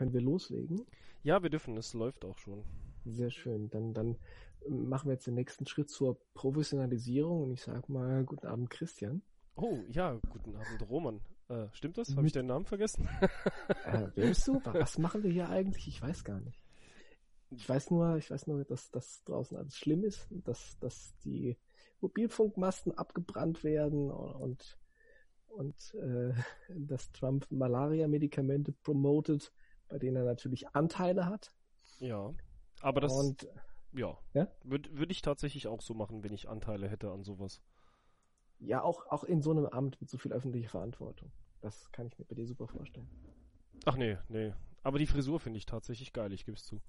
können 0.00 0.14
wir 0.14 0.22
loslegen? 0.22 0.86
Ja, 1.22 1.42
wir 1.42 1.50
dürfen, 1.50 1.76
es 1.76 1.92
läuft 1.92 2.24
auch 2.24 2.38
schon. 2.38 2.64
Sehr 3.04 3.30
schön. 3.30 3.68
Dann, 3.68 3.92
dann 3.92 4.16
machen 4.66 5.10
wir 5.10 5.12
jetzt 5.12 5.26
den 5.26 5.34
nächsten 5.34 5.66
Schritt 5.66 5.90
zur 5.90 6.18
Professionalisierung 6.32 7.42
und 7.42 7.52
ich 7.52 7.60
sag 7.60 7.86
mal, 7.90 8.24
guten 8.24 8.46
Abend, 8.46 8.70
Christian. 8.70 9.20
Oh, 9.56 9.76
ja, 9.90 10.18
guten 10.30 10.56
Abend, 10.56 10.88
Roman. 10.88 11.20
Äh, 11.50 11.66
stimmt 11.72 11.98
das? 11.98 12.16
Habe 12.16 12.26
ich 12.26 12.32
deinen 12.32 12.46
Namen 12.46 12.64
vergessen? 12.64 13.06
Äh, 13.84 14.08
wer 14.14 14.28
bist 14.28 14.48
du? 14.48 14.62
Was 14.64 14.96
machen 14.96 15.22
wir 15.22 15.30
hier 15.30 15.50
eigentlich? 15.50 15.86
Ich 15.86 16.00
weiß 16.00 16.24
gar 16.24 16.40
nicht. 16.40 16.64
Ich 17.50 17.68
weiß 17.68 17.90
nur, 17.90 18.16
ich 18.16 18.30
weiß 18.30 18.46
nur, 18.46 18.64
dass 18.64 18.90
das 18.90 19.22
draußen 19.24 19.58
alles 19.58 19.76
schlimm 19.76 20.02
ist, 20.02 20.28
dass, 20.30 20.78
dass 20.78 21.14
die 21.26 21.58
Mobilfunkmasten 22.00 22.96
abgebrannt 22.96 23.64
werden 23.64 24.10
und, 24.10 24.78
und 25.48 25.94
äh, 25.96 26.32
dass 26.74 27.12
Trump 27.12 27.46
Malaria-Medikamente 27.50 28.72
promotet, 28.72 29.52
bei 29.90 29.98
denen 29.98 30.16
er 30.16 30.24
natürlich 30.24 30.68
Anteile 30.74 31.26
hat. 31.26 31.52
Ja, 31.98 32.32
aber 32.80 33.00
das, 33.02 33.12
Und 33.12 33.46
ja, 33.92 34.16
Ja? 34.32 34.48
würde 34.64 34.88
würd 34.96 35.10
ich 35.10 35.20
tatsächlich 35.20 35.66
auch 35.66 35.82
so 35.82 35.92
machen, 35.94 36.24
wenn 36.24 36.32
ich 36.32 36.48
Anteile 36.48 36.88
hätte 36.88 37.10
an 37.10 37.22
sowas. 37.24 37.60
ja, 38.58 38.82
auch, 38.82 39.06
auch 39.08 39.24
in 39.24 39.42
so 39.42 39.50
einem 39.50 39.66
Amt 39.66 40.00
mit 40.00 40.08
so 40.10 40.16
viel 40.18 40.32
öffentlicher 40.32 40.70
Verantwortung. 40.70 41.30
Das 41.60 41.90
kann 41.92 42.06
ich 42.06 42.18
mir 42.18 42.24
bei 42.24 42.34
dir 42.34 42.46
super 42.46 42.66
vorstellen. 42.68 43.08
Ach 43.84 43.96
nee, 43.96 44.16
nee. 44.28 44.54
Aber 44.82 44.98
die 44.98 45.06
Frisur 45.06 45.40
finde 45.40 45.58
ich 45.58 45.66
tatsächlich 45.66 46.12
geil, 46.14 46.32
ich 46.32 46.46
gebe 46.46 46.56
es 46.56 46.64
zu. 46.64 46.80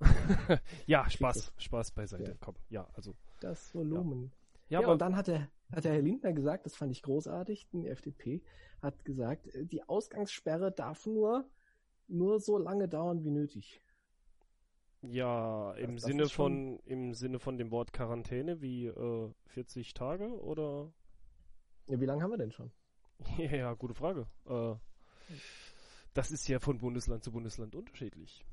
ja, 0.86 1.08
Spaß, 1.08 1.52
Spaß 1.58 1.92
beiseite. 1.92 2.32
Ja. 2.32 2.36
Komm, 2.40 2.56
ja, 2.70 2.88
also. 2.94 3.14
Das 3.40 3.74
Volumen. 3.74 4.32
Ja, 4.68 4.80
Ja, 4.80 4.86
aber 4.86 4.92
und 4.94 5.00
dann 5.02 5.16
hat 5.16 5.28
der, 5.28 5.48
hat 5.72 5.84
der 5.84 5.92
Herr 5.92 6.02
Lindner 6.02 6.32
gesagt, 6.32 6.66
das 6.66 6.74
fand 6.74 6.90
ich 6.92 7.02
großartig, 7.02 7.68
die 7.72 7.86
FDP 7.88 8.42
hat 8.80 9.04
gesagt, 9.04 9.46
äh, 9.54 9.64
die 9.66 9.82
Ausgangssperre 9.88 10.72
darf 10.72 11.06
nur, 11.06 11.48
nur 12.12 12.40
so 12.40 12.58
lange 12.58 12.88
dauern 12.88 13.24
wie 13.24 13.30
nötig. 13.30 13.80
ja, 15.02 15.72
im 15.74 15.96
das 15.96 16.04
Sinne 16.04 16.28
schon- 16.28 16.78
von 16.78 16.86
im 16.86 17.14
Sinne 17.14 17.38
von 17.38 17.58
dem 17.58 17.70
Wort 17.70 17.92
Quarantäne 17.92 18.60
wie 18.60 18.86
äh, 18.86 19.30
40 19.46 19.94
Tage 19.94 20.28
oder 20.40 20.92
Ja, 21.86 22.00
wie 22.00 22.06
lange 22.06 22.22
haben 22.22 22.30
wir 22.30 22.38
denn 22.38 22.52
schon? 22.52 22.70
ja, 23.38 23.50
ja, 23.56 23.74
gute 23.74 23.94
Frage. 23.94 24.26
Äh, 24.46 24.74
das 26.14 26.30
ist 26.30 26.46
ja 26.48 26.60
von 26.60 26.78
Bundesland 26.78 27.24
zu 27.24 27.32
Bundesland 27.32 27.74
unterschiedlich. 27.74 28.44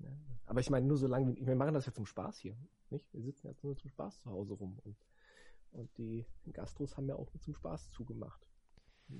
Ja. 0.00 0.10
Aber 0.46 0.60
ich 0.60 0.68
meine, 0.70 0.86
nur 0.86 0.96
so 0.96 1.06
lange, 1.06 1.34
wir 1.36 1.54
machen 1.56 1.74
das 1.74 1.86
ja 1.86 1.92
zum 1.92 2.04
Spaß 2.06 2.38
hier, 2.38 2.56
nicht? 2.90 3.12
Wir 3.14 3.22
sitzen 3.22 3.46
jetzt 3.46 3.62
nur 3.62 3.76
zum 3.76 3.88
Spaß 3.90 4.20
zu 4.20 4.30
Hause 4.30 4.54
rum 4.54 4.78
und, 4.84 4.96
und 5.70 5.96
die 5.98 6.26
Gastros 6.52 6.96
haben 6.96 7.08
ja 7.08 7.14
auch 7.14 7.32
nur 7.32 7.40
zum 7.40 7.54
Spaß 7.54 7.90
zugemacht. 7.90 8.44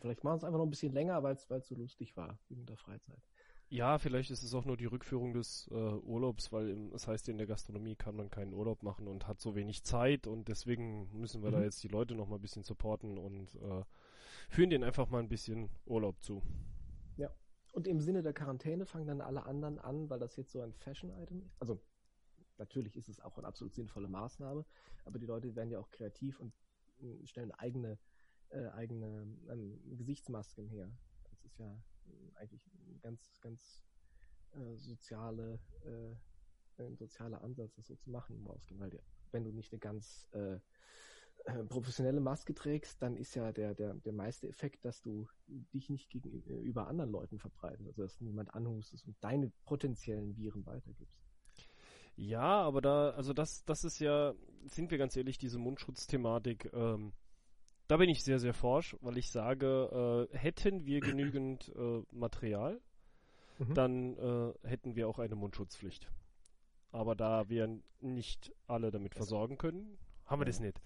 Vielleicht 0.01 0.25
machen 0.25 0.35
wir 0.35 0.39
es 0.39 0.45
einfach 0.45 0.59
noch 0.59 0.67
ein 0.67 0.71
bisschen 0.71 0.93
länger, 0.93 1.23
weil 1.23 1.35
es 1.35 1.51
es 1.51 1.69
so 1.69 1.75
lustig 1.75 2.17
war 2.17 2.39
wegen 2.49 2.67
der 2.67 2.77
Freizeit. 2.77 3.23
Ja, 3.69 3.99
vielleicht 3.99 4.31
ist 4.31 4.43
es 4.43 4.53
auch 4.53 4.67
nur 4.67 4.77
die 4.77 4.85
Rückführung 4.85 5.33
des 5.33 5.67
äh, 5.71 5.75
Urlaubs, 5.75 6.53
weil 6.53 6.69
im, 6.69 6.91
das 6.91 7.09
heißt, 7.09 7.29
in 7.31 7.39
der 7.39 7.47
Gastronomie 7.47 7.97
kann 7.97 8.15
man 8.15 8.31
keinen 8.31 8.53
Urlaub 8.53 8.83
machen 8.83 9.09
und 9.09 9.27
hat 9.27 9.41
so 9.41 9.55
wenig 9.55 9.83
Zeit 9.83 10.27
und 10.27 10.49
deswegen 10.49 11.09
müssen 11.19 11.43
wir 11.43 11.51
da 11.51 11.63
Mhm. 11.63 11.65
jetzt 11.65 11.83
die 11.83 11.89
Leute 11.89 12.15
noch 12.15 12.29
mal 12.29 12.35
ein 12.37 12.43
bisschen 12.43 12.65
supporten 12.65 13.17
und 13.17 13.55
äh, 13.55 13.83
führen 14.51 14.69
denen 14.69 14.85
einfach 14.85 15.09
mal 15.09 15.21
ein 15.21 15.29
bisschen 15.31 15.71
Urlaub 15.87 16.23
zu. 16.23 16.43
Und 17.73 17.87
im 17.89 18.01
Sinne 18.01 18.23
der 18.23 18.35
Quarantäne 18.35 18.85
fangen 18.85 19.07
dann 19.07 19.21
alle 19.23 19.47
anderen 19.47 19.79
an, 19.79 20.11
weil 20.11 20.19
das 20.19 20.37
jetzt 20.37 20.53
so 20.53 20.61
ein 20.61 20.75
Fashion-Item 20.75 21.43
ist. 21.43 21.59
Also 21.61 21.81
natürlich 22.59 22.97
ist 22.97 23.09
es 23.09 23.21
auch 23.21 23.39
eine 23.39 23.47
absolut 23.47 23.75
sinnvolle 23.75 24.09
Maßnahme, 24.09 24.67
aber 25.05 25.19
die 25.19 25.27
Leute 25.27 25.57
werden 25.57 25.71
ja 25.71 25.79
auch 25.79 25.91
kreativ 25.91 26.39
und 26.39 26.53
äh, 27.01 27.27
stellen 27.27 27.51
eigene, 27.53 27.99
äh, 28.53 28.69
eigene 28.69 29.27
ähm, 29.51 29.97
Gesichtsmasken 29.97 30.69
her. 30.69 30.91
Das 31.31 31.45
ist 31.45 31.59
ja 31.59 31.73
äh, 32.07 32.37
eigentlich 32.37 32.67
ein 32.67 33.01
ganz, 33.01 33.41
ganz 33.41 33.83
äh, 34.53 34.77
soziale, 34.77 35.59
äh, 35.85 36.83
ein 36.83 36.97
sozialer 36.97 37.43
Ansatz, 37.43 37.75
das 37.75 37.87
so 37.87 37.97
zu 37.97 38.11
machen 38.11 38.37
im 38.37 38.47
Ausgehen, 38.47 38.81
weil 38.81 38.91
dir, 38.91 39.03
wenn 39.31 39.45
du 39.45 39.53
nicht 39.53 39.73
eine 39.73 39.81
ganz 39.81 40.29
äh, 40.33 40.59
äh, 41.45 41.65
professionelle 41.65 42.21
Maske 42.21 42.55
trägst, 42.55 43.03
dann 43.03 43.17
ist 43.17 43.35
ja 43.35 43.53
der, 43.53 43.75
der, 43.75 43.95
der 43.95 44.13
meiste 44.13 44.49
Effekt, 44.49 44.85
dass 44.85 45.03
du 45.03 45.27
dich 45.47 45.91
nicht 45.91 46.11
gegenüber 46.11 46.87
anderen 46.87 47.11
Leuten 47.11 47.39
verbreitest, 47.39 47.89
also 47.89 48.03
dass 48.03 48.21
niemand 48.21 48.55
anhustest 48.55 49.07
und 49.07 49.17
deine 49.21 49.51
potenziellen 49.65 50.37
Viren 50.37 50.65
weitergibst. 50.67 51.23
Ja, 52.15 52.63
aber 52.63 52.83
da, 52.83 53.11
also 53.11 53.33
das, 53.33 53.65
das 53.65 53.85
ist 53.85 53.99
ja, 53.99 54.35
sind 54.67 54.91
wir 54.91 54.99
ganz 54.99 55.17
ehrlich, 55.17 55.39
diese 55.39 55.59
Mundschutzthematik, 55.59 56.71
ähm, 56.75 57.13
da 57.93 57.99
bin 57.99 58.09
ich 58.09 58.25
sehr, 58.25 58.39
sehr 58.39 58.55
forsch, 58.55 58.97
weil 59.03 59.19
ich 59.19 59.31
sage, 59.31 60.27
äh, 60.33 60.39
hätten 60.39 60.87
wir 60.87 61.03
genügend 61.03 61.69
äh, 61.77 62.03
Material, 62.11 62.81
Mhm. 63.59 63.75
dann 63.75 64.17
äh, 64.17 64.55
hätten 64.67 64.97
wir 64.97 65.07
auch 65.09 65.19
eine 65.19 65.35
Mundschutzpflicht. 65.35 66.11
Aber 66.91 67.15
da 67.15 67.51
wir 67.51 67.69
nicht 68.01 68.51
alle 68.67 68.91
damit 68.91 69.15
versorgen 69.15 69.59
können, 69.59 69.99
haben 70.25 70.41
wir 70.41 70.47
das 70.47 70.59
nicht. 70.59 70.81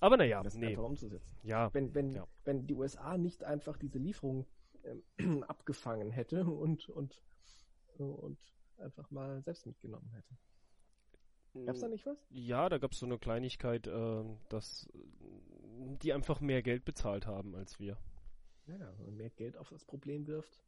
Aber 0.00 0.16
naja, 0.16 0.42
das 0.42 0.56
nee, 0.56 0.76
umzusetzen. 0.76 1.32
ja, 1.44 1.72
Wenn, 1.72 1.94
wenn, 1.94 2.16
Ja. 2.16 2.26
wenn 2.44 2.66
die 2.66 2.74
USA 2.74 3.16
nicht 3.16 3.44
einfach 3.44 3.76
diese 3.76 4.00
Lieferung 4.00 4.44
ähm, 4.82 5.44
abgefangen 5.44 6.10
hätte 6.10 6.44
und, 6.44 6.88
und, 6.88 7.20
äh, 8.00 8.02
und 8.02 8.36
einfach 8.78 9.08
mal 9.12 9.42
selbst 9.42 9.64
mitgenommen 9.64 10.10
hätte. 10.12 10.36
Gab's 11.66 11.80
da 11.80 11.88
nicht 11.88 12.06
was? 12.06 12.18
Ja, 12.30 12.68
da 12.68 12.78
gab 12.78 12.92
es 12.92 12.98
so 12.98 13.06
eine 13.06 13.18
Kleinigkeit, 13.18 13.86
äh, 13.86 14.24
dass 14.48 14.88
die 16.02 16.12
einfach 16.12 16.40
mehr 16.40 16.62
Geld 16.62 16.84
bezahlt 16.84 17.26
haben 17.26 17.54
als 17.54 17.78
wir. 17.78 17.96
Ja, 18.66 18.92
man 19.04 19.16
mehr 19.16 19.30
Geld 19.30 19.56
auf 19.56 19.70
das 19.70 19.84
Problem 19.84 20.26
wirft. 20.26 20.62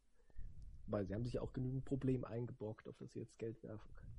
Weil 0.86 1.06
sie 1.06 1.14
haben 1.14 1.24
sich 1.24 1.34
ja 1.34 1.42
auch 1.42 1.52
genügend 1.52 1.84
Problem 1.84 2.24
eingebrockt, 2.24 2.88
auf 2.88 2.96
das 2.98 3.12
sie 3.12 3.20
jetzt 3.20 3.38
Geld 3.38 3.62
werfen 3.62 3.94
können. 3.96 4.10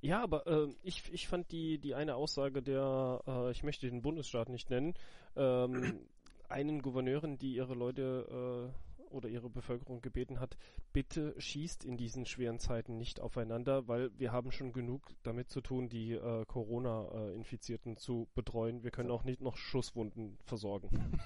Ja, 0.00 0.22
aber 0.22 0.46
äh, 0.46 0.68
ich, 0.82 1.12
ich 1.12 1.28
fand 1.28 1.50
die, 1.52 1.78
die 1.78 1.94
eine 1.94 2.14
Aussage 2.14 2.62
der, 2.62 3.22
äh, 3.26 3.50
ich 3.50 3.62
möchte 3.62 3.88
den 3.88 4.02
Bundesstaat 4.02 4.48
nicht 4.48 4.70
nennen, 4.70 4.94
ähm, 5.36 6.00
einen 6.48 6.82
Gouverneurin, 6.82 7.38
die 7.38 7.54
ihre 7.54 7.74
Leute 7.74 8.72
äh, 8.72 8.89
oder 9.10 9.28
ihre 9.28 9.50
Bevölkerung 9.50 10.00
gebeten 10.00 10.40
hat, 10.40 10.56
bitte 10.92 11.34
schießt 11.38 11.84
in 11.84 11.96
diesen 11.96 12.26
schweren 12.26 12.58
Zeiten 12.58 12.96
nicht 12.96 13.20
aufeinander, 13.20 13.88
weil 13.88 14.10
wir 14.18 14.32
haben 14.32 14.52
schon 14.52 14.72
genug 14.72 15.02
damit 15.22 15.50
zu 15.50 15.60
tun, 15.60 15.88
die 15.88 16.12
äh, 16.12 16.44
Corona-Infizierten 16.46 17.96
zu 17.96 18.28
betreuen. 18.34 18.82
Wir 18.82 18.90
können 18.90 19.10
auch 19.10 19.24
nicht 19.24 19.40
noch 19.40 19.56
Schusswunden 19.56 20.38
versorgen. 20.44 21.18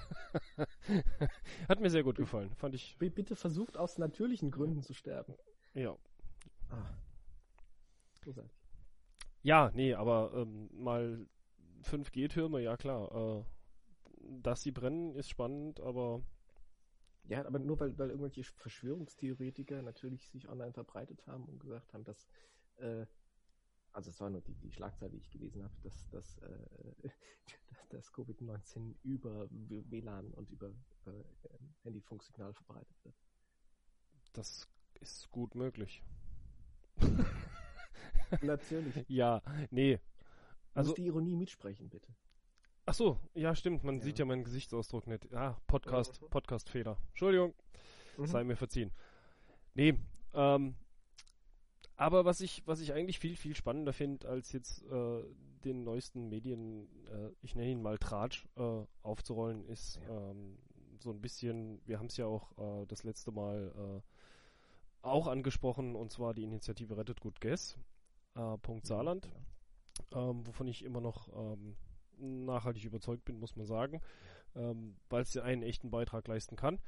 Hat 1.69 1.79
mir 1.79 1.89
sehr 1.89 2.03
gut 2.03 2.17
gefallen, 2.17 2.53
fand 2.55 2.75
ich. 2.75 2.97
Bitte 2.97 3.35
versucht 3.35 3.77
aus 3.77 3.97
natürlichen 3.97 4.51
Gründen 4.51 4.81
zu 4.81 4.93
sterben. 4.93 5.35
Ja, 5.73 5.97
Ah. 6.69 6.97
Großartig. 8.23 8.51
Ja, 9.43 9.71
nee, 9.73 9.93
aber 9.93 10.31
ähm, 10.35 10.69
mal 10.73 11.27
5G-Türme, 11.83 12.61
ja 12.61 12.77
klar. 12.77 13.11
Äh, 13.39 13.43
dass 14.41 14.63
sie 14.63 14.71
brennen, 14.71 15.15
ist 15.15 15.29
spannend, 15.29 15.79
aber 15.79 16.23
Ja, 17.27 17.45
aber 17.45 17.59
nur 17.59 17.79
weil, 17.79 17.97
weil 17.97 18.09
irgendwelche 18.09 18.43
Verschwörungstheoretiker 18.43 19.81
natürlich 19.81 20.29
sich 20.29 20.47
online 20.47 20.73
verbreitet 20.73 21.25
haben 21.27 21.45
und 21.45 21.59
gesagt 21.59 21.93
haben, 21.93 22.03
dass, 22.03 22.27
äh, 22.77 23.05
also 23.93 24.11
es 24.11 24.19
war 24.19 24.29
nur 24.29 24.41
die, 24.41 24.55
die 24.55 24.71
Schlagzeile, 24.71 25.11
die 25.11 25.17
ich 25.17 25.29
gelesen 25.31 25.63
habe, 25.63 25.73
dass, 25.81 26.09
dass, 26.09 26.37
äh, 26.39 27.09
dass 27.89 28.13
Covid-19 28.13 28.95
über 29.03 29.47
WLAN 29.49 30.31
und 30.33 30.49
über, 30.51 30.69
äh, 31.05 31.23
Handyfunksignal 31.83 32.53
verbreitet 32.53 32.95
wird. 33.03 33.15
das 34.33 34.67
ist 35.01 35.31
gut 35.31 35.55
möglich. 35.55 36.03
Natürlich. 38.41 38.95
Ja, 39.07 39.41
nee. 39.71 39.99
Also 40.73 40.91
Also, 40.91 40.93
die 40.95 41.05
Ironie 41.05 41.35
mitsprechen, 41.35 41.89
bitte. 41.89 42.13
Ach 42.85 42.93
so, 42.93 43.19
ja, 43.33 43.55
stimmt, 43.55 43.83
man 43.83 43.97
Ja. 43.97 44.03
sieht 44.03 44.19
ja 44.19 44.25
meinen 44.25 44.43
Gesichtsausdruck 44.43 45.07
nicht. 45.07 45.33
Ah, 45.33 45.57
Podcast, 45.67 46.21
Mhm. 46.21 46.29
Podcast-Fehler. 46.29 46.97
Entschuldigung, 47.09 47.53
Mhm. 48.17 48.25
sei 48.27 48.43
mir 48.43 48.55
verziehen. 48.55 48.91
Nee, 49.73 49.95
ähm, 50.33 50.75
aber 51.97 52.25
was 52.25 52.41
ich, 52.41 52.63
was 52.65 52.79
ich 52.81 52.93
eigentlich 52.93 53.19
viel, 53.19 53.35
viel 53.35 53.55
spannender 53.55 53.93
finde, 53.93 54.27
als 54.27 54.51
jetzt 54.51 54.83
äh, 54.83 55.23
den 55.63 55.83
neuesten 55.83 56.29
Medien, 56.29 56.87
äh, 57.07 57.31
ich 57.41 57.55
nenne 57.55 57.71
ihn 57.71 57.81
mal 57.81 57.97
Tratsch, 57.97 58.47
äh, 58.55 58.83
aufzurollen, 59.01 59.65
ist 59.65 59.99
ähm, 60.09 60.57
so 60.99 61.09
ein 61.11 61.21
bisschen, 61.21 61.81
wir 61.85 61.99
haben 61.99 62.05
es 62.07 62.17
ja 62.17 62.25
auch 62.25 62.51
äh, 62.57 62.85
das 62.87 63.03
letzte 63.03 63.31
Mal 63.31 64.01
äh, 64.03 65.05
auch 65.07 65.27
angesprochen, 65.27 65.95
und 65.95 66.11
zwar 66.11 66.33
die 66.33 66.43
Initiative 66.43 66.97
Rettet 66.97 67.19
Gut 67.21 67.39
Guess, 67.41 67.77
äh, 68.35 68.57
Punkt 68.59 68.85
Saarland, 68.85 69.29
ähm, 70.13 70.45
wovon 70.47 70.67
ich 70.67 70.83
immer 70.83 71.01
noch 71.01 71.27
ähm, 71.35 71.75
nachhaltig 72.19 72.83
überzeugt 72.85 73.25
bin, 73.25 73.39
muss 73.39 73.55
man 73.55 73.65
sagen, 73.65 74.01
ähm, 74.55 74.95
weil 75.09 75.21
es 75.23 75.33
ja 75.33 75.43
einen 75.43 75.63
echten 75.63 75.91
Beitrag 75.91 76.27
leisten 76.27 76.55
kann. 76.55 76.79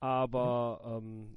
Aber 0.00 0.80
ähm, 0.84 1.36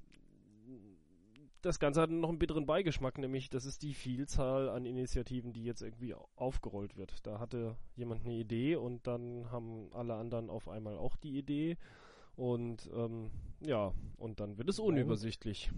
das 1.61 1.79
Ganze 1.79 2.01
hat 2.01 2.09
noch 2.09 2.29
einen 2.29 2.39
bitteren 2.39 2.65
Beigeschmack, 2.65 3.17
nämlich 3.17 3.49
das 3.49 3.65
ist 3.65 3.83
die 3.83 3.93
Vielzahl 3.93 4.69
an 4.69 4.85
Initiativen, 4.85 5.53
die 5.53 5.63
jetzt 5.63 5.81
irgendwie 5.81 6.13
au- 6.15 6.27
aufgerollt 6.35 6.97
wird. 6.97 7.25
Da 7.25 7.39
hatte 7.39 7.77
jemand 7.95 8.23
eine 8.25 8.33
Idee 8.33 8.75
und 8.75 9.05
dann 9.07 9.51
haben 9.51 9.91
alle 9.93 10.15
anderen 10.15 10.49
auf 10.49 10.67
einmal 10.67 10.97
auch 10.97 11.17
die 11.17 11.37
Idee 11.37 11.77
und 12.35 12.89
ähm, 12.93 13.29
ja, 13.59 13.93
und 14.17 14.39
dann 14.39 14.57
wird 14.57 14.69
es 14.69 14.79
unübersichtlich. 14.79 15.71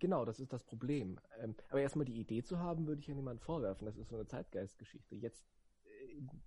Genau, 0.00 0.24
das 0.24 0.40
ist 0.40 0.52
das 0.52 0.64
Problem. 0.64 1.18
Ähm, 1.40 1.54
aber 1.70 1.80
erstmal 1.80 2.04
die 2.04 2.18
Idee 2.18 2.42
zu 2.42 2.58
haben, 2.58 2.86
würde 2.86 3.00
ich 3.00 3.06
ja 3.06 3.14
niemand 3.14 3.40
vorwerfen. 3.40 3.86
Das 3.86 3.96
ist 3.96 4.08
so 4.08 4.16
eine 4.16 4.26
Zeitgeistgeschichte. 4.26 5.14
Jetzt, 5.14 5.46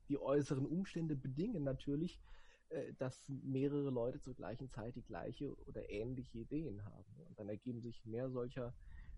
die 0.09 0.19
äußeren 0.19 0.65
Umstände 0.65 1.15
bedingen 1.15 1.63
natürlich, 1.63 2.19
äh, 2.69 2.93
dass 2.95 3.27
mehrere 3.29 3.89
Leute 3.89 4.19
zur 4.19 4.33
gleichen 4.33 4.69
Zeit 4.69 4.95
die 4.95 5.03
gleiche 5.03 5.55
oder 5.67 5.89
ähnliche 5.89 6.39
Ideen 6.39 6.83
haben. 6.83 7.15
Und 7.27 7.39
dann 7.39 7.49
ergeben 7.49 7.81
sich 7.81 8.05
mehr 8.05 8.29
solcher, 8.29 8.73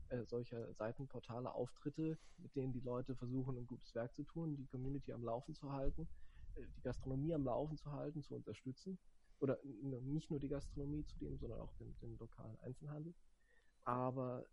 äh, 0.09 0.23
solcher 0.25 0.73
Seitenportale, 0.73 1.53
Auftritte, 1.53 2.17
mit 2.37 2.55
denen 2.55 2.73
die 2.73 2.79
Leute 2.81 3.15
versuchen, 3.15 3.57
ein 3.57 3.65
gutes 3.67 3.93
Werk 3.95 4.13
zu 4.15 4.23
tun, 4.23 4.55
die 4.55 4.67
Community 4.67 5.13
am 5.13 5.23
Laufen 5.23 5.55
zu 5.55 5.71
halten, 5.71 6.07
äh, 6.55 6.65
die 6.77 6.81
Gastronomie 6.81 7.33
am 7.33 7.45
Laufen 7.45 7.77
zu 7.77 7.91
halten, 7.91 8.21
zu 8.21 8.35
unterstützen. 8.35 8.99
Oder 9.39 9.57
nicht 9.63 10.29
nur 10.29 10.39
die 10.39 10.49
Gastronomie 10.49 11.05
zu 11.05 11.17
dem, 11.17 11.37
sondern 11.37 11.61
auch 11.61 11.73
den, 11.75 11.95
den 12.01 12.17
lokalen 12.17 12.59
Einzelhandel. 12.59 13.13
Aber 13.85 14.45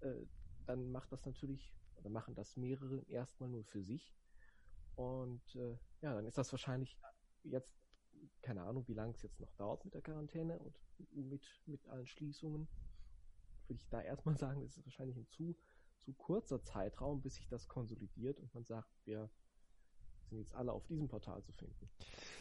äh, 0.00 0.26
dann 0.66 0.92
macht 0.92 1.10
das 1.12 1.24
natürlich, 1.24 1.72
oder 1.96 2.10
machen 2.10 2.34
das 2.34 2.56
mehrere 2.56 3.02
erstmal 3.08 3.48
nur 3.48 3.64
für 3.64 3.82
sich. 3.82 4.14
Und 4.96 5.42
äh, 5.56 5.76
ja, 6.00 6.14
dann 6.14 6.26
ist 6.26 6.38
das 6.38 6.52
wahrscheinlich 6.52 6.96
jetzt, 7.42 7.74
keine 8.42 8.62
Ahnung, 8.62 8.86
wie 8.88 8.94
lange 8.94 9.12
es 9.12 9.22
jetzt 9.22 9.40
noch 9.40 9.52
dauert 9.54 9.84
mit 9.84 9.94
der 9.94 10.02
Quarantäne 10.02 10.58
und 10.58 10.74
mit, 11.12 11.42
mit 11.66 11.86
allen 11.88 12.06
Schließungen. 12.06 12.68
Würde 13.66 13.80
ich 13.80 13.88
da 13.88 14.00
erstmal 14.00 14.36
sagen, 14.38 14.60
das 14.62 14.76
ist 14.76 14.84
wahrscheinlich 14.84 15.16
ein 15.16 15.28
zu, 15.28 15.56
zu 15.98 16.12
kurzer 16.12 16.62
Zeitraum, 16.62 17.22
bis 17.22 17.36
sich 17.36 17.48
das 17.48 17.68
konsolidiert 17.68 18.40
und 18.40 18.54
man 18.54 18.64
sagt, 18.64 18.88
wir 19.04 19.30
sind 20.30 20.38
jetzt 20.38 20.54
alle 20.54 20.72
auf 20.72 20.86
diesem 20.86 21.08
Portal 21.08 21.42
zu 21.42 21.52
finden. 21.52 21.90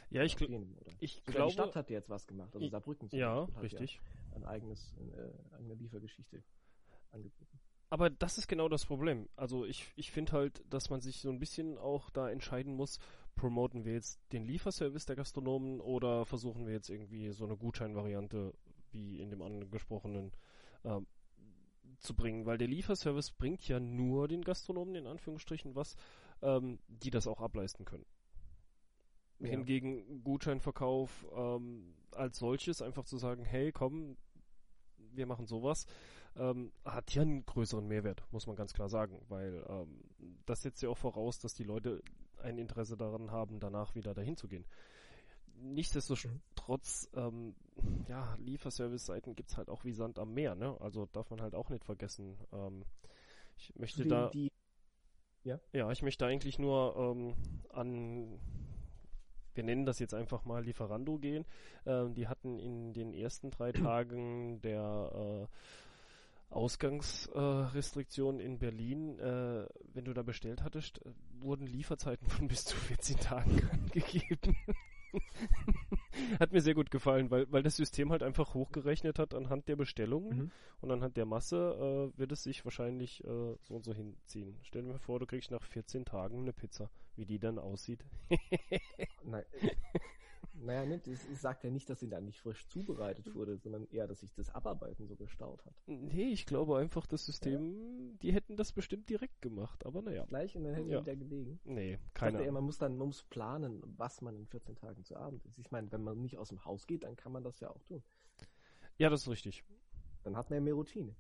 Ja, 0.10 0.24
ich, 0.24 0.38
gl 0.38 0.66
ich 1.00 1.24
glaube. 1.26 1.48
Die 1.48 1.54
Stadt 1.54 1.76
hat 1.76 1.90
jetzt 1.90 2.10
was 2.10 2.28
gemacht, 2.28 2.56
also 2.56 2.68
Saarbrücken 2.68 3.10
Ja, 3.12 3.44
richtig. 3.60 3.96
Ja 3.96 4.02
ein 4.36 4.46
eigenes, 4.46 4.94
äh, 4.98 5.56
eine 5.56 5.76
Liefergeschichte 5.76 6.44
angeboten. 7.12 7.60
Aber 7.94 8.10
das 8.10 8.40
ist 8.40 8.48
genau 8.48 8.70
das 8.70 8.88
Problem. 8.88 9.30
Also 9.36 9.66
ich, 9.66 9.86
ich 9.96 10.10
finde 10.10 10.32
halt, 10.32 10.64
dass 10.68 10.90
man 10.90 11.00
sich 11.00 11.18
so 11.18 11.30
ein 11.30 11.38
bisschen 11.38 11.78
auch 11.78 12.10
da 12.10 12.28
entscheiden 12.28 12.74
muss, 12.74 12.98
promoten 13.36 13.86
wir 13.86 13.94
jetzt 13.94 14.20
den 14.32 14.46
Lieferservice 14.46 15.06
der 15.06 15.16
Gastronomen 15.16 15.80
oder 15.80 16.26
versuchen 16.26 16.66
wir 16.66 16.74
jetzt 16.74 16.90
irgendwie 16.90 17.30
so 17.30 17.46
eine 17.46 17.56
Gutscheinvariante 17.56 18.56
wie 18.94 19.22
in 19.22 19.30
dem 19.30 19.44
angesprochenen 19.44 20.32
äh, 20.82 21.02
zu 22.00 22.16
bringen, 22.16 22.48
weil 22.48 22.58
der 22.58 22.68
Lieferservice 22.68 23.30
bringt 23.30 23.68
ja 23.68 23.80
nur 23.80 24.28
den 24.28 24.42
Gastronomen 24.42 24.96
in 24.96 25.06
Anführungsstrichen 25.06 25.76
was, 25.76 25.96
ähm, 26.42 26.80
die 26.88 27.12
das 27.12 27.28
auch 27.28 27.42
ableisten 27.42 27.86
können. 27.86 28.08
Ja. 29.38 29.50
Hingegen 29.50 30.24
Gutscheinverkauf 30.24 31.28
ähm, 31.36 31.94
als 32.10 32.40
solches, 32.40 32.82
einfach 32.82 33.06
zu 33.06 33.18
sagen, 33.18 33.46
hey, 33.46 33.72
komm, 33.72 34.18
wir 34.98 35.28
machen 35.28 35.46
sowas, 35.46 35.86
ähm, 36.38 36.72
hat 36.86 37.14
ja 37.14 37.22
einen 37.22 37.46
größeren 37.46 37.88
Mehrwert, 37.88 38.24
muss 38.32 38.48
man 38.48 38.56
ganz 38.56 38.74
klar 38.74 38.90
sagen, 38.90 39.22
weil 39.30 39.64
ähm, 39.70 40.02
das 40.46 40.62
setzt 40.62 40.82
ja 40.82 40.90
auch 40.90 40.98
voraus, 40.98 41.40
dass 41.40 41.54
die 41.54 41.64
Leute 41.64 42.02
ein 42.42 42.58
Interesse 42.58 42.98
daran 42.98 43.32
haben, 43.32 43.60
danach 43.60 43.96
wieder 43.96 44.14
dahin 44.14 44.36
zu 44.36 44.48
gehen. 44.48 44.66
Nichtsdestotrotz, 45.56 47.10
ähm, 47.14 47.56
ja, 48.08 48.36
Lieferservice-Seiten 48.40 49.36
gibt's 49.36 49.56
halt 49.56 49.70
auch 49.70 49.86
wie 49.86 49.94
Sand 49.94 50.20
am 50.20 50.34
Meer, 50.34 50.56
ne? 50.56 50.76
Also 50.82 51.06
darf 51.06 51.30
man 51.30 51.42
halt 51.42 51.56
auch 51.56 51.70
nicht 51.70 51.86
vergessen. 51.86 52.38
Ähm, 52.52 52.84
ich 53.56 53.74
möchte 53.76 54.04
die, 54.04 54.10
da, 54.10 54.30
die, 54.30 54.52
ja? 55.44 55.60
ja, 55.72 55.92
ich 55.92 56.02
möchte 56.02 56.26
eigentlich 56.26 56.58
nur 56.60 56.96
ähm, 56.98 57.36
an 57.70 58.40
wir 59.56 59.64
nennen 59.64 59.86
das 59.86 60.00
jetzt 60.00 60.14
einfach 60.14 60.46
mal 60.46 60.64
Lieferando 60.64 61.18
gehen. 61.18 61.46
Ähm, 61.86 62.16
die 62.16 62.28
hatten 62.28 62.60
in 62.60 62.94
den 62.94 63.14
ersten 63.14 63.52
drei 63.52 63.72
Tagen 63.72 64.62
der 64.62 65.48
äh, 65.48 65.48
Ausgangsrestriktionen 66.50 68.40
in 68.40 68.60
Berlin, 68.60 69.20
äh, 69.20 69.66
wenn 69.94 70.06
du 70.06 70.14
da 70.14 70.22
bestellt 70.24 70.64
hattest, 70.64 71.02
wurden 71.40 71.66
Lieferzeiten 71.68 72.30
von 72.30 72.48
bis 72.48 72.66
zu 72.66 72.76
14 72.76 73.18
Tagen 73.18 73.70
angegeben. 73.72 74.56
hat 76.40 76.52
mir 76.52 76.62
sehr 76.62 76.74
gut 76.74 76.92
gefallen, 76.92 77.30
weil, 77.32 77.52
weil 77.52 77.64
das 77.64 77.76
System 77.76 78.12
halt 78.12 78.24
einfach 78.24 78.54
hochgerechnet 78.54 79.20
hat 79.20 79.34
anhand 79.34 79.68
der 79.68 79.76
Bestellungen 79.76 80.38
mhm. 80.38 80.52
und 80.82 80.92
anhand 80.92 81.18
der 81.18 81.26
Masse 81.26 82.12
äh, 82.16 82.18
wird 82.18 82.32
es 82.32 82.44
sich 82.44 82.64
wahrscheinlich 82.66 83.24
äh, 83.24 83.56
so 83.62 83.76
und 83.76 83.84
so 83.86 83.94
hinziehen. 83.94 84.58
Stell 84.64 84.84
dir 84.84 84.98
vor, 85.00 85.20
du 85.20 85.26
kriegst 85.26 85.52
nach 85.52 85.64
14 85.64 86.06
Tagen 86.06 86.40
eine 86.42 86.54
Pizza, 86.54 86.90
wie 87.16 87.26
die 87.26 87.40
dann 87.40 87.60
aussieht. 87.60 88.04
Nein. 89.24 89.46
Naja, 90.56 90.86
ne, 90.86 91.00
das, 91.00 91.28
das 91.28 91.42
sagt 91.42 91.64
ja 91.64 91.70
nicht, 91.70 91.90
dass 91.90 92.00
sie 92.00 92.08
dann 92.08 92.26
nicht 92.26 92.40
frisch 92.40 92.68
zubereitet 92.68 93.34
wurde, 93.36 93.58
sondern 93.58 93.86
eher, 93.88 94.08
dass 94.08 94.22
sich 94.22 94.34
das 94.34 94.50
Abarbeiten 94.50 95.08
so 95.08 95.16
gestaut 95.16 95.66
hat. 95.66 95.74
Nee, 95.86 96.32
ich 96.32 96.46
glaube 96.46 96.78
einfach, 96.78 97.06
das 97.06 97.26
System, 97.26 98.12
ja. 98.12 98.18
die 98.22 98.34
hätten 98.34 98.56
das 98.56 98.72
bestimmt 98.72 99.10
direkt 99.10 99.42
gemacht, 99.42 99.86
aber 99.86 100.02
naja. 100.02 100.26
Gleich 100.26 100.56
in 100.56 100.64
der 100.64 100.76
Hände 100.76 100.94
ja. 100.94 101.02
wieder 101.02 101.16
gelegen. 101.16 101.60
Nee, 101.66 102.00
keine 102.14 102.40
Ahnung. 102.40 102.54
Man 102.54 102.64
muss 102.64 102.78
dann, 102.78 102.98
man 102.98 103.08
muss 103.08 103.24
planen, 103.24 103.82
was 103.98 104.22
man 104.22 104.36
in 104.36 104.46
14 104.46 104.76
Tagen 104.76 105.04
zu 105.04 105.16
Abend 105.16 105.46
isst. 105.46 105.60
Ich 105.60 105.72
meine, 105.72 105.92
wenn 105.92 106.04
man 106.04 106.22
nicht 106.22 106.38
aus 106.38 106.50
dem 106.50 106.64
Haus 106.66 106.88
geht, 106.88 107.04
dann 107.04 107.16
kann 107.16 107.32
man 107.32 107.44
das 107.44 107.60
ja 107.60 107.70
auch 107.70 107.84
tun. 107.84 108.04
Ja, 108.98 109.10
das 109.10 109.24
ist 109.24 109.30
richtig. 109.30 109.64
Dann 110.24 110.38
hat 110.38 110.50
man 110.50 110.58
ja 110.58 110.62
mehr 110.62 110.74
Routine. 110.76 111.16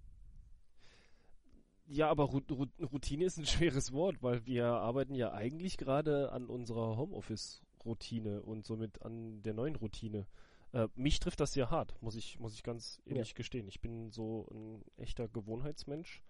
Ja, 1.85 2.09
aber 2.09 2.25
Routine 2.25 3.25
ist 3.25 3.37
ein 3.37 3.45
schweres 3.45 3.91
Wort, 3.91 4.21
weil 4.21 4.45
wir 4.45 4.65
arbeiten 4.67 5.15
ja 5.15 5.33
eigentlich 5.33 5.77
gerade 5.77 6.31
an 6.31 6.47
unserer 6.47 6.97
Homeoffice 6.97 7.61
Routine 7.85 8.41
und 8.41 8.65
somit 8.65 9.01
an 9.01 9.41
der 9.43 9.53
neuen 9.53 9.75
Routine. 9.75 10.27
Äh, 10.71 10.87
mich 10.95 11.19
trifft 11.19 11.39
das 11.39 11.53
sehr 11.53 11.69
hart, 11.69 11.95
muss 12.01 12.15
ich, 12.15 12.39
muss 12.39 12.53
ich 12.53 12.63
ganz 12.63 13.01
ehrlich 13.05 13.29
ja. 13.29 13.35
gestehen. 13.35 13.67
Ich 13.67 13.81
bin 13.81 14.11
so 14.11 14.47
ein 14.51 14.83
echter 14.97 15.27
Gewohnheitsmensch 15.27 16.21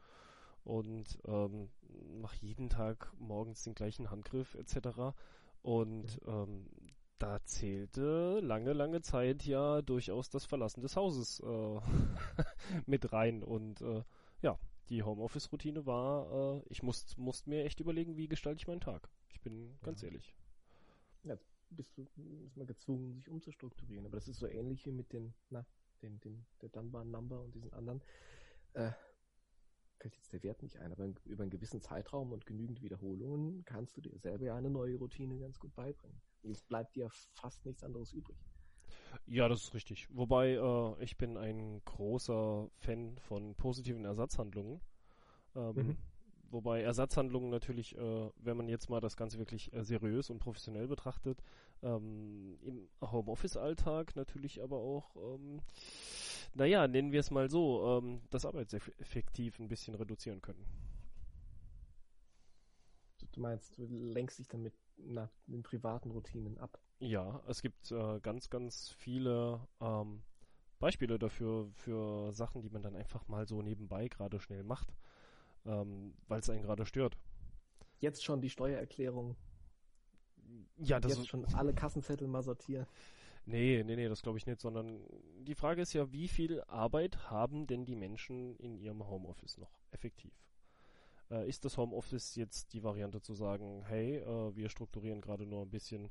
und 0.63 1.19
ähm, 1.25 1.69
mache 2.21 2.38
jeden 2.41 2.69
Tag 2.69 3.13
morgens 3.19 3.63
den 3.63 3.75
gleichen 3.75 4.09
Handgriff 4.09 4.55
etc. 4.55 5.15
Und 5.61 6.19
ja. 6.25 6.44
ähm, 6.44 6.67
da 7.19 7.41
zählte 7.45 8.39
lange, 8.41 8.73
lange 8.73 9.01
Zeit 9.01 9.45
ja 9.45 9.81
durchaus 9.81 10.29
das 10.29 10.45
Verlassen 10.45 10.81
des 10.81 10.97
Hauses 10.97 11.39
äh, 11.39 11.79
mit 12.85 13.13
rein. 13.13 13.44
Und 13.44 13.81
äh, 13.81 14.03
ja, 14.41 14.59
die 14.89 15.03
Homeoffice-Routine 15.03 15.85
war, 15.85 16.57
äh, 16.57 16.61
ich 16.69 16.83
musste 16.83 17.19
musst 17.19 17.47
mir 17.47 17.63
echt 17.63 17.79
überlegen, 17.79 18.17
wie 18.17 18.27
gestalte 18.27 18.59
ich 18.59 18.67
meinen 18.67 18.81
Tag. 18.81 19.09
Ich 19.29 19.39
bin 19.39 19.77
ganz 19.81 20.01
ja. 20.01 20.09
ehrlich. 20.09 20.33
Ja, 21.23 21.37
bist 21.69 21.97
du 21.97 22.07
ist 22.45 22.57
man 22.57 22.67
gezwungen, 22.67 23.13
sich 23.13 23.29
umzustrukturieren. 23.29 24.05
Aber 24.05 24.17
das 24.17 24.27
ist 24.27 24.39
so 24.39 24.47
ähnlich 24.47 24.85
wie 24.85 24.91
mit 24.91 25.11
den, 25.11 25.33
na, 25.49 25.65
den, 26.01 26.19
den, 26.21 26.45
der 26.61 26.69
Dunbar 26.69 27.03
Number 27.05 27.41
und 27.41 27.55
diesen 27.55 27.73
anderen. 27.73 28.01
Äh, 28.73 28.91
fällt 29.99 30.15
jetzt 30.15 30.33
der 30.33 30.43
Wert 30.43 30.62
nicht 30.62 30.77
ein, 30.77 30.91
aber 30.91 31.13
über 31.25 31.43
einen 31.43 31.50
gewissen 31.50 31.79
Zeitraum 31.79 32.33
und 32.33 32.45
genügend 32.45 32.81
Wiederholungen 32.81 33.63
kannst 33.63 33.95
du 33.95 34.01
dir 34.01 34.17
selber 34.19 34.45
ja 34.45 34.55
eine 34.55 34.69
neue 34.69 34.98
Routine 34.98 35.39
ganz 35.39 35.59
gut 35.59 35.74
beibringen. 35.75 36.21
Und 36.41 36.51
es 36.51 36.62
bleibt 36.62 36.95
dir 36.95 37.09
fast 37.09 37.65
nichts 37.65 37.83
anderes 37.83 38.12
übrig. 38.12 38.38
Ja, 39.25 39.48
das 39.48 39.63
ist 39.63 39.74
richtig. 39.74 40.07
Wobei 40.12 40.55
äh, 40.55 41.03
ich 41.03 41.17
bin 41.17 41.38
ein 41.38 41.81
großer 41.86 42.69
Fan 42.79 43.17
von 43.19 43.55
positiven 43.55 44.03
Ersatzhandlungen. 44.03 44.81
Ähm, 45.55 45.75
mhm. 45.75 45.98
Wobei 46.53 46.83
Ersatzhandlungen 46.83 47.50
natürlich, 47.50 47.98
äh, 47.98 48.29
wenn 48.38 48.55
man 48.55 48.69
jetzt 48.69 48.88
mal 48.88 49.00
das 49.00 49.17
Ganze 49.17 49.39
wirklich 49.39 49.74
äh, 49.74 49.83
seriös 49.83 50.29
und 50.29 50.38
professionell 50.38 50.88
betrachtet, 50.88 51.41
ähm, 51.81 52.60
im 52.62 52.88
Homeoffice-Alltag 53.01 54.15
natürlich 54.15 54.62
aber 54.62 54.77
auch, 54.77 55.15
ähm, 55.15 55.62
naja, 56.53 56.88
nennen 56.88 57.12
wir 57.12 57.22
es 57.22 57.31
mal 57.31 57.50
so, 57.50 57.98
ähm, 57.98 58.22
das 58.29 58.45
Arbeitseffektiv 58.45 59.57
ein 59.57 59.67
bisschen 59.67 59.95
reduzieren 59.95 60.43
können. 60.43 60.63
Du 63.31 63.41
meinst, 63.41 63.75
du 63.79 63.88
lenkst 63.88 64.38
dich 64.38 64.48
dann 64.48 64.62
mit 64.62 64.75
na, 64.98 65.31
den 65.48 65.63
privaten 65.63 66.12
Routinen 66.12 66.60
ab? 66.60 66.79
Ja, 67.00 67.41
es 67.48 67.63
gibt 67.63 67.89
äh, 67.89 68.19
ganz, 68.19 68.51
ganz 68.51 68.91
viele 68.91 69.67
ähm, 69.81 70.22
Beispiele 70.77 71.17
dafür, 71.17 71.72
für 71.74 72.31
Sachen, 72.31 72.62
die 72.62 72.69
man 72.69 72.83
dann 72.83 72.95
einfach 72.95 73.27
mal 73.27 73.48
so 73.48 73.63
nebenbei 73.63 74.07
gerade 74.07 74.39
schnell 74.39 74.63
macht 74.63 74.93
ähm, 75.65 76.13
weil 76.27 76.39
es 76.39 76.50
einen 76.50 76.63
gerade 76.63 76.86
stört. 76.86 77.17
Jetzt 78.00 78.24
schon 78.24 78.41
die 78.41 78.50
Steuererklärung. 78.50 79.36
Ja, 80.77 81.00
das 81.00 81.13
Jetzt 81.13 81.22
ist 81.22 81.27
schon 81.27 81.46
alle 81.55 81.74
Kassenzettel 81.74 82.27
mal 82.27 82.43
sortieren. 82.43 82.86
Nee, 83.46 83.84
nee, 83.86 83.96
nee, 83.96 84.08
das 84.08 84.22
glaube 84.22 84.38
ich 84.38 84.46
nicht, 84.46 84.62
sondern 84.62 85.01
die 85.39 85.55
Frage 85.55 85.82
ist 85.82 85.93
ja, 85.93 86.12
wie 86.12 86.27
viel 86.27 86.62
Arbeit 86.63 87.29
haben 87.29 87.67
denn 87.67 87.86
die 87.86 87.96
Menschen 87.96 88.55
in 88.58 88.77
ihrem 88.77 89.05
Homeoffice 89.08 89.58
noch 89.58 89.79
effektiv? 89.91 90.34
Äh, 91.29 91.50
ist 91.50 91.65
das 91.65 91.77
Homeoffice 91.77 92.36
jetzt 92.36 92.74
die 92.74 92.84
Variante 92.84 93.22
zu 93.22 93.34
sagen, 93.34 93.84
hey, 93.88 94.17
äh, 94.17 94.55
wir 94.55 94.70
strukturieren 94.70 95.20
gerade 95.20 95.46
nur 95.46 95.63
ein 95.63 95.70
bisschen 95.70 96.10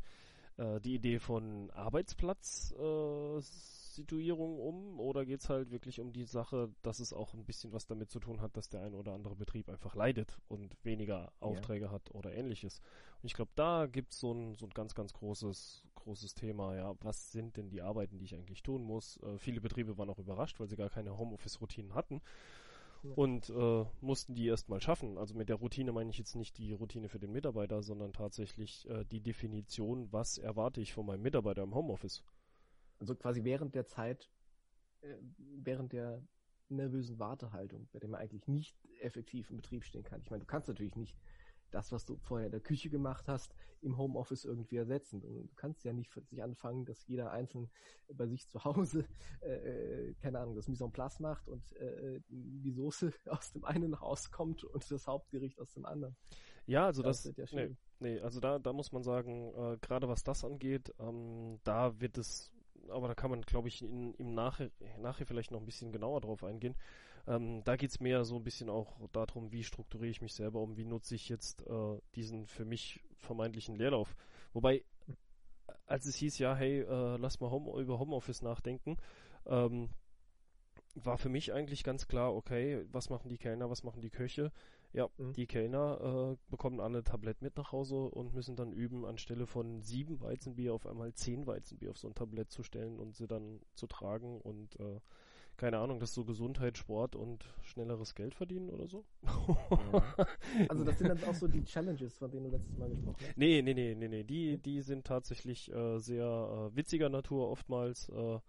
äh, 0.58 0.80
die 0.80 0.94
Idee 0.94 1.18
von 1.18 1.70
Arbeitsplatz 1.70 2.74
Situierung 3.94 4.58
um 4.58 5.00
oder 5.00 5.24
geht 5.24 5.40
es 5.40 5.48
halt 5.48 5.70
wirklich 5.70 6.00
um 6.00 6.12
die 6.12 6.24
Sache, 6.24 6.70
dass 6.82 7.00
es 7.00 7.12
auch 7.12 7.34
ein 7.34 7.44
bisschen 7.44 7.72
was 7.72 7.86
damit 7.86 8.10
zu 8.10 8.20
tun 8.20 8.40
hat, 8.40 8.56
dass 8.56 8.68
der 8.68 8.82
ein 8.82 8.94
oder 8.94 9.12
andere 9.12 9.36
Betrieb 9.36 9.68
einfach 9.68 9.94
leidet 9.94 10.40
und 10.48 10.76
weniger 10.84 11.32
Aufträge 11.40 11.86
ja. 11.86 11.90
hat 11.90 12.10
oder 12.12 12.34
ähnliches. 12.34 12.80
Und 13.22 13.26
ich 13.26 13.34
glaube, 13.34 13.52
da 13.54 13.86
gibt 13.86 14.12
so 14.12 14.32
es 14.32 14.58
so 14.58 14.66
ein 14.66 14.70
ganz, 14.74 14.94
ganz 14.94 15.12
großes, 15.12 15.84
großes 15.94 16.34
Thema, 16.34 16.74
ja, 16.74 16.94
was 17.00 17.32
sind 17.32 17.56
denn 17.56 17.70
die 17.70 17.82
Arbeiten, 17.82 18.18
die 18.18 18.24
ich 18.24 18.34
eigentlich 18.34 18.62
tun 18.62 18.82
muss? 18.82 19.18
Äh, 19.22 19.38
viele 19.38 19.60
Betriebe 19.60 19.96
waren 19.98 20.10
auch 20.10 20.18
überrascht, 20.18 20.58
weil 20.60 20.68
sie 20.68 20.76
gar 20.76 20.90
keine 20.90 21.16
Homeoffice-Routinen 21.16 21.94
hatten. 21.94 22.20
und 23.16 23.50
äh, 23.50 23.84
mussten 24.00 24.34
die 24.34 24.46
erstmal 24.46 24.80
schaffen. 24.80 25.18
Also 25.18 25.34
mit 25.34 25.48
der 25.48 25.56
Routine 25.56 25.92
meine 25.92 26.10
ich 26.10 26.18
jetzt 26.18 26.36
nicht 26.36 26.56
die 26.58 26.72
Routine 26.72 27.08
für 27.08 27.18
den 27.18 27.32
Mitarbeiter, 27.32 27.82
sondern 27.82 28.12
tatsächlich 28.12 28.88
äh, 28.88 29.04
die 29.04 29.20
Definition, 29.20 30.08
was 30.12 30.38
erwarte 30.38 30.80
ich 30.80 30.92
von 30.92 31.06
meinem 31.06 31.22
Mitarbeiter 31.22 31.62
im 31.62 31.74
Homeoffice. 31.74 32.22
Also 33.02 33.16
quasi 33.16 33.42
während 33.42 33.74
der 33.74 33.84
Zeit, 33.84 34.30
äh, 35.00 35.16
während 35.36 35.92
der 35.92 36.22
nervösen 36.68 37.18
Wartehaltung, 37.18 37.88
bei 37.92 37.98
der 37.98 38.08
man 38.08 38.20
eigentlich 38.20 38.46
nicht 38.46 38.76
effektiv 39.00 39.50
im 39.50 39.56
Betrieb 39.56 39.82
stehen 39.82 40.04
kann. 40.04 40.20
Ich 40.20 40.30
meine, 40.30 40.42
du 40.42 40.46
kannst 40.46 40.68
natürlich 40.68 40.94
nicht 40.94 41.18
das, 41.72 41.90
was 41.90 42.04
du 42.04 42.16
vorher 42.18 42.46
in 42.46 42.52
der 42.52 42.60
Küche 42.60 42.90
gemacht 42.90 43.26
hast, 43.26 43.56
im 43.80 43.96
Homeoffice 43.98 44.44
irgendwie 44.44 44.76
ersetzen. 44.76 45.20
Du 45.20 45.48
kannst 45.56 45.82
ja 45.84 45.92
nicht 45.92 46.12
sich 46.28 46.44
anfangen, 46.44 46.84
dass 46.84 47.04
jeder 47.08 47.32
einzeln 47.32 47.70
bei 48.12 48.28
sich 48.28 48.46
zu 48.48 48.62
Hause, 48.62 49.04
äh, 49.40 50.10
äh, 50.10 50.14
keine 50.20 50.38
Ahnung, 50.38 50.54
das 50.54 50.68
Mise 50.68 50.84
en 50.84 50.92
place 50.92 51.18
macht 51.18 51.48
und 51.48 51.72
äh, 51.72 52.20
die 52.28 52.70
Soße 52.70 53.12
aus 53.26 53.50
dem 53.50 53.64
einen 53.64 53.94
rauskommt 53.94 54.62
und 54.62 54.88
das 54.88 55.08
Hauptgericht 55.08 55.60
aus 55.60 55.72
dem 55.72 55.86
anderen. 55.86 56.14
Ja, 56.66 56.86
also 56.86 57.02
das, 57.02 57.24
das 57.24 57.50
ja 57.50 57.66
nee, 57.66 57.76
nee, 57.98 58.20
also 58.20 58.38
da, 58.38 58.58
da 58.58 58.72
muss 58.72 58.92
man 58.92 59.02
sagen, 59.02 59.52
äh, 59.54 59.78
gerade 59.78 60.08
was 60.08 60.22
das 60.22 60.44
angeht, 60.44 60.94
ähm, 61.00 61.58
da 61.64 61.98
wird 62.00 62.18
es, 62.18 62.52
aber 62.88 63.08
da 63.08 63.14
kann 63.14 63.30
man, 63.30 63.42
glaube 63.42 63.68
ich, 63.68 63.82
in, 63.82 64.14
im 64.14 64.34
Nachher, 64.34 64.70
nachher 64.98 65.26
vielleicht 65.26 65.50
noch 65.50 65.60
ein 65.60 65.66
bisschen 65.66 65.92
genauer 65.92 66.20
drauf 66.20 66.44
eingehen. 66.44 66.76
Ähm, 67.26 67.62
da 67.64 67.76
geht's 67.76 68.00
mehr 68.00 68.24
so 68.24 68.36
ein 68.36 68.44
bisschen 68.44 68.68
auch 68.68 68.98
darum, 69.12 69.52
wie 69.52 69.62
strukturiere 69.62 70.10
ich 70.10 70.22
mich 70.22 70.34
selber 70.34 70.60
um, 70.60 70.76
wie 70.76 70.84
nutze 70.84 71.14
ich 71.14 71.28
jetzt 71.28 71.66
äh, 71.66 71.98
diesen 72.14 72.46
für 72.46 72.64
mich 72.64 73.00
vermeintlichen 73.16 73.76
Leerlauf. 73.76 74.16
Wobei, 74.52 74.84
als 75.86 76.06
es 76.06 76.16
hieß, 76.16 76.38
ja, 76.38 76.56
hey, 76.56 76.80
äh, 76.80 77.16
lass 77.16 77.40
mal 77.40 77.50
Home, 77.50 77.80
über 77.80 77.98
Homeoffice 77.98 78.42
nachdenken, 78.42 78.96
ähm, 79.46 79.90
war 80.94 81.16
für 81.16 81.28
mich 81.28 81.52
eigentlich 81.52 81.84
ganz 81.84 82.06
klar, 82.08 82.34
okay, 82.34 82.84
was 82.90 83.08
machen 83.08 83.28
die 83.28 83.38
Kellner, 83.38 83.70
was 83.70 83.82
machen 83.82 84.02
die 84.02 84.10
Köche? 84.10 84.52
Ja, 84.92 85.08
mhm. 85.16 85.32
die 85.32 85.46
Kellner 85.46 86.32
äh, 86.32 86.50
bekommen 86.50 86.80
alle 86.80 87.02
Tablett 87.02 87.40
mit 87.40 87.56
nach 87.56 87.72
Hause 87.72 87.96
und 87.96 88.34
müssen 88.34 88.56
dann 88.56 88.72
üben, 88.72 89.06
anstelle 89.06 89.46
von 89.46 89.80
sieben 89.80 90.20
Weizenbier 90.20 90.74
auf 90.74 90.86
einmal 90.86 91.14
zehn 91.14 91.46
Weizenbier 91.46 91.90
auf 91.90 91.98
so 91.98 92.08
ein 92.08 92.14
Tablett 92.14 92.50
zu 92.50 92.62
stellen 92.62 92.98
und 92.98 93.16
sie 93.16 93.26
dann 93.26 93.60
zu 93.74 93.86
tragen 93.86 94.40
und 94.40 94.78
äh, 94.80 95.00
keine 95.56 95.78
Ahnung, 95.78 96.00
das 96.00 96.10
ist 96.10 96.14
so 96.14 96.24
Gesundheit, 96.24 96.76
Sport 96.78 97.14
und 97.14 97.44
schnelleres 97.62 98.14
Geld 98.14 98.34
verdienen 98.34 98.68
oder 98.70 98.86
so. 98.88 99.04
Ja. 99.22 100.26
Also 100.68 100.84
das 100.84 100.98
sind 100.98 101.08
dann 101.08 101.22
auch 101.24 101.34
so 101.34 101.46
die 101.46 101.64
Challenges, 101.64 102.16
von 102.16 102.30
denen 102.30 102.44
du 102.44 102.50
letztes 102.50 102.76
Mal 102.76 102.90
gesprochen 102.90 103.16
hast. 103.20 103.36
Nee, 103.36 103.62
nee, 103.62 103.74
nee, 103.74 103.94
nee, 103.94 104.08
nee. 104.08 104.24
Die, 104.24 104.58
die 104.58 104.82
sind 104.82 105.06
tatsächlich 105.06 105.72
äh, 105.72 105.98
sehr 105.98 106.24
äh, 106.72 106.76
witziger 106.76 107.08
Natur 107.08 107.50
oftmals 107.50 108.08
äh, 108.08 108.40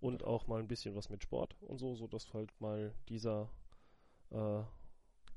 und 0.00 0.24
auch 0.24 0.46
mal 0.46 0.60
ein 0.60 0.68
bisschen 0.68 0.94
was 0.94 1.10
mit 1.10 1.22
Sport 1.22 1.56
und 1.60 1.78
so, 1.78 1.94
so 1.94 2.06
dass 2.06 2.32
halt 2.32 2.52
mal 2.60 2.94
dieser 3.08 3.50
äh, 4.30 4.62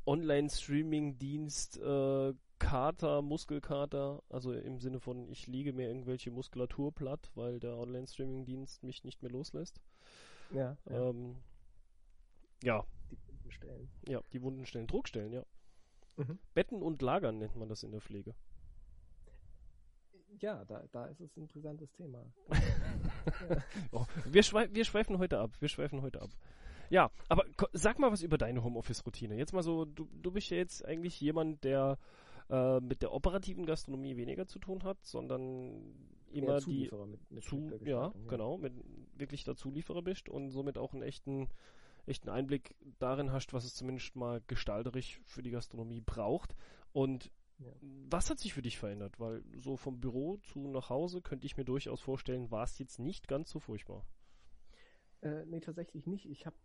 Online-Streaming-Dienst 0.09 1.77
äh, 1.77 2.33
Kater, 2.57 3.21
Muskelkater, 3.21 4.23
also 4.27 4.51
im 4.51 4.79
Sinne 4.79 4.99
von 4.99 5.29
ich 5.29 5.45
liege 5.45 5.71
mir 5.71 5.87
irgendwelche 5.87 6.31
Muskulatur 6.31 6.91
platt, 6.93 7.31
weil 7.35 7.59
der 7.59 7.77
Online-Streaming-Dienst 7.77 8.83
mich 8.83 9.03
nicht 9.03 9.21
mehr 9.21 9.31
loslässt. 9.31 9.79
Ja. 10.51 10.77
Ja. 10.89 11.09
Ähm, 11.09 11.37
ja. 12.63 12.83
Die 13.11 13.17
wunden 13.27 13.51
Stellen. 13.51 13.89
Ja, 14.07 14.21
die 14.33 14.41
wunden 14.41 14.65
Stellen. 14.65 14.87
Druckstellen, 14.87 15.31
ja. 15.31 15.45
Mhm. 16.17 16.39
Betten 16.55 16.81
und 16.81 17.03
Lagern 17.03 17.37
nennt 17.37 17.55
man 17.55 17.69
das 17.69 17.83
in 17.83 17.91
der 17.91 18.01
Pflege. 18.01 18.33
Ja, 20.39 20.65
da, 20.65 20.83
da 20.91 21.05
ist 21.05 21.21
es 21.21 21.37
ein 21.37 21.47
brisantes 21.47 21.91
Thema. 21.91 22.25
oh, 23.91 24.05
wir, 24.25 24.41
schweif, 24.41 24.69
wir 24.73 24.85
schweifen 24.85 25.19
heute 25.19 25.37
ab. 25.37 25.51
Wir 25.59 25.69
schweifen 25.69 26.01
heute 26.01 26.21
ab. 26.21 26.31
Ja, 26.89 27.11
aber 27.27 27.45
sag 27.73 27.99
mal 27.99 28.11
was 28.11 28.23
über 28.23 28.37
deine 28.37 28.63
Homeoffice-Routine. 28.63 29.35
Jetzt 29.35 29.53
mal 29.53 29.63
so, 29.63 29.85
du, 29.85 30.07
du 30.21 30.31
bist 30.31 30.49
ja 30.49 30.57
jetzt 30.57 30.83
eigentlich 30.85 31.19
jemand, 31.21 31.63
der 31.63 31.97
äh, 32.49 32.79
mit 32.79 33.01
der 33.01 33.13
operativen 33.13 33.65
Gastronomie 33.65 34.17
weniger 34.17 34.47
zu 34.47 34.59
tun 34.59 34.83
hat, 34.83 34.97
sondern 35.03 35.93
immer 36.31 36.59
die 36.59 36.89
mit, 37.07 37.31
mit 37.31 37.43
zu, 37.43 37.69
ja, 37.83 38.07
ja, 38.07 38.13
genau, 38.27 38.57
mit 38.57 38.73
wirklich 39.15 39.43
der 39.43 39.55
Zulieferer 39.55 40.01
bist 40.01 40.29
und 40.29 40.49
somit 40.49 40.77
auch 40.77 40.93
einen 40.93 41.03
echten, 41.03 41.47
echten 42.05 42.29
Einblick 42.29 42.75
darin 42.99 43.31
hast, 43.31 43.53
was 43.53 43.65
es 43.65 43.75
zumindest 43.75 44.15
mal 44.15 44.41
gestalterisch 44.47 45.21
für 45.25 45.41
die 45.41 45.51
Gastronomie 45.51 46.01
braucht. 46.01 46.55
Und 46.91 47.31
ja. 47.59 47.71
was 48.09 48.29
hat 48.29 48.39
sich 48.39 48.53
für 48.53 48.61
dich 48.61 48.77
verändert? 48.77 49.19
Weil 49.19 49.43
so 49.55 49.77
vom 49.77 49.99
Büro 49.99 50.37
zu 50.37 50.67
nach 50.67 50.89
Hause 50.89 51.21
könnte 51.21 51.45
ich 51.45 51.57
mir 51.57 51.65
durchaus 51.65 52.01
vorstellen, 52.01 52.51
war 52.51 52.63
es 52.63 52.79
jetzt 52.79 52.99
nicht 52.99 53.27
ganz 53.27 53.49
so 53.49 53.59
furchtbar. 53.59 54.05
Äh, 55.21 55.45
nee, 55.45 55.59
tatsächlich 55.59 56.07
nicht. 56.07 56.25
Ich 56.25 56.45
habe 56.45 56.55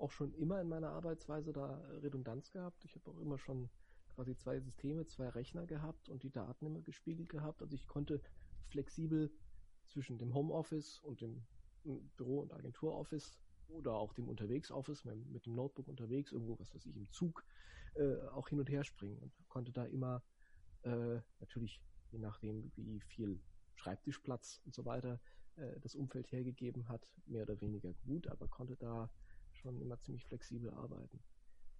auch 0.00 0.10
schon 0.10 0.32
immer 0.34 0.60
in 0.60 0.68
meiner 0.68 0.90
Arbeitsweise 0.90 1.52
da 1.52 1.76
Redundanz 2.02 2.50
gehabt. 2.50 2.84
Ich 2.84 2.94
habe 2.94 3.10
auch 3.10 3.18
immer 3.18 3.38
schon 3.38 3.70
quasi 4.14 4.36
zwei 4.36 4.60
Systeme, 4.60 5.06
zwei 5.06 5.28
Rechner 5.28 5.66
gehabt 5.66 6.08
und 6.08 6.22
die 6.22 6.30
Daten 6.30 6.66
immer 6.66 6.80
gespiegelt 6.80 7.28
gehabt. 7.28 7.62
Also 7.62 7.74
ich 7.74 7.86
konnte 7.86 8.20
flexibel 8.64 9.32
zwischen 9.86 10.18
dem 10.18 10.34
Homeoffice 10.34 11.00
und 11.00 11.20
dem 11.20 11.46
Büro- 12.16 12.40
und 12.40 12.52
Agenturoffice 12.52 13.38
oder 13.68 13.94
auch 13.94 14.12
dem 14.12 14.28
Unterwegsoffice 14.28 15.04
mit 15.04 15.46
dem 15.46 15.54
Notebook 15.54 15.88
unterwegs, 15.88 16.32
irgendwo, 16.32 16.58
was 16.58 16.74
weiß 16.74 16.86
ich, 16.86 16.96
im 16.96 17.10
Zug, 17.10 17.44
äh, 17.94 18.16
auch 18.28 18.48
hin 18.48 18.58
und 18.58 18.68
her 18.68 18.84
springen 18.84 19.18
und 19.18 19.32
konnte 19.48 19.72
da 19.72 19.84
immer 19.84 20.22
äh, 20.82 21.20
natürlich, 21.38 21.80
je 22.10 22.18
nachdem, 22.18 22.72
wie 22.76 23.00
viel 23.00 23.40
Schreibtischplatz 23.74 24.60
und 24.64 24.74
so 24.74 24.84
weiter 24.84 25.20
äh, 25.56 25.80
das 25.80 25.94
Umfeld 25.94 26.30
hergegeben 26.32 26.88
hat, 26.88 27.10
mehr 27.26 27.42
oder 27.42 27.60
weniger 27.60 27.92
gut, 27.94 28.28
aber 28.28 28.48
konnte 28.48 28.76
da 28.76 29.10
schon 29.60 29.80
immer 29.80 29.98
ziemlich 30.00 30.24
flexibel 30.24 30.70
arbeiten. 30.70 31.22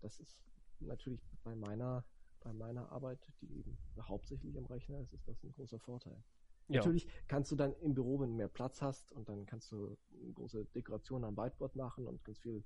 Das 0.00 0.18
ist 0.20 0.38
natürlich 0.80 1.20
bei 1.42 1.54
meiner, 1.54 2.04
bei 2.40 2.52
meiner 2.52 2.90
Arbeit, 2.90 3.18
die 3.40 3.58
eben 3.58 3.78
hauptsächlich 4.00 4.56
am 4.56 4.66
Rechner 4.66 5.00
ist, 5.00 5.12
ist 5.12 5.28
das 5.28 5.42
ein 5.42 5.52
großer 5.52 5.78
Vorteil. 5.78 6.22
Ja. 6.68 6.76
Natürlich 6.76 7.08
kannst 7.26 7.50
du 7.50 7.56
dann 7.56 7.74
im 7.80 7.94
Büro, 7.94 8.20
wenn 8.20 8.30
du 8.30 8.36
mehr 8.36 8.48
Platz 8.48 8.80
hast 8.80 9.12
und 9.12 9.28
dann 9.28 9.44
kannst 9.44 9.72
du 9.72 9.96
große 10.34 10.66
Dekoration 10.66 11.24
am 11.24 11.36
Whiteboard 11.36 11.74
machen 11.74 12.06
und 12.06 12.24
ganz 12.24 12.38
viel 12.38 12.64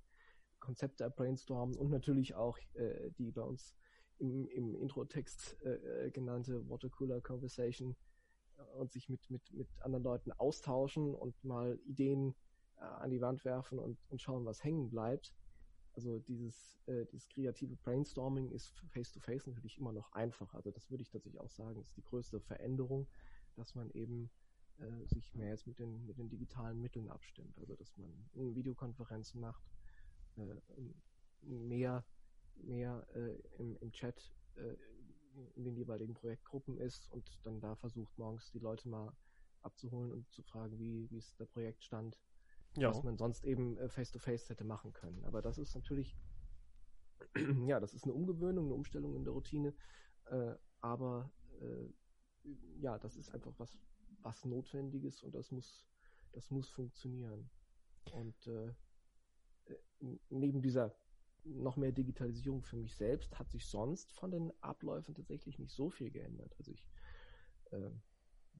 Konzepte 0.60 1.08
brainstormen 1.10 1.76
und 1.76 1.90
natürlich 1.90 2.34
auch 2.34 2.58
äh, 2.74 3.10
die 3.18 3.30
bei 3.30 3.42
uns 3.42 3.74
im, 4.18 4.46
im 4.48 4.74
Intro-Text 4.74 5.60
äh, 5.62 6.10
genannte 6.10 6.68
Watercooler 6.68 7.20
Conversation 7.20 7.96
äh, 8.58 8.62
und 8.78 8.92
sich 8.92 9.08
mit, 9.08 9.28
mit, 9.30 9.52
mit 9.52 9.68
anderen 9.80 10.04
Leuten 10.04 10.32
austauschen 10.32 11.14
und 11.14 11.42
mal 11.42 11.78
Ideen 11.86 12.30
äh, 12.30 12.53
an 12.98 13.10
die 13.10 13.20
Wand 13.20 13.44
werfen 13.44 13.78
und, 13.78 13.98
und 14.08 14.20
schauen, 14.20 14.44
was 14.44 14.62
hängen 14.62 14.90
bleibt. 14.90 15.34
Also 15.94 16.18
dieses, 16.18 16.80
äh, 16.86 17.06
dieses 17.06 17.28
kreative 17.28 17.76
Brainstorming 17.76 18.50
ist 18.50 18.72
face-to-face 18.90 19.44
-face 19.44 19.50
natürlich 19.50 19.78
immer 19.78 19.92
noch 19.92 20.12
einfacher. 20.12 20.56
Also 20.56 20.70
das 20.70 20.90
würde 20.90 21.02
ich 21.02 21.10
tatsächlich 21.10 21.40
auch 21.40 21.50
sagen, 21.50 21.80
ist 21.80 21.96
die 21.96 22.02
größte 22.02 22.40
Veränderung 22.40 23.06
dass 23.56 23.74
man 23.74 23.90
eben 23.90 24.30
äh, 24.78 25.06
sich 25.06 25.34
mehr 25.34 25.50
jetzt 25.50 25.66
mit 25.66 25.78
den, 25.78 26.04
mit 26.06 26.18
den 26.18 26.28
digitalen 26.28 26.80
Mitteln 26.80 27.08
abstimmt. 27.08 27.56
Also 27.58 27.74
dass 27.76 27.96
man 27.96 28.54
Videokonferenzen 28.54 29.40
macht, 29.40 29.62
äh, 30.36 30.54
mehr, 31.42 32.04
mehr 32.56 33.06
äh, 33.14 33.36
im, 33.58 33.76
im 33.80 33.92
Chat 33.92 34.32
äh, 34.56 34.76
in 35.56 35.64
den 35.64 35.76
jeweiligen 35.76 36.14
Projektgruppen 36.14 36.78
ist 36.78 37.10
und 37.10 37.28
dann 37.42 37.60
da 37.60 37.74
versucht 37.74 38.16
morgens 38.18 38.50
die 38.52 38.60
Leute 38.60 38.88
mal 38.88 39.12
abzuholen 39.62 40.12
und 40.12 40.30
zu 40.30 40.42
fragen, 40.42 40.78
wie, 40.78 41.10
wie 41.10 41.16
ist 41.16 41.38
der 41.40 41.46
Projektstand, 41.46 42.20
ja. 42.76 42.90
was 42.90 43.02
man 43.02 43.16
sonst 43.16 43.44
eben 43.44 43.76
äh, 43.78 43.88
face-to-face 43.88 44.44
-face 44.44 44.50
hätte 44.50 44.64
machen 44.64 44.92
können. 44.92 45.24
Aber 45.24 45.42
das 45.42 45.58
ist 45.58 45.74
natürlich, 45.74 46.16
ja, 47.66 47.80
das 47.80 47.94
ist 47.94 48.04
eine 48.04 48.14
Umgewöhnung, 48.14 48.66
eine 48.66 48.74
Umstellung 48.74 49.14
in 49.14 49.24
der 49.24 49.32
Routine, 49.32 49.74
äh, 50.26 50.54
aber 50.80 51.30
äh, 51.60 51.88
ja, 52.78 52.98
das 52.98 53.16
ist 53.16 53.30
einfach 53.30 53.52
was, 53.58 53.78
was 54.20 54.44
Notwendiges 54.44 55.22
und 55.22 55.34
das 55.34 55.50
muss, 55.50 55.86
das 56.32 56.50
muss 56.50 56.68
funktionieren. 56.68 57.50
Und 58.12 58.46
äh, 58.46 58.68
äh, 59.66 60.18
neben 60.28 60.60
dieser 60.60 60.94
noch 61.44 61.76
mehr 61.76 61.92
Digitalisierung 61.92 62.62
für 62.62 62.76
mich 62.76 62.96
selbst 62.96 63.38
hat 63.38 63.50
sich 63.50 63.66
sonst 63.66 64.12
von 64.12 64.30
den 64.30 64.52
Abläufen 64.62 65.14
tatsächlich 65.14 65.58
nicht 65.58 65.74
so 65.74 65.90
viel 65.90 66.10
geändert. 66.10 66.54
Also 66.58 66.72
ich 66.72 66.88
äh, 67.70 67.90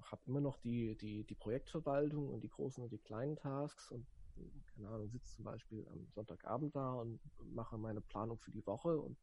habe 0.03 0.23
immer 0.27 0.41
noch 0.41 0.57
die, 0.59 0.97
die, 0.97 1.25
die 1.25 1.35
Projektverwaltung 1.35 2.29
und 2.29 2.43
die 2.43 2.49
großen 2.49 2.83
und 2.83 2.91
die 2.91 2.99
kleinen 2.99 3.37
Tasks 3.37 3.91
und 3.91 4.07
keine 4.75 4.89
Ahnung, 4.89 5.09
sitze 5.11 5.37
zum 5.37 5.45
Beispiel 5.45 5.87
am 5.87 6.09
Sonntagabend 6.13 6.75
da 6.75 6.95
und 6.95 7.21
mache 7.55 7.79
meine 7.79 8.01
Planung 8.01 8.39
für 8.39 8.51
die 8.51 8.67
Woche 8.67 8.99
und 8.99 9.17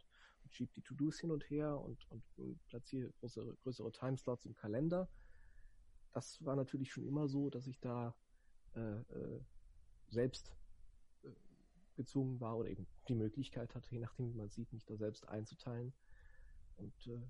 und 0.43 0.53
schiebe 0.53 0.71
die 0.73 0.81
To-Dos 0.81 1.19
hin 1.19 1.31
und 1.31 1.49
her 1.49 1.79
und, 1.79 2.09
und, 2.09 2.23
und 2.37 2.65
platziere 2.67 3.11
größere, 3.19 3.55
größere 3.63 3.91
Timeslots 3.91 4.45
im 4.45 4.55
Kalender. 4.55 5.09
Das 6.13 6.43
war 6.43 6.55
natürlich 6.55 6.91
schon 6.91 7.07
immer 7.07 7.27
so, 7.27 7.49
dass 7.49 7.67
ich 7.67 7.79
da 7.79 8.15
äh, 8.75 8.79
äh, 8.79 9.41
selbst 10.09 10.53
äh, 11.23 11.29
gezwungen 11.95 12.39
war 12.39 12.57
oder 12.57 12.69
eben 12.69 12.87
die 13.07 13.15
Möglichkeit 13.15 13.73
hatte, 13.75 13.91
je 13.91 13.99
nachdem 13.99 14.29
wie 14.29 14.37
man 14.37 14.49
sieht, 14.49 14.73
mich 14.73 14.85
da 14.85 14.97
selbst 14.97 15.27
einzuteilen. 15.27 15.93
Und 16.77 17.07
äh, 17.07 17.21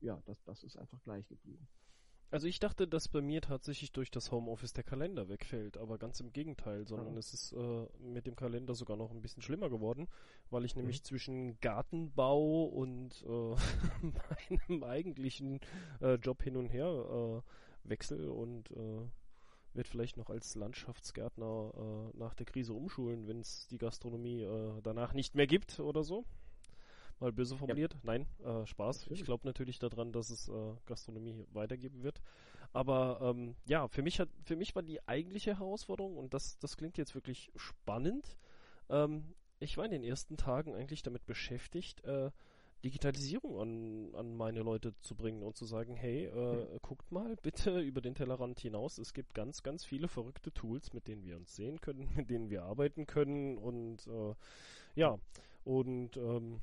ja, 0.00 0.20
das, 0.26 0.42
das 0.44 0.64
ist 0.64 0.76
einfach 0.76 1.02
gleich 1.02 1.28
geblieben. 1.28 1.68
Also 2.30 2.48
ich 2.48 2.58
dachte, 2.58 2.88
dass 2.88 3.06
bei 3.08 3.20
mir 3.20 3.40
tatsächlich 3.40 3.92
durch 3.92 4.10
das 4.10 4.32
Homeoffice 4.32 4.72
der 4.72 4.82
Kalender 4.82 5.28
wegfällt, 5.28 5.76
aber 5.76 5.98
ganz 5.98 6.18
im 6.18 6.32
Gegenteil, 6.32 6.84
sondern 6.84 7.14
Ah. 7.14 7.18
es 7.18 7.32
ist 7.32 7.52
äh, 7.52 7.86
mit 8.00 8.26
dem 8.26 8.34
Kalender 8.34 8.74
sogar 8.74 8.96
noch 8.96 9.12
ein 9.12 9.22
bisschen 9.22 9.40
schlimmer 9.42 9.70
geworden, 9.70 10.08
weil 10.50 10.64
ich 10.64 10.74
nämlich 10.74 10.98
Mhm. 11.00 11.04
zwischen 11.04 11.60
Gartenbau 11.60 12.64
und 12.64 13.22
äh, 13.24 13.54
meinem 14.68 14.82
eigentlichen 14.82 15.60
äh, 16.00 16.14
Job 16.14 16.42
hin 16.42 16.56
und 16.56 16.66
her 16.66 17.42
äh, 17.44 17.88
wechsel 17.88 18.28
und 18.28 18.68
äh, 18.72 19.06
wird 19.74 19.86
vielleicht 19.86 20.16
noch 20.16 20.28
als 20.30 20.56
Landschaftsgärtner 20.56 21.72
äh, 22.14 22.16
nach 22.18 22.34
der 22.34 22.46
Krise 22.46 22.72
umschulen, 22.74 23.28
wenn 23.28 23.40
es 23.40 23.68
die 23.68 23.78
Gastronomie 23.78 24.42
äh, 24.42 24.80
danach 24.82 25.14
nicht 25.14 25.36
mehr 25.36 25.46
gibt 25.46 25.78
oder 25.78 26.02
so. 26.02 26.24
Mal 27.20 27.32
böse 27.32 27.56
formuliert. 27.56 27.96
Nein, 28.02 28.26
äh, 28.44 28.66
Spaß. 28.66 29.00
Natürlich. 29.00 29.20
Ich 29.20 29.24
glaube 29.24 29.46
natürlich 29.46 29.78
daran, 29.78 30.12
dass 30.12 30.30
es 30.30 30.48
äh, 30.48 30.52
Gastronomie 30.86 31.44
weitergeben 31.52 32.02
wird. 32.02 32.20
Aber 32.72 33.20
ähm, 33.22 33.54
ja, 33.66 33.86
für 33.88 34.02
mich 34.02 34.18
hat, 34.18 34.28
für 34.42 34.56
mich 34.56 34.74
war 34.74 34.82
die 34.82 35.06
eigentliche 35.06 35.58
Herausforderung 35.58 36.16
und 36.16 36.34
das, 36.34 36.58
das 36.58 36.76
klingt 36.76 36.98
jetzt 36.98 37.14
wirklich 37.14 37.50
spannend. 37.56 38.36
Ähm, 38.88 39.34
ich 39.60 39.76
war 39.76 39.84
in 39.84 39.92
den 39.92 40.02
ersten 40.04 40.36
Tagen 40.36 40.74
eigentlich 40.74 41.02
damit 41.02 41.24
beschäftigt, 41.24 42.02
äh, 42.04 42.30
Digitalisierung 42.84 43.60
an, 43.60 44.14
an 44.14 44.36
meine 44.36 44.60
Leute 44.60 44.92
zu 45.00 45.14
bringen 45.14 45.42
und 45.42 45.56
zu 45.56 45.64
sagen, 45.64 45.96
hey, 45.96 46.26
äh, 46.26 46.78
guckt 46.82 47.10
mal 47.12 47.34
bitte 47.36 47.80
über 47.80 48.00
den 48.00 48.14
Tellerrand 48.14 48.60
hinaus. 48.60 48.98
Es 48.98 49.14
gibt 49.14 49.34
ganz, 49.34 49.62
ganz 49.62 49.84
viele 49.84 50.06
verrückte 50.06 50.52
Tools, 50.52 50.92
mit 50.92 51.08
denen 51.08 51.24
wir 51.24 51.36
uns 51.36 51.56
sehen 51.56 51.80
können, 51.80 52.10
mit 52.16 52.28
denen 52.28 52.50
wir 52.50 52.64
arbeiten 52.64 53.06
können 53.06 53.56
und 53.56 54.06
äh, 54.06 54.34
ja, 54.96 55.18
und 55.64 56.16
ähm, 56.18 56.60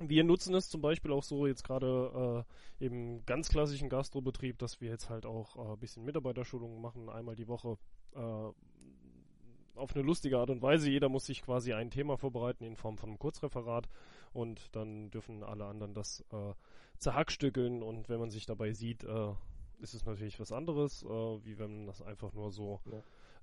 wir 0.00 0.24
nutzen 0.24 0.54
es 0.54 0.68
zum 0.68 0.80
Beispiel 0.80 1.12
auch 1.12 1.22
so 1.22 1.46
jetzt 1.46 1.64
gerade 1.64 2.44
äh, 2.80 2.84
im 2.84 3.24
ganz 3.26 3.48
klassischen 3.48 3.88
Gastrobetrieb, 3.88 4.58
dass 4.58 4.80
wir 4.80 4.90
jetzt 4.90 5.10
halt 5.10 5.26
auch 5.26 5.56
äh, 5.56 5.72
ein 5.72 5.78
bisschen 5.78 6.04
Mitarbeiterschulungen 6.04 6.80
machen, 6.80 7.08
einmal 7.08 7.34
die 7.34 7.48
Woche 7.48 7.78
äh, 8.14 8.50
auf 9.78 9.94
eine 9.94 10.04
lustige 10.04 10.38
Art 10.38 10.50
und 10.50 10.62
Weise. 10.62 10.90
Jeder 10.90 11.08
muss 11.08 11.26
sich 11.26 11.42
quasi 11.42 11.72
ein 11.72 11.90
Thema 11.90 12.16
vorbereiten 12.16 12.64
in 12.64 12.76
Form 12.76 12.98
von 12.98 13.10
einem 13.10 13.18
Kurzreferat 13.18 13.88
und 14.32 14.74
dann 14.74 15.10
dürfen 15.10 15.42
alle 15.42 15.66
anderen 15.66 15.94
das 15.94 16.24
äh, 16.32 16.52
zerhackstückeln. 16.98 17.82
Und 17.82 18.08
wenn 18.08 18.20
man 18.20 18.30
sich 18.30 18.46
dabei 18.46 18.72
sieht, 18.72 19.04
äh, 19.04 19.32
ist 19.80 19.94
es 19.94 20.04
natürlich 20.04 20.40
was 20.40 20.52
anderes, 20.52 21.02
äh, 21.04 21.08
wie 21.08 21.58
wenn 21.58 21.78
man 21.78 21.86
das 21.86 22.02
einfach 22.02 22.32
nur 22.32 22.50
so 22.50 22.80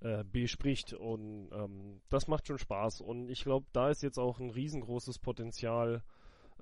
äh, 0.01 0.24
bespricht. 0.24 0.93
Und 0.93 1.50
ähm, 1.51 2.01
das 2.09 2.27
macht 2.27 2.47
schon 2.47 2.57
Spaß. 2.57 3.01
Und 3.01 3.29
ich 3.29 3.43
glaube, 3.43 3.65
da 3.71 3.89
ist 3.89 4.03
jetzt 4.03 4.19
auch 4.19 4.39
ein 4.39 4.50
riesengroßes 4.50 5.19
Potenzial, 5.19 6.03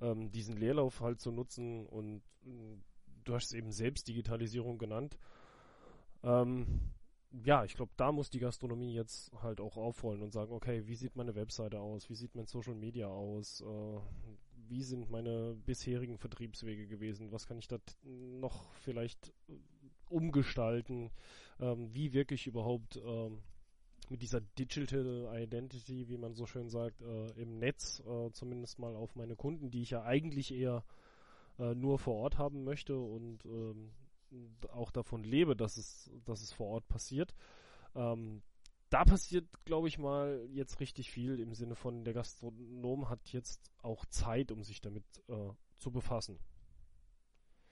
ähm, 0.00 0.30
diesen 0.30 0.56
Leerlauf 0.56 1.00
halt 1.00 1.20
zu 1.20 1.30
nutzen 1.30 1.86
und 1.86 2.22
mh, 2.42 2.78
du 3.24 3.34
hast 3.34 3.52
eben 3.52 3.72
selbst 3.72 4.08
Digitalisierung 4.08 4.78
genannt. 4.78 5.18
Ähm, 6.22 6.66
ja, 7.44 7.64
ich 7.64 7.74
glaube, 7.74 7.92
da 7.96 8.12
muss 8.12 8.30
die 8.30 8.38
Gastronomie 8.38 8.94
jetzt 8.94 9.32
halt 9.42 9.60
auch 9.60 9.76
aufrollen 9.76 10.22
und 10.22 10.32
sagen, 10.32 10.52
okay, 10.52 10.86
wie 10.86 10.94
sieht 10.94 11.16
meine 11.16 11.34
Webseite 11.34 11.80
aus, 11.80 12.08
wie 12.08 12.14
sieht 12.14 12.34
mein 12.34 12.46
Social 12.46 12.74
Media 12.74 13.08
aus, 13.08 13.60
äh, 13.60 14.00
wie 14.68 14.82
sind 14.82 15.10
meine 15.10 15.56
bisherigen 15.66 16.18
Vertriebswege 16.18 16.86
gewesen, 16.86 17.32
was 17.32 17.46
kann 17.46 17.58
ich 17.58 17.68
da 17.68 17.78
noch 18.02 18.72
vielleicht 18.74 19.32
äh, 19.48 19.52
umgestalten, 20.08 21.10
ähm, 21.58 21.92
wie 21.92 22.12
wirklich 22.12 22.46
überhaupt 22.46 23.00
ähm, 23.04 23.42
mit 24.10 24.22
dieser 24.22 24.40
Digital 24.40 25.30
Identity, 25.34 26.08
wie 26.08 26.18
man 26.18 26.34
so 26.34 26.46
schön 26.46 26.68
sagt, 26.68 27.00
äh, 27.02 27.30
im 27.40 27.58
Netz 27.58 28.00
äh, 28.00 28.30
zumindest 28.32 28.78
mal 28.78 28.94
auf 28.94 29.16
meine 29.16 29.36
Kunden, 29.36 29.70
die 29.70 29.82
ich 29.82 29.90
ja 29.90 30.02
eigentlich 30.02 30.52
eher 30.52 30.84
äh, 31.58 31.74
nur 31.74 31.98
vor 31.98 32.16
Ort 32.16 32.38
haben 32.38 32.64
möchte 32.64 32.98
und 32.98 33.44
ähm, 33.44 33.90
auch 34.72 34.90
davon 34.90 35.22
lebe, 35.22 35.56
dass 35.56 35.76
es, 35.76 36.10
dass 36.24 36.42
es 36.42 36.52
vor 36.52 36.68
Ort 36.68 36.88
passiert. 36.88 37.34
Ähm, 37.94 38.42
da 38.90 39.04
passiert, 39.04 39.46
glaube 39.64 39.88
ich 39.88 39.98
mal, 39.98 40.46
jetzt 40.52 40.80
richtig 40.80 41.10
viel 41.10 41.40
im 41.40 41.54
Sinne 41.54 41.74
von, 41.74 42.04
der 42.04 42.14
Gastronom 42.14 43.08
hat 43.08 43.32
jetzt 43.32 43.70
auch 43.82 44.04
Zeit, 44.06 44.52
um 44.52 44.62
sich 44.62 44.80
damit 44.80 45.04
äh, 45.28 45.50
zu 45.78 45.90
befassen. 45.90 46.38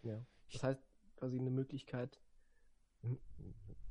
Ja. 0.03 0.25
Das 0.51 0.63
heißt, 0.63 0.83
quasi 1.17 1.39
eine 1.39 1.51
Möglichkeit, 1.51 2.21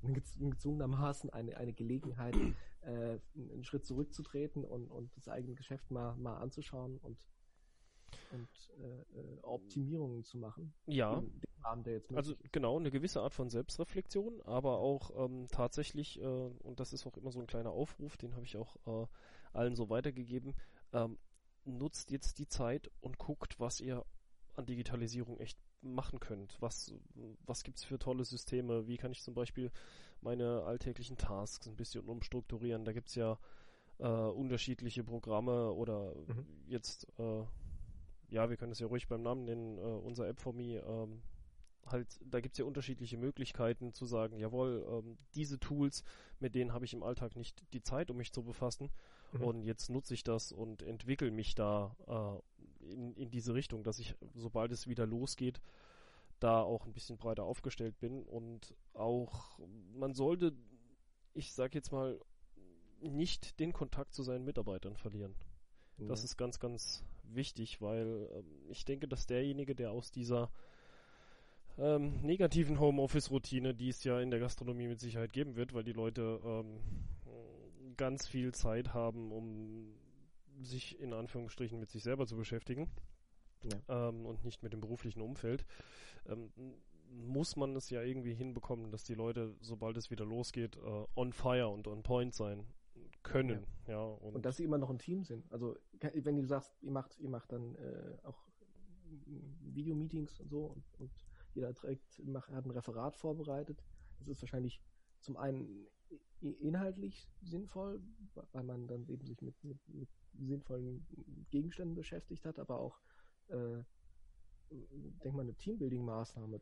gezwungenermaßen 0.03 1.29
eine, 1.29 1.57
eine 1.57 1.73
Gelegenheit, 1.73 2.35
äh, 2.81 3.19
einen 3.35 3.63
Schritt 3.63 3.85
zurückzutreten 3.85 4.63
und, 4.63 4.89
und 4.89 5.15
das 5.15 5.27
eigene 5.27 5.55
Geschäft 5.55 5.91
mal, 5.91 6.15
mal 6.15 6.37
anzuschauen 6.37 6.97
und, 6.97 7.17
und 8.31 8.49
äh, 8.79 9.19
äh, 9.19 9.39
Optimierungen 9.43 10.23
zu 10.23 10.37
machen. 10.37 10.73
Ja. 10.87 11.21
Rahmen, 11.63 11.83
der 11.83 11.93
jetzt 11.93 12.11
Also 12.15 12.33
ist. 12.33 12.51
genau, 12.51 12.79
eine 12.79 12.89
gewisse 12.89 13.21
Art 13.21 13.35
von 13.35 13.49
Selbstreflexion, 13.49 14.41
aber 14.41 14.79
auch 14.79 15.11
ähm, 15.25 15.47
tatsächlich, 15.51 16.19
äh, 16.19 16.25
und 16.25 16.79
das 16.79 16.93
ist 16.93 17.05
auch 17.05 17.17
immer 17.17 17.31
so 17.31 17.39
ein 17.39 17.47
kleiner 17.47 17.71
Aufruf, 17.71 18.17
den 18.17 18.33
habe 18.33 18.45
ich 18.45 18.57
auch 18.57 18.75
äh, 18.87 19.07
allen 19.53 19.75
so 19.75 19.89
weitergegeben, 19.89 20.55
ähm, 20.93 21.19
nutzt 21.65 22.09
jetzt 22.09 22.39
die 22.39 22.47
Zeit 22.47 22.89
und 23.01 23.19
guckt, 23.19 23.59
was 23.59 23.79
ihr 23.79 24.03
an 24.55 24.65
Digitalisierung 24.65 25.39
echt 25.39 25.59
machen 25.81 26.19
könnt. 26.19 26.57
Was, 26.61 26.93
was 27.45 27.63
gibt's 27.63 27.83
für 27.83 27.97
tolle 27.99 28.23
Systeme? 28.25 28.87
Wie 28.87 28.97
kann 28.97 29.11
ich 29.11 29.23
zum 29.23 29.33
Beispiel 29.33 29.71
meine 30.21 30.63
alltäglichen 30.63 31.17
Tasks 31.17 31.67
ein 31.67 31.75
bisschen 31.75 32.05
umstrukturieren? 32.07 32.85
Da 32.85 32.93
gibt's 32.93 33.15
ja 33.15 33.39
äh, 33.99 34.07
unterschiedliche 34.07 35.03
Programme 35.03 35.71
oder 35.71 36.15
Mhm. 36.15 36.45
jetzt, 36.67 37.07
äh, 37.19 37.43
ja, 38.29 38.49
wir 38.49 38.57
können 38.57 38.71
es 38.71 38.79
ja 38.79 38.87
ruhig 38.87 39.07
beim 39.07 39.21
Namen 39.21 39.45
nennen, 39.45 39.77
äh, 39.77 39.81
unser 39.81 40.27
App 40.27 40.39
for 40.39 40.53
Me, 40.53 40.77
ähm, 40.77 41.21
halt, 41.85 42.19
da 42.23 42.39
gibt's 42.39 42.57
ja 42.57 42.65
unterschiedliche 42.65 43.17
Möglichkeiten 43.17 43.93
zu 43.93 44.05
sagen, 44.05 44.37
jawohl, 44.37 44.85
ähm, 44.89 45.17
diese 45.35 45.59
Tools, 45.59 46.03
mit 46.39 46.55
denen 46.55 46.73
habe 46.73 46.85
ich 46.85 46.93
im 46.93 47.03
Alltag 47.03 47.35
nicht 47.35 47.63
die 47.73 47.81
Zeit, 47.81 48.09
um 48.11 48.17
mich 48.17 48.31
zu 48.31 48.43
befassen. 48.43 48.89
Mhm. 49.33 49.41
Und 49.41 49.63
jetzt 49.63 49.89
nutze 49.89 50.13
ich 50.13 50.23
das 50.23 50.51
und 50.51 50.83
entwickle 50.83 51.31
mich 51.31 51.55
da 51.55 51.95
äh, 52.07 52.41
in, 52.91 53.13
in 53.15 53.31
diese 53.31 53.53
Richtung, 53.53 53.83
dass 53.83 53.99
ich, 53.99 54.15
sobald 54.35 54.71
es 54.71 54.87
wieder 54.87 55.05
losgeht, 55.05 55.61
da 56.39 56.61
auch 56.61 56.85
ein 56.85 56.93
bisschen 56.93 57.17
breiter 57.17 57.43
aufgestellt 57.43 57.99
bin. 57.99 58.23
Und 58.23 58.73
auch, 58.93 59.59
man 59.93 60.13
sollte, 60.13 60.53
ich 61.33 61.53
sag 61.53 61.75
jetzt 61.75 61.91
mal, 61.91 62.19
nicht 63.01 63.59
den 63.59 63.73
Kontakt 63.73 64.13
zu 64.13 64.23
seinen 64.23 64.45
Mitarbeitern 64.45 64.95
verlieren. 64.95 65.35
Das 65.97 66.21
Ja. 66.21 66.25
ist 66.25 66.37
ganz, 66.37 66.59
ganz 66.59 67.03
wichtig, 67.23 67.81
weil 67.81 68.29
ähm, 68.33 68.45
ich 68.69 68.85
denke, 68.85 69.07
dass 69.07 69.25
derjenige, 69.27 69.75
der 69.75 69.91
aus 69.91 70.11
dieser 70.11 70.51
ähm, 71.77 72.21
negativen 72.21 72.79
Homeoffice-Routine, 72.79 73.73
die 73.73 73.89
es 73.89 74.03
ja 74.03 74.19
in 74.19 74.29
der 74.29 74.39
Gastronomie 74.39 74.87
mit 74.87 74.99
Sicherheit 74.99 75.33
geben 75.33 75.55
wird, 75.55 75.73
weil 75.73 75.83
die 75.83 75.93
Leute 75.93 76.39
ähm, 76.43 76.79
ganz 77.97 78.27
viel 78.27 78.53
Zeit 78.53 78.93
haben, 78.93 79.31
um 79.31 79.93
sich 80.61 80.99
in 80.99 81.13
Anführungsstrichen 81.13 81.79
mit 81.79 81.89
sich 81.89 82.03
selber 82.03 82.27
zu 82.27 82.35
beschäftigen 82.35 82.89
ähm, 83.87 84.25
und 84.25 84.43
nicht 84.43 84.63
mit 84.63 84.73
dem 84.73 84.81
beruflichen 84.81 85.21
Umfeld, 85.21 85.65
ähm, 86.27 86.51
muss 87.09 87.55
man 87.55 87.75
es 87.75 87.89
ja 87.89 88.01
irgendwie 88.01 88.33
hinbekommen, 88.33 88.91
dass 88.91 89.03
die 89.03 89.15
Leute, 89.15 89.55
sobald 89.59 89.97
es 89.97 90.11
wieder 90.11 90.25
losgeht, 90.25 90.77
äh, 90.77 91.05
on 91.15 91.33
fire 91.33 91.67
und 91.67 91.87
on 91.87 92.03
point 92.03 92.33
sein 92.33 92.65
können. 93.23 93.65
Ja, 93.87 94.01
und, 94.01 94.35
Und 94.35 94.45
dass 94.45 94.57
sie 94.57 94.63
immer 94.63 94.77
noch 94.77 94.89
ein 94.89 94.99
Team 94.99 95.23
sind. 95.23 95.51
Also 95.51 95.77
wenn 96.13 96.37
du 96.37 96.45
sagst, 96.45 96.71
ihr 96.81 96.91
macht, 96.91 97.19
ihr 97.19 97.29
macht 97.29 97.51
dann 97.51 97.75
äh, 97.75 98.17
auch 98.23 98.39
Videomeetings 99.61 100.39
und 100.39 100.49
so 100.49 100.65
und, 100.65 100.83
und 100.99 101.11
jeder 101.53 101.73
trägt, 101.73 102.25
macht, 102.25 102.49
hat 102.51 102.65
ein 102.65 102.71
Referat 102.71 103.15
vorbereitet. 103.15 103.83
Das 104.19 104.27
ist 104.27 104.41
wahrscheinlich 104.41 104.81
zum 105.19 105.37
einen 105.37 105.87
inhaltlich 106.41 107.29
sinnvoll, 107.41 108.01
weil 108.53 108.63
man 108.63 108.87
dann 108.87 109.07
eben 109.07 109.25
sich 109.25 109.41
mit, 109.41 109.63
mit, 109.63 109.77
mit 109.89 110.09
sinnvollen 110.33 111.05
Gegenständen 111.51 111.95
beschäftigt 111.95 112.45
hat, 112.45 112.59
aber 112.59 112.79
auch, 112.79 112.99
äh, 113.49 113.83
denke 114.69 115.35
mal, 115.35 115.41
eine 115.43 115.53
Teambuilding-Maßnahme. 115.55 116.61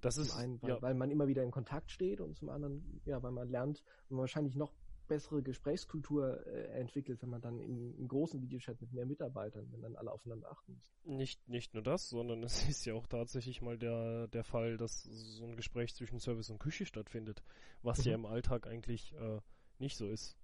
das 0.00 0.16
Zum 0.16 0.30
ist 0.30 0.36
einen, 0.36 0.60
weil, 0.62 0.70
ja, 0.70 0.82
weil 0.82 0.94
man 0.94 1.10
immer 1.10 1.26
wieder 1.28 1.42
in 1.42 1.50
Kontakt 1.50 1.90
steht 1.90 2.20
und 2.20 2.36
zum 2.36 2.48
anderen, 2.48 3.00
ja, 3.04 3.22
weil 3.22 3.32
man 3.32 3.48
lernt, 3.48 3.82
man 4.08 4.20
wahrscheinlich 4.20 4.56
noch 4.56 4.72
bessere 5.08 5.42
Gesprächskultur 5.42 6.46
äh, 6.46 6.66
entwickelt, 6.80 7.20
wenn 7.22 7.30
man 7.30 7.40
dann 7.42 7.60
im, 7.60 7.94
im 7.98 8.08
großen 8.08 8.40
Videochat 8.40 8.80
mit 8.80 8.92
mehr 8.92 9.06
Mitarbeitern, 9.06 9.70
wenn 9.72 9.82
dann 9.82 9.96
alle 9.96 10.10
aufeinander 10.12 10.50
achten 10.50 10.74
müssen. 10.74 10.94
nicht, 11.04 11.48
nicht 11.48 11.74
nur 11.74 11.82
das, 11.82 12.08
sondern 12.08 12.42
es 12.44 12.68
ist 12.68 12.84
ja 12.84 12.94
auch 12.94 13.06
tatsächlich 13.06 13.60
mal 13.62 13.78
der, 13.78 14.28
der 14.28 14.44
Fall, 14.44 14.76
dass 14.76 15.02
so 15.04 15.44
ein 15.44 15.56
Gespräch 15.56 15.94
zwischen 15.94 16.20
Service 16.20 16.50
und 16.50 16.58
Küche 16.58 16.86
stattfindet, 16.86 17.42
was 17.82 18.04
ja 18.04 18.14
Mhm. 18.14 18.14
im 18.14 18.26
Alltag 18.26 18.66
eigentlich 18.66 19.12
äh, 19.14 19.40
nicht 19.78 19.96
so 19.96 20.06
ist. 20.08 20.36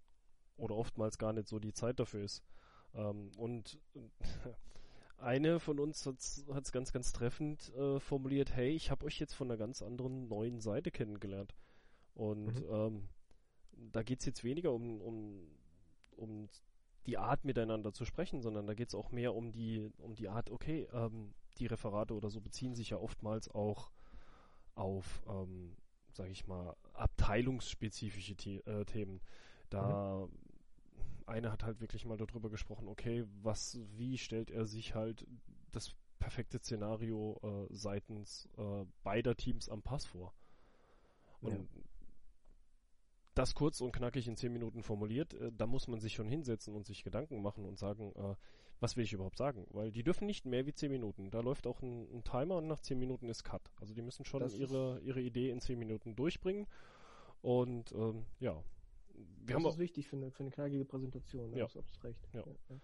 Oder 0.56 0.76
oftmals 0.76 1.16
gar 1.16 1.33
nicht 1.33 1.48
so 1.48 1.59
die 1.59 1.72
Zeit 1.72 1.98
dafür 2.00 2.22
ist. 2.22 2.42
Ähm, 2.94 3.31
und 3.37 3.79
eine 5.18 5.61
von 5.61 5.79
uns 5.79 6.07
hat 6.07 6.18
es 6.18 6.72
ganz, 6.72 6.92
ganz 6.92 7.12
treffend 7.12 7.72
äh, 7.74 8.00
formuliert, 8.00 8.55
hey, 8.55 8.70
ich 8.70 8.90
habe 8.90 9.07
euch 9.07 9.18
jetzt 9.18 9.35
von 9.35 9.50
einer 9.50 9.59
ganz 9.59 9.83
anderen 9.83 10.29
neuen 10.29 10.61
Seite 10.61 10.90
kennengelernt. 10.90 11.55
Und 12.14 12.61
Mhm. 12.61 12.66
ähm, 12.70 13.09
da 13.92 14.03
geht 14.03 14.20
es 14.20 14.26
jetzt 14.26 14.44
weniger 14.44 14.72
um, 14.72 15.00
um, 15.00 15.48
um 16.16 16.48
die 17.07 17.16
Art 17.16 17.44
miteinander 17.44 17.92
zu 17.92 18.05
sprechen, 18.05 18.42
sondern 18.42 18.66
da 18.66 18.74
geht 18.74 18.88
es 18.88 18.94
auch 18.94 19.11
mehr 19.11 19.35
um 19.35 19.53
die, 19.53 19.90
um 19.98 20.14
die 20.14 20.29
Art, 20.29 20.50
okay, 20.50 20.87
ähm, 20.92 21.33
die 21.59 21.66
Referate 21.66 22.14
oder 22.14 22.31
so 22.31 22.40
beziehen 22.40 22.74
sich 22.74 22.90
ja 22.90 22.98
oftmals 22.98 23.48
auch 23.48 23.90
auf 24.74 25.22
ähm, 25.26 25.76
sage 26.12 26.31
ich 26.31 26.46
mal, 26.46 26.76
abteilungsspezifische 26.92 28.35
The 28.38 28.59
äh, 28.66 28.85
Themen. 28.85 29.20
Da 29.68 30.26
mhm. 30.26 30.49
Eine 31.30 31.50
hat 31.50 31.62
halt 31.62 31.80
wirklich 31.80 32.04
mal 32.04 32.16
darüber 32.16 32.50
gesprochen, 32.50 32.88
okay, 32.88 33.24
was, 33.42 33.78
wie 33.96 34.18
stellt 34.18 34.50
er 34.50 34.66
sich 34.66 34.94
halt 34.94 35.26
das 35.72 35.94
perfekte 36.18 36.58
Szenario 36.58 37.40
äh, 37.42 37.74
seitens 37.74 38.48
äh, 38.58 38.84
beider 39.02 39.36
Teams 39.36 39.68
am 39.68 39.82
Pass 39.82 40.04
vor. 40.06 40.34
Und 41.40 41.52
ja. 41.52 41.82
das 43.34 43.54
kurz 43.54 43.80
und 43.80 43.92
knackig 43.92 44.28
in 44.28 44.36
zehn 44.36 44.52
Minuten 44.52 44.82
formuliert, 44.82 45.34
äh, 45.34 45.50
da 45.56 45.66
muss 45.66 45.88
man 45.88 46.00
sich 46.00 46.14
schon 46.14 46.28
hinsetzen 46.28 46.74
und 46.74 46.86
sich 46.86 47.02
Gedanken 47.02 47.40
machen 47.42 47.64
und 47.64 47.78
sagen, 47.78 48.12
äh, 48.16 48.34
was 48.80 48.96
will 48.96 49.04
ich 49.04 49.12
überhaupt 49.12 49.36
sagen? 49.36 49.66
Weil 49.70 49.92
die 49.92 50.02
dürfen 50.02 50.26
nicht 50.26 50.46
mehr 50.46 50.66
wie 50.66 50.72
zehn 50.72 50.90
Minuten. 50.90 51.30
Da 51.30 51.40
läuft 51.40 51.66
auch 51.66 51.82
ein, 51.82 52.08
ein 52.12 52.24
Timer 52.24 52.56
und 52.56 52.66
nach 52.66 52.80
zehn 52.80 52.98
Minuten 52.98 53.28
ist 53.28 53.44
Cut. 53.44 53.70
Also 53.80 53.94
die 53.94 54.02
müssen 54.02 54.24
schon 54.24 54.48
ihre, 54.50 55.00
ihre 55.00 55.20
Idee 55.20 55.50
in 55.50 55.60
zehn 55.60 55.78
Minuten 55.78 56.16
durchbringen. 56.16 56.66
Und 57.42 57.92
ähm, 57.92 58.24
ja. 58.38 58.62
Wir 59.44 59.56
das 59.56 59.74
ist 59.74 59.78
wichtig 59.78 60.09
für 60.09 60.16
eine, 60.16 60.30
für 60.30 60.42
eine 60.42 60.50
knackige 60.50 60.85
Präsentation. 60.85 61.52
Ja. 61.54 61.66
Du 61.66 61.80
hast 61.80 62.04
recht. 62.04 62.28
Ja. 62.33 62.40
ja. 62.40 62.76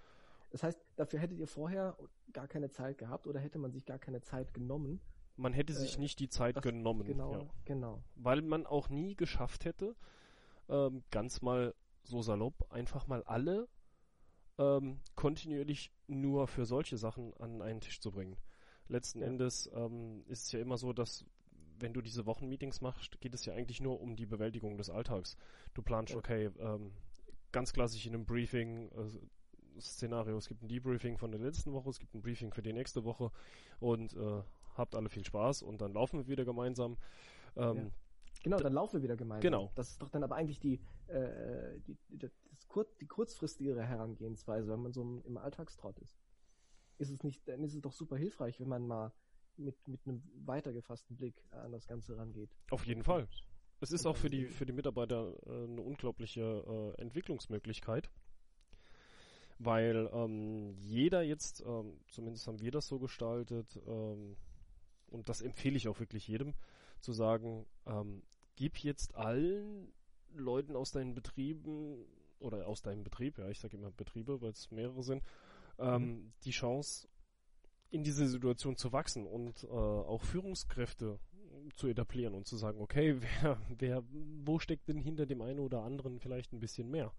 Das 0.51 0.63
heißt, 0.63 0.81
dafür 0.97 1.19
hättet 1.19 1.39
ihr 1.39 1.47
vorher 1.47 1.97
gar 2.33 2.49
keine 2.49 2.71
Zeit 2.71 2.99
gehabt 2.99 3.27
oder 3.27 3.41
hätte 3.41 3.59
man 3.59 3.73
sich 3.73 3.85
gar 3.85 3.99
keine 3.99 4.21
Zeit 4.21 4.55
genommen? 4.55 5.01
Man 5.37 5.53
hätte 5.53 5.73
äh, 5.73 5.77
sich 5.77 5.99
nicht 5.99 6.19
die 6.19 6.29
Zeit 6.29 6.63
genommen. 6.63 7.07
Genau, 7.07 7.33
ja. 7.33 7.51
genau. 7.65 8.03
Weil 8.15 8.43
man 8.43 8.67
auch 8.67 8.89
nie 8.89 9.17
geschafft 9.17 9.65
hätte, 9.65 9.97
ähm, 10.69 11.05
ganz 11.11 11.43
mal 11.43 11.75
so 12.05 12.23
salopp, 12.23 12.73
einfach 12.73 13.07
mal 13.07 13.23
alle 13.25 13.69
ähm, 14.59 15.01
kontinuierlich 15.15 15.93
nur 16.07 16.47
für 16.47 16.65
solche 16.65 16.97
Sachen 16.97 17.35
an 17.35 17.63
einen 17.63 17.81
Tisch 17.81 18.01
zu 18.01 18.11
bringen. 18.11 18.37
Letzten 18.89 19.21
ja. 19.21 19.27
Endes 19.27 19.69
ähm, 19.75 20.25
ist 20.29 20.45
es 20.45 20.53
ja 20.53 20.61
immer 20.61 20.79
so, 20.79 20.93
dass 20.93 21.25
wenn 21.79 21.93
du 21.93 22.01
diese 22.01 22.27
Wochenmeetings 22.27 22.81
machst, 22.81 23.21
geht 23.21 23.35
es 23.35 23.45
ja 23.45 23.55
eigentlich 23.55 23.81
nur 23.81 24.01
um 24.01 24.17
die 24.17 24.27
Bewältigung 24.27 24.77
des 24.77 24.91
Alltags. 24.91 25.37
Du 25.75 25.83
planst, 25.83 26.15
okay, 26.15 26.51
ähm, 26.59 26.93
ganz 27.53 27.73
klassisch 27.73 28.07
in 28.07 28.15
einem 28.15 28.27
Briefing, 28.27 28.91
äh, 28.91 29.81
Szenario, 29.81 30.37
es 30.37 30.49
gibt 30.49 30.63
ein 30.63 30.69
Debriefing 30.69 31.19
von 31.19 31.31
der 31.31 31.41
letzten 31.41 31.73
Woche, 31.73 31.91
es 31.91 31.99
gibt 31.99 32.15
ein 32.15 32.23
Briefing 32.23 32.53
für 32.53 32.63
die 32.63 32.73
nächste 32.73 33.05
Woche 33.05 33.31
und 33.81 34.15
äh, 34.15 34.43
habt 34.75 34.95
alle 34.95 35.09
viel 35.09 35.25
Spaß 35.25 35.63
und 35.63 35.81
dann 35.81 35.93
laufen 35.93 36.19
wir 36.19 36.29
wieder 36.29 36.45
gemeinsam. 36.45 36.97
Ähm, 37.57 37.77
ja. 37.77 37.91
Genau, 38.43 38.59
dann 38.59 38.73
laufen 38.75 38.95
wir 38.95 39.03
wieder 39.03 39.17
gemeinsam. 39.17 39.41
Genau. 39.41 39.73
Das 39.75 39.91
ist 39.91 40.03
doch 40.03 40.09
dann 40.09 40.23
aber 40.23 40.37
eigentlich 40.37 40.61
die, 40.61 40.81
äh, 41.09 41.81
die, 41.87 41.97
die, 42.09 42.31
kurz, 42.69 42.97
die 42.99 43.07
kurzfristigere 43.07 43.83
Herangehensweise, 43.83 44.71
wenn 44.71 44.81
man 44.81 44.93
so 44.93 45.03
im 45.25 45.37
Alltagstrott 45.37 45.99
ist. 45.99 46.19
Ist 46.99 47.11
es 47.11 47.23
nicht, 47.23 47.47
dann 47.49 47.63
ist 47.63 47.75
es 47.75 47.81
doch 47.81 47.93
super 47.93 48.17
hilfreich, 48.17 48.61
wenn 48.61 48.69
man 48.69 48.87
mal 48.87 49.13
mit, 49.59 49.89
mit 49.89 50.01
einem 50.07 50.23
weitergefassten 50.45 51.17
Blick 51.17 51.43
an 51.51 51.73
das 51.73 51.87
Ganze 51.87 52.17
rangeht. 52.17 52.51
Auf 52.71 52.85
jeden 52.85 53.03
Fall. 53.03 53.29
Es 53.81 53.93
ist 53.93 54.07
auch 54.07 54.17
für 54.17 54.31
die, 54.31 54.47
für 54.47 54.65
die 54.65 54.73
Mitarbeiter 54.73 55.35
äh, 55.47 55.65
eine 55.65 55.83
unglaubliche 55.83 56.95
äh, 56.97 57.01
Entwicklungsmöglichkeit, 57.01 58.11
weil 59.59 60.09
ähm, 60.13 60.75
jeder 60.79 61.23
jetzt, 61.23 61.63
ähm, 61.67 62.01
zumindest 62.09 62.47
haben 62.47 62.61
wir 62.61 62.71
das 62.71 62.87
so 62.87 62.99
gestaltet, 62.99 63.79
ähm, 63.87 64.37
und 65.09 65.29
das 65.29 65.43
empfehle 65.43 65.77
ich 65.77 65.89
auch 65.89 66.01
wirklich 66.01 66.27
jedem, 66.27 66.55
zu 67.01 67.13
sagen, 67.13 67.67
ähm, 67.87 68.23
gib 68.57 68.79
jetzt 68.79 69.15
allen 69.15 69.93
Leuten 70.35 70.75
aus 70.75 70.91
deinen 70.91 71.15
Betrieben 71.15 72.05
oder 72.39 72.67
aus 72.67 72.83
deinem 72.83 73.05
Betrieb, 73.05 73.39
ja, 73.39 73.49
ich 73.49 73.61
sage 73.61 73.77
immer 73.77 73.91
Betriebe, 73.91 74.41
weil 74.41 74.51
es 74.51 74.71
mehrere 74.71 75.03
sind, 75.03 75.23
ähm, 75.79 76.03
mhm. 76.03 76.33
die 76.45 76.51
Chance, 76.51 77.09
in 77.91 78.03
diese 78.03 78.27
Situation 78.27 78.77
zu 78.77 78.93
wachsen 78.93 79.27
und 79.27 79.65
äh, 79.65 79.69
auch 79.69 80.23
Führungskräfte 80.23 81.19
zu 81.75 81.89
etablieren 81.89 82.35
und 82.35 82.47
zu 82.47 82.57
sagen, 82.57 82.81
okay, 82.81 83.17
wer, 83.21 83.59
wer, 83.79 84.03
wo 84.45 84.59
steckt 84.59 84.89
denn 84.89 85.01
hinter 85.01 85.27
dem 85.27 85.43
einen 85.43 85.61
oder 85.61 85.83
anderen 85.83 86.21
vielleicht 86.21 86.53
ein 86.53 86.61
bisschen 86.61 86.91
mehr? 86.91 87.13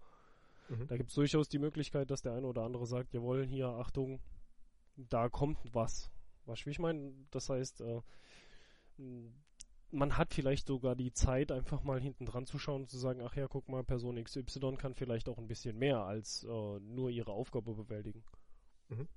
Mhm. 0.68 0.86
Da 0.86 0.96
gibt 0.96 1.10
es 1.10 1.14
durchaus 1.14 1.48
die 1.48 1.58
Möglichkeit, 1.58 2.10
dass 2.10 2.22
der 2.22 2.32
eine 2.32 2.46
oder 2.46 2.62
andere 2.62 2.86
sagt, 2.86 3.14
jawohl, 3.14 3.46
hier, 3.46 3.68
Achtung, 3.68 4.20
da 4.96 5.28
kommt 5.28 5.58
was. 5.72 6.10
Was 6.44 6.66
ich 6.66 6.78
meine? 6.78 7.12
Das 7.30 7.48
heißt, 7.48 7.82
äh, 7.82 8.00
man 9.90 10.16
hat 10.16 10.34
vielleicht 10.34 10.66
sogar 10.66 10.96
die 10.96 11.12
Zeit, 11.12 11.52
einfach 11.52 11.82
mal 11.82 12.00
hinten 12.00 12.26
dran 12.26 12.46
zu 12.46 12.58
schauen 12.58 12.82
und 12.82 12.90
zu 12.90 12.98
sagen, 12.98 13.20
ach 13.22 13.36
ja, 13.36 13.48
guck 13.48 13.68
mal, 13.68 13.84
Person 13.84 14.22
XY 14.22 14.76
kann 14.76 14.94
vielleicht 14.94 15.28
auch 15.28 15.38
ein 15.38 15.46
bisschen 15.46 15.78
mehr 15.78 16.04
als 16.04 16.44
äh, 16.44 16.80
nur 16.80 17.10
ihre 17.10 17.32
Aufgabe 17.32 17.74
bewältigen. 17.74 18.22
Mhm. 18.88 19.08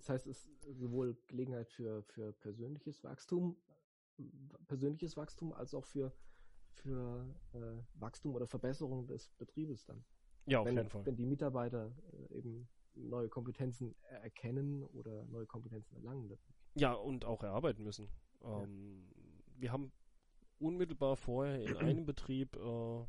Das 0.00 0.08
heißt, 0.08 0.26
es 0.28 0.46
ist 0.46 0.62
sowohl 0.78 1.14
Gelegenheit 1.26 1.68
für, 1.68 2.02
für 2.04 2.32
persönliches 2.32 3.04
Wachstum, 3.04 3.54
persönliches 4.66 5.14
Wachstum, 5.18 5.52
als 5.52 5.74
auch 5.74 5.84
für, 5.84 6.10
für 6.70 7.26
äh, 7.52 8.00
Wachstum 8.00 8.34
oder 8.34 8.46
Verbesserung 8.46 9.06
des 9.06 9.28
Betriebes 9.36 9.84
dann. 9.84 10.02
Ja, 10.46 10.60
auf 10.60 10.66
wenn, 10.66 10.76
jeden 10.76 10.88
Fall. 10.88 11.04
Wenn 11.04 11.16
die 11.16 11.26
Mitarbeiter 11.26 11.94
äh, 12.30 12.38
eben 12.38 12.66
neue 12.94 13.28
Kompetenzen 13.28 13.94
erkennen 14.22 14.84
oder 14.84 15.26
neue 15.26 15.46
Kompetenzen 15.46 15.94
erlangen. 15.96 16.34
Ja, 16.74 16.94
und 16.94 17.26
auch 17.26 17.42
erarbeiten 17.42 17.84
müssen. 17.84 18.08
Ähm, 18.42 19.06
ja. 19.14 19.60
Wir 19.60 19.72
haben 19.72 19.92
unmittelbar 20.58 21.16
vorher 21.16 21.60
in 21.60 21.76
einem 21.76 22.06
Betrieb 22.06 22.56
äh, 22.56 23.04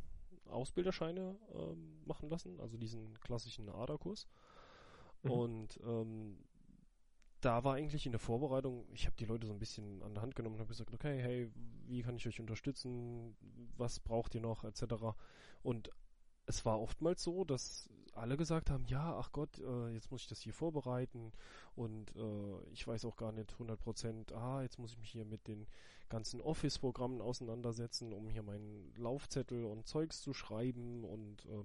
Ausbilderscheine 0.50 1.40
äh, 1.54 2.06
machen 2.06 2.28
lassen, 2.28 2.60
also 2.60 2.78
diesen 2.78 3.18
klassischen 3.22 3.70
ADA-Kurs. 3.70 4.28
Mhm. 5.24 5.32
Und 5.32 5.80
ähm, 5.86 6.38
da 7.42 7.64
war 7.64 7.76
eigentlich 7.76 8.06
in 8.06 8.12
der 8.12 8.20
Vorbereitung, 8.20 8.86
ich 8.94 9.06
habe 9.06 9.16
die 9.18 9.26
Leute 9.26 9.48
so 9.48 9.54
ein 9.54 9.60
bisschen 9.60 10.02
an 10.04 10.14
der 10.14 10.22
Hand 10.22 10.36
genommen 10.36 10.56
und 10.56 10.62
habe 10.62 10.70
gesagt, 10.70 10.94
okay, 10.94 11.20
hey, 11.22 11.52
wie 11.88 12.02
kann 12.02 12.16
ich 12.16 12.28
euch 12.28 12.40
unterstützen? 12.40 13.36
Was 13.78 14.00
braucht 14.00 14.36
ihr 14.36 14.42
noch, 14.42 14.64
etc. 14.64 14.84
Und 15.64 15.90
es 16.46 16.66
war 16.66 16.80
oftmals 16.80 17.24
so, 17.24 17.44
dass 17.44 17.90
alle 18.14 18.38
gesagt 18.38 18.70
haben, 18.70 18.86
ja, 18.86 19.18
ach 19.18 19.32
Gott, 19.32 19.60
äh, 19.60 19.90
jetzt 19.90 20.12
muss 20.12 20.22
ich 20.22 20.28
das 20.28 20.42
hier 20.42 20.54
vorbereiten 20.54 21.32
und 21.76 22.16
äh, 22.16 22.64
ich 22.72 22.86
weiß 22.86 23.06
auch 23.06 23.16
gar 23.16 23.32
nicht 23.32 23.54
100 23.54 23.80
Prozent, 23.80 24.34
ah, 24.34 24.62
jetzt 24.62 24.80
muss 24.80 24.92
ich 24.92 24.98
mich 24.98 25.10
hier 25.10 25.26
mit 25.26 25.48
den 25.48 25.66
ganzen 26.10 26.42
Office-Programmen 26.42 27.22
auseinandersetzen, 27.22 28.12
um 28.12 28.30
hier 28.30 28.44
meinen 28.44 28.94
Laufzettel 28.98 29.64
und 29.64 29.88
Zeugs 29.88 30.22
zu 30.22 30.34
schreiben 30.34 31.06
und 31.06 31.46
äh, 31.46 31.64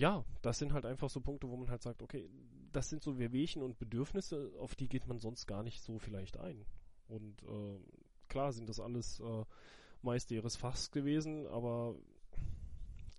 ja, 0.00 0.24
das 0.40 0.58
sind 0.58 0.72
halt 0.72 0.86
einfach 0.86 1.10
so 1.10 1.20
Punkte, 1.20 1.50
wo 1.50 1.56
man 1.58 1.68
halt 1.68 1.82
sagt, 1.82 2.02
okay, 2.02 2.30
das 2.72 2.88
sind 2.88 3.02
so 3.02 3.18
Wehwehchen 3.18 3.62
und 3.62 3.78
Bedürfnisse, 3.78 4.50
auf 4.58 4.74
die 4.74 4.88
geht 4.88 5.06
man 5.06 5.20
sonst 5.20 5.46
gar 5.46 5.62
nicht 5.62 5.82
so 5.82 5.98
vielleicht 5.98 6.38
ein. 6.38 6.64
Und 7.08 7.42
äh, 7.42 7.78
klar 8.28 8.54
sind 8.54 8.70
das 8.70 8.80
alles 8.80 9.20
äh, 9.20 9.44
Meister 10.00 10.34
ihres 10.34 10.56
Fachs 10.56 10.90
gewesen, 10.90 11.46
aber 11.48 11.96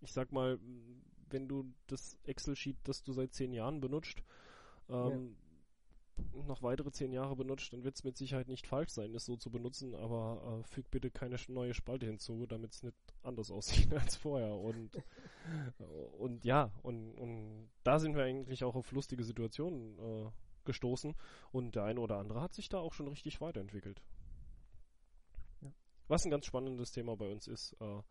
ich 0.02 0.12
sag 0.12 0.32
mal, 0.32 0.60
wenn 1.30 1.48
du 1.48 1.72
das 1.86 2.18
Excel-Sheet, 2.24 2.78
das 2.84 3.04
du 3.04 3.14
seit 3.14 3.36
zehn 3.36 3.54
Jahren 3.54 3.80
benutzt, 3.80 4.24
ähm. 4.90 5.36
Noch 6.34 6.62
weitere 6.62 6.92
zehn 6.92 7.12
Jahre 7.12 7.36
benutzt, 7.36 7.74
dann 7.74 7.84
wird 7.84 7.96
es 7.96 8.04
mit 8.04 8.18
Sicherheit 8.18 8.48
nicht 8.48 8.68
falsch 8.68 8.92
sein, 8.92 9.14
es 9.16 9.26
so 9.26 9.38
zu 9.38 9.50
benutzen, 9.50 9.96
aber 9.96 10.60
äh, 10.60 10.64
füg 10.68 10.90
bitte 10.92 11.12
keine 11.12 11.38
neue 11.48 11.74
Spalte 11.74 12.06
hinzu, 12.06 12.46
damit 12.46 12.74
es 12.74 12.84
nicht 12.84 12.96
anders 13.24 13.52
aussieht 13.52 13.94
als 13.94 14.16
vorher. 14.16 14.56
Und, 14.56 14.92
und 16.18 16.46
ja, 16.46 16.72
und, 16.84 17.14
und 17.18 17.70
da 17.84 18.00
sind 18.00 18.16
wir 18.16 18.24
eigentlich 18.24 18.64
auch 18.64 18.76
auf 18.76 18.92
lustige 18.92 19.24
Situationen 19.24 19.98
äh, 20.00 20.30
gestoßen 20.66 21.16
und 21.52 21.76
der 21.76 21.84
eine 21.84 22.00
oder 22.00 22.18
andere 22.18 22.42
hat 22.42 22.54
sich 22.54 22.70
da 22.70 22.80
auch 22.80 22.94
schon 22.94 23.08
richtig 23.08 23.42
weiterentwickelt. 23.42 24.02
Ja. 25.62 25.72
Was 26.08 26.24
ein 26.24 26.32
ganz 26.32 26.46
spannendes 26.46 26.92
Thema 26.92 27.16
bei 27.16 27.32
uns 27.32 27.48
ist, 27.48 27.76
äh, 27.80 28.02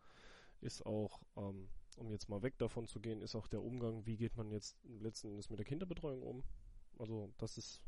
ist 0.61 0.85
auch 0.85 1.21
ähm, 1.37 1.69
um 1.97 2.11
jetzt 2.11 2.29
mal 2.29 2.41
weg 2.41 2.57
davon 2.57 2.87
zu 2.87 2.99
gehen, 2.99 3.21
ist 3.21 3.35
auch 3.35 3.47
der 3.47 3.61
Umgang, 3.61 4.05
wie 4.05 4.17
geht 4.17 4.35
man 4.35 4.51
jetzt 4.51 4.77
letzten 4.83 5.29
Endes 5.29 5.49
mit 5.49 5.59
der 5.59 5.65
Kinderbetreuung 5.65 6.23
um. 6.23 6.43
Also 6.97 7.31
das 7.37 7.57
ist, 7.57 7.81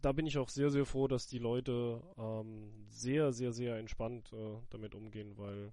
da 0.00 0.12
bin 0.12 0.26
ich 0.26 0.38
auch 0.38 0.48
sehr, 0.48 0.70
sehr 0.70 0.86
froh, 0.86 1.08
dass 1.08 1.26
die 1.26 1.38
Leute 1.38 2.02
ähm, 2.16 2.72
sehr, 2.88 3.32
sehr, 3.32 3.52
sehr 3.52 3.76
entspannt 3.76 4.32
äh, 4.32 4.56
damit 4.70 4.94
umgehen, 4.94 5.36
weil 5.36 5.72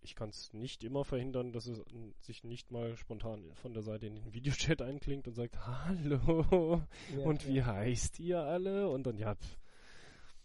ich 0.00 0.14
kann 0.14 0.28
es 0.28 0.52
nicht 0.52 0.84
immer 0.84 1.04
verhindern, 1.04 1.52
dass 1.52 1.66
es 1.66 1.82
sich 2.20 2.44
nicht 2.44 2.70
mal 2.70 2.96
spontan 2.96 3.52
von 3.54 3.74
der 3.74 3.82
Seite 3.82 4.06
in 4.06 4.14
den 4.14 4.32
Videochat 4.32 4.82
einklingt 4.82 5.26
und 5.26 5.34
sagt, 5.34 5.58
hallo, 5.66 6.82
ja, 7.16 7.24
und 7.24 7.42
ja. 7.44 7.48
wie 7.48 7.62
heißt 7.62 8.20
ihr 8.20 8.40
alle? 8.40 8.88
Und 8.88 9.06
dann, 9.06 9.18
ja, 9.18 9.34
pff, 9.34 9.58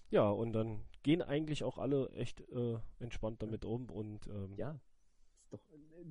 ja, 0.09 0.29
und 0.29 0.53
dann 0.53 0.83
gehen 1.03 1.21
eigentlich 1.21 1.63
auch 1.63 1.77
alle 1.77 2.09
echt 2.11 2.41
äh, 2.51 2.77
entspannt 2.99 3.41
damit 3.41 3.65
um 3.65 3.89
und 3.89 4.27
ähm, 4.27 4.55
ja, 4.57 4.79
doch 5.51 5.61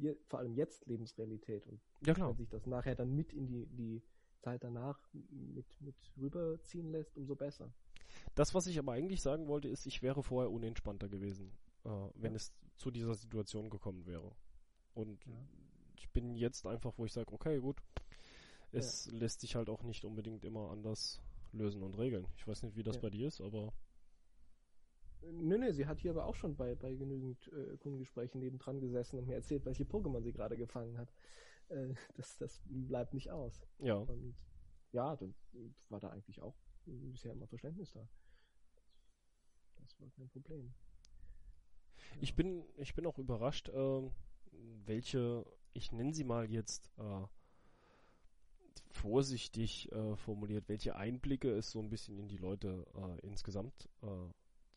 äh, 0.02 0.14
vor 0.28 0.38
allem 0.38 0.54
jetzt 0.54 0.86
Lebensrealität. 0.86 1.66
Und 1.66 1.80
ja, 2.04 2.14
klar. 2.14 2.30
wenn 2.30 2.36
sich 2.36 2.48
das 2.48 2.66
nachher 2.66 2.94
dann 2.94 3.14
mit 3.14 3.32
in 3.32 3.46
die, 3.46 3.66
die 3.66 4.02
Zeit 4.40 4.64
danach 4.64 4.98
mit, 5.12 5.66
mit 5.80 5.96
rüberziehen 6.16 6.90
lässt, 6.90 7.16
umso 7.16 7.36
besser. 7.36 7.72
Das, 8.34 8.54
was 8.54 8.66
ich 8.66 8.78
aber 8.78 8.92
eigentlich 8.92 9.22
sagen 9.22 9.46
wollte, 9.46 9.68
ist, 9.68 9.86
ich 9.86 10.02
wäre 10.02 10.22
vorher 10.22 10.50
unentspannter 10.50 11.08
gewesen, 11.08 11.52
äh, 11.84 11.88
wenn 12.14 12.32
ja. 12.32 12.36
es 12.36 12.52
zu 12.76 12.90
dieser 12.90 13.14
Situation 13.14 13.70
gekommen 13.70 14.06
wäre. 14.06 14.34
Und 14.94 15.24
ja. 15.26 15.32
ich 15.96 16.10
bin 16.10 16.34
jetzt 16.34 16.66
einfach, 16.66 16.92
wo 16.96 17.04
ich 17.04 17.12
sage, 17.12 17.32
okay, 17.32 17.58
gut, 17.60 17.80
es 18.72 19.06
ja. 19.06 19.18
lässt 19.18 19.40
sich 19.40 19.54
halt 19.54 19.68
auch 19.68 19.82
nicht 19.82 20.04
unbedingt 20.04 20.44
immer 20.44 20.70
anders 20.70 21.20
lösen 21.52 21.82
und 21.82 21.98
regeln. 21.98 22.26
Ich 22.36 22.46
weiß 22.46 22.62
nicht, 22.62 22.76
wie 22.76 22.82
das 22.82 22.98
bei 22.98 23.10
dir 23.10 23.28
ist, 23.28 23.40
aber 23.40 23.72
Nö, 25.22 25.58
nö, 25.58 25.70
sie 25.72 25.86
hat 25.86 26.00
hier 26.00 26.12
aber 26.12 26.24
auch 26.24 26.34
schon 26.34 26.56
bei, 26.56 26.74
bei 26.74 26.94
genügend 26.94 27.50
äh, 27.52 27.76
Kundengesprächen 27.76 28.40
nebendran 28.40 28.80
gesessen 28.80 29.18
und 29.18 29.26
mir 29.26 29.34
erzählt, 29.34 29.66
welche 29.66 29.84
Pokémon 29.84 30.22
sie 30.22 30.32
gerade 30.32 30.56
gefangen 30.56 30.96
hat. 30.96 31.12
Äh, 31.70 31.94
das, 32.16 32.36
das 32.38 32.60
bleibt 32.66 33.14
nicht 33.14 33.30
aus. 33.30 33.62
Ja. 33.78 33.96
Und 33.96 34.34
ja, 34.92 35.16
dann 35.16 35.34
war 35.88 36.00
da 36.00 36.10
eigentlich 36.10 36.40
auch 36.40 36.56
bisher 36.84 37.32
immer 37.32 37.46
Verständnis 37.46 37.92
da. 37.92 38.06
Das 39.78 40.00
war 40.00 40.10
kein 40.10 40.28
Problem. 40.28 40.74
Ich 42.20 42.34
bin, 42.34 42.64
ich 42.76 42.94
bin 42.94 43.06
auch 43.06 43.18
überrascht, 43.18 43.68
äh, 43.68 44.10
welche, 44.84 45.46
ich 45.72 45.92
nenne 45.92 46.12
sie 46.12 46.24
mal 46.24 46.50
jetzt 46.50 46.90
äh, 46.98 47.26
vorsichtig 48.90 49.90
äh, 49.92 50.16
formuliert, 50.16 50.68
welche 50.68 50.96
Einblicke 50.96 51.50
es 51.50 51.70
so 51.70 51.80
ein 51.80 51.90
bisschen 51.90 52.18
in 52.18 52.28
die 52.28 52.36
Leute 52.36 52.86
äh, 52.94 53.26
insgesamt 53.26 53.88
äh, 54.02 54.06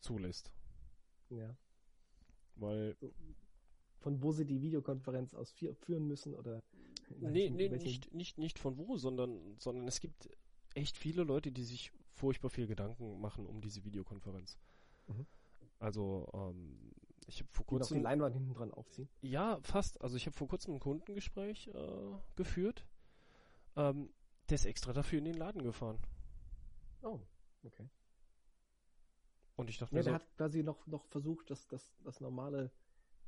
zulässt. 0.00 0.52
Ja. 1.30 1.56
Weil. 2.56 2.96
Von 3.98 4.22
wo 4.22 4.32
sie 4.32 4.44
die 4.44 4.60
Videokonferenz 4.60 5.34
aus 5.34 5.52
führen 5.52 6.06
müssen 6.06 6.34
oder. 6.34 6.62
Nee, 7.20 7.50
nee, 7.50 7.68
nicht, 7.68 8.12
nicht, 8.12 8.38
nicht 8.38 8.58
von 8.58 8.76
wo, 8.76 8.96
sondern, 8.96 9.56
sondern 9.58 9.86
es 9.86 10.00
gibt 10.00 10.28
echt 10.74 10.96
viele 10.96 11.22
Leute, 11.22 11.52
die 11.52 11.64
sich 11.64 11.92
furchtbar 12.12 12.50
viel 12.50 12.66
Gedanken 12.66 13.20
machen 13.20 13.46
um 13.46 13.60
diese 13.60 13.84
Videokonferenz. 13.84 14.58
Mhm. 15.08 15.26
Also, 15.78 16.28
ähm, 16.32 16.92
ich 17.26 17.40
habe 17.40 17.50
vor 17.50 17.66
kurzem. 17.66 17.98
Die 17.98 18.02
Leinwand 18.02 18.34
hinten 18.34 18.54
dran 18.54 18.72
aufziehen? 18.72 19.08
Ja, 19.22 19.58
fast. 19.62 20.00
Also 20.00 20.16
ich 20.16 20.26
habe 20.26 20.36
vor 20.36 20.48
kurzem 20.48 20.74
ein 20.74 20.80
Kundengespräch 20.80 21.68
äh, 21.68 22.16
geführt. 22.36 22.86
Ähm, 23.76 24.10
der 24.48 24.56
ist 24.56 24.66
extra 24.66 24.92
dafür 24.92 25.18
in 25.18 25.24
den 25.24 25.34
Laden 25.34 25.62
gefahren. 25.62 25.98
Oh, 27.02 27.20
okay. 27.64 27.88
Und 29.56 29.70
ich 29.70 29.78
dachte 29.78 29.94
ja, 29.94 30.00
mir 30.00 30.04
der 30.04 30.12
so, 30.12 30.14
hat 30.16 30.36
quasi 30.36 30.62
noch, 30.62 30.86
noch 30.86 31.06
versucht, 31.06 31.50
das, 31.50 31.66
das, 31.68 31.94
das 32.02 32.20
Normale 32.20 32.70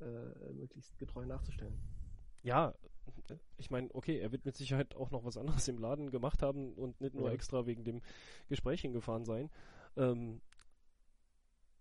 äh, 0.01 0.53
möglichst 0.53 0.99
getreu 0.99 1.25
nachzustellen. 1.25 1.79
Ja, 2.43 2.75
ich 3.59 3.71
meine, 3.71 3.93
okay, 3.95 4.19
er 4.19 4.33
wird 4.33 4.45
mit 4.45 4.57
Sicherheit 4.57 4.95
auch 4.95 5.11
noch 5.11 5.25
was 5.25 5.37
anderes 5.37 5.69
im 5.69 5.79
Laden 5.79 6.11
gemacht 6.11 6.43
haben 6.43 6.75
und 6.75 7.01
nicht 7.01 7.15
nur 7.15 7.29
ja. 7.29 7.35
extra 7.35 7.67
wegen 7.67 7.85
dem 7.85 8.03
Gespräch 8.49 8.81
hingefahren 8.81 9.25
sein. 9.25 9.51
Ähm, 9.97 10.41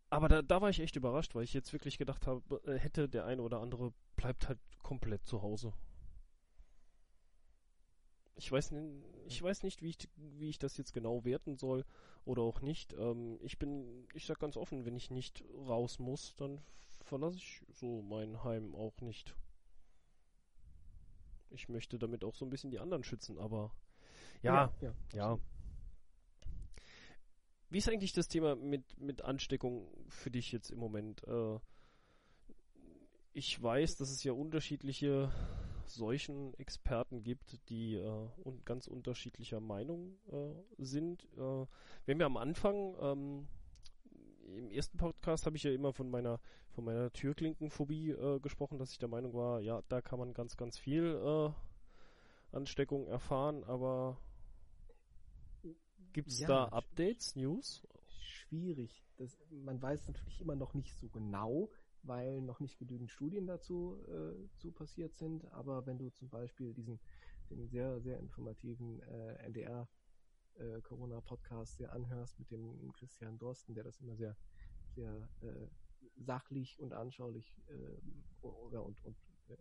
aber 0.09 0.29
da, 0.29 0.41
da 0.41 0.61
war 0.61 0.69
ich 0.69 0.79
echt 0.79 0.95
überrascht, 0.95 1.35
weil 1.35 1.43
ich 1.43 1.53
jetzt 1.53 1.73
wirklich 1.73 1.97
gedacht 1.97 2.27
habe, 2.27 2.61
äh, 2.65 2.77
hätte 2.77 3.09
der 3.09 3.25
eine 3.25 3.41
oder 3.41 3.59
andere 3.59 3.93
bleibt 4.15 4.47
halt 4.47 4.59
komplett 4.81 5.25
zu 5.25 5.41
Hause. 5.41 5.73
Ich 8.37 8.51
weiß, 8.51 8.73
ich 9.27 9.41
weiß 9.41 9.63
nicht, 9.63 9.81
wie 9.81 9.89
ich, 9.89 10.09
wie 10.15 10.49
ich 10.49 10.59
das 10.59 10.77
jetzt 10.77 10.93
genau 10.93 11.23
werten 11.23 11.55
soll 11.55 11.85
oder 12.25 12.41
auch 12.41 12.61
nicht. 12.61 12.93
Ähm, 12.93 13.39
ich 13.41 13.57
bin, 13.57 14.07
ich 14.13 14.25
sag 14.25 14.39
ganz 14.39 14.57
offen, 14.57 14.85
wenn 14.85 14.95
ich 14.95 15.09
nicht 15.09 15.43
raus 15.67 15.99
muss, 15.99 16.35
dann 16.35 16.61
verlasse 17.01 17.37
ich 17.37 17.61
so 17.69 18.01
mein 18.01 18.43
Heim 18.43 18.75
auch 18.75 18.99
nicht. 19.01 19.35
Ich 21.49 21.69
möchte 21.69 21.97
damit 21.97 22.23
auch 22.23 22.35
so 22.35 22.45
ein 22.45 22.49
bisschen 22.49 22.71
die 22.71 22.79
anderen 22.79 23.03
schützen, 23.03 23.37
aber 23.37 23.71
ja, 24.41 24.73
ja, 24.81 24.93
ja. 25.13 25.33
ja. 25.33 25.39
Wie 27.69 27.79
ist 27.79 27.89
eigentlich 27.89 28.13
das 28.13 28.27
Thema 28.27 28.55
mit, 28.55 28.97
mit 28.99 29.23
Ansteckung 29.23 29.87
für 30.07 30.31
dich 30.31 30.51
jetzt 30.51 30.69
im 30.71 30.79
Moment? 30.79 31.23
Äh, 31.27 31.59
ich 33.33 33.61
weiß, 33.61 33.97
dass 33.97 34.11
es 34.11 34.23
ja 34.23 34.31
unterschiedliche 34.31 35.31
Seuchenexperten 35.87 37.23
gibt, 37.23 37.67
die 37.69 37.95
äh, 37.95 38.29
un 38.43 38.63
ganz 38.65 38.87
unterschiedlicher 38.87 39.59
Meinung 39.59 40.17
äh, 40.31 40.53
sind. 40.77 41.25
Äh, 41.33 41.37
wir 41.37 41.67
haben 42.13 42.19
ja 42.19 42.25
am 42.25 42.37
Anfang, 42.37 42.95
ähm, 43.01 43.47
im 44.45 44.71
ersten 44.71 44.97
Podcast 44.97 45.45
habe 45.45 45.57
ich 45.57 45.63
ja 45.63 45.71
immer 45.71 45.93
von 45.93 46.09
meiner 46.09 46.39
von 46.71 46.85
meiner 46.85 47.11
Türklinkenphobie 47.11 48.11
äh, 48.11 48.39
gesprochen, 48.39 48.77
dass 48.77 48.91
ich 48.91 48.97
der 48.97 49.09
Meinung 49.09 49.33
war, 49.33 49.61
ja, 49.61 49.81
da 49.87 50.01
kann 50.01 50.19
man 50.19 50.33
ganz, 50.33 50.57
ganz 50.57 50.77
viel 50.77 51.03
äh, 51.05 52.55
Ansteckung 52.55 53.07
erfahren, 53.07 53.63
aber 53.63 54.17
gibt 56.11 56.29
es 56.29 56.39
ja, 56.39 56.47
da 56.47 56.65
Updates, 56.65 57.35
News? 57.35 57.87
Schwierig. 58.07 59.03
Das, 59.17 59.37
man 59.49 59.81
weiß 59.81 60.07
natürlich 60.07 60.41
immer 60.41 60.55
noch 60.55 60.73
nicht 60.73 60.93
so 60.95 61.07
genau, 61.07 61.69
weil 62.03 62.41
noch 62.41 62.59
nicht 62.59 62.77
genügend 62.77 63.09
Studien 63.09 63.47
dazu 63.47 63.97
äh, 64.07 64.57
zu 64.57 64.71
passiert 64.71 65.15
sind. 65.15 65.45
Aber 65.53 65.85
wenn 65.85 65.97
du 65.97 66.09
zum 66.09 66.29
Beispiel 66.29 66.73
diesen 66.73 66.99
den 67.49 67.67
sehr, 67.67 67.99
sehr 68.01 68.19
informativen 68.19 69.01
äh, 69.01 69.45
NDR 69.45 69.87
äh, 70.57 70.81
Corona-Podcast 70.81 71.79
dir 71.79 71.91
anhörst 71.91 72.39
mit 72.39 72.51
dem 72.51 72.91
Christian 72.93 73.37
Dorsten, 73.37 73.73
der 73.73 73.83
das 73.83 73.99
immer 73.99 74.15
sehr, 74.15 74.35
sehr 74.95 75.29
äh, 75.41 75.67
sachlich 76.17 76.79
und 76.79 76.93
anschaulich 76.93 77.53
äh, 77.67 78.45
oder 78.45 78.83
und, 78.83 79.03
und 79.03 79.17
äh, 79.49 79.57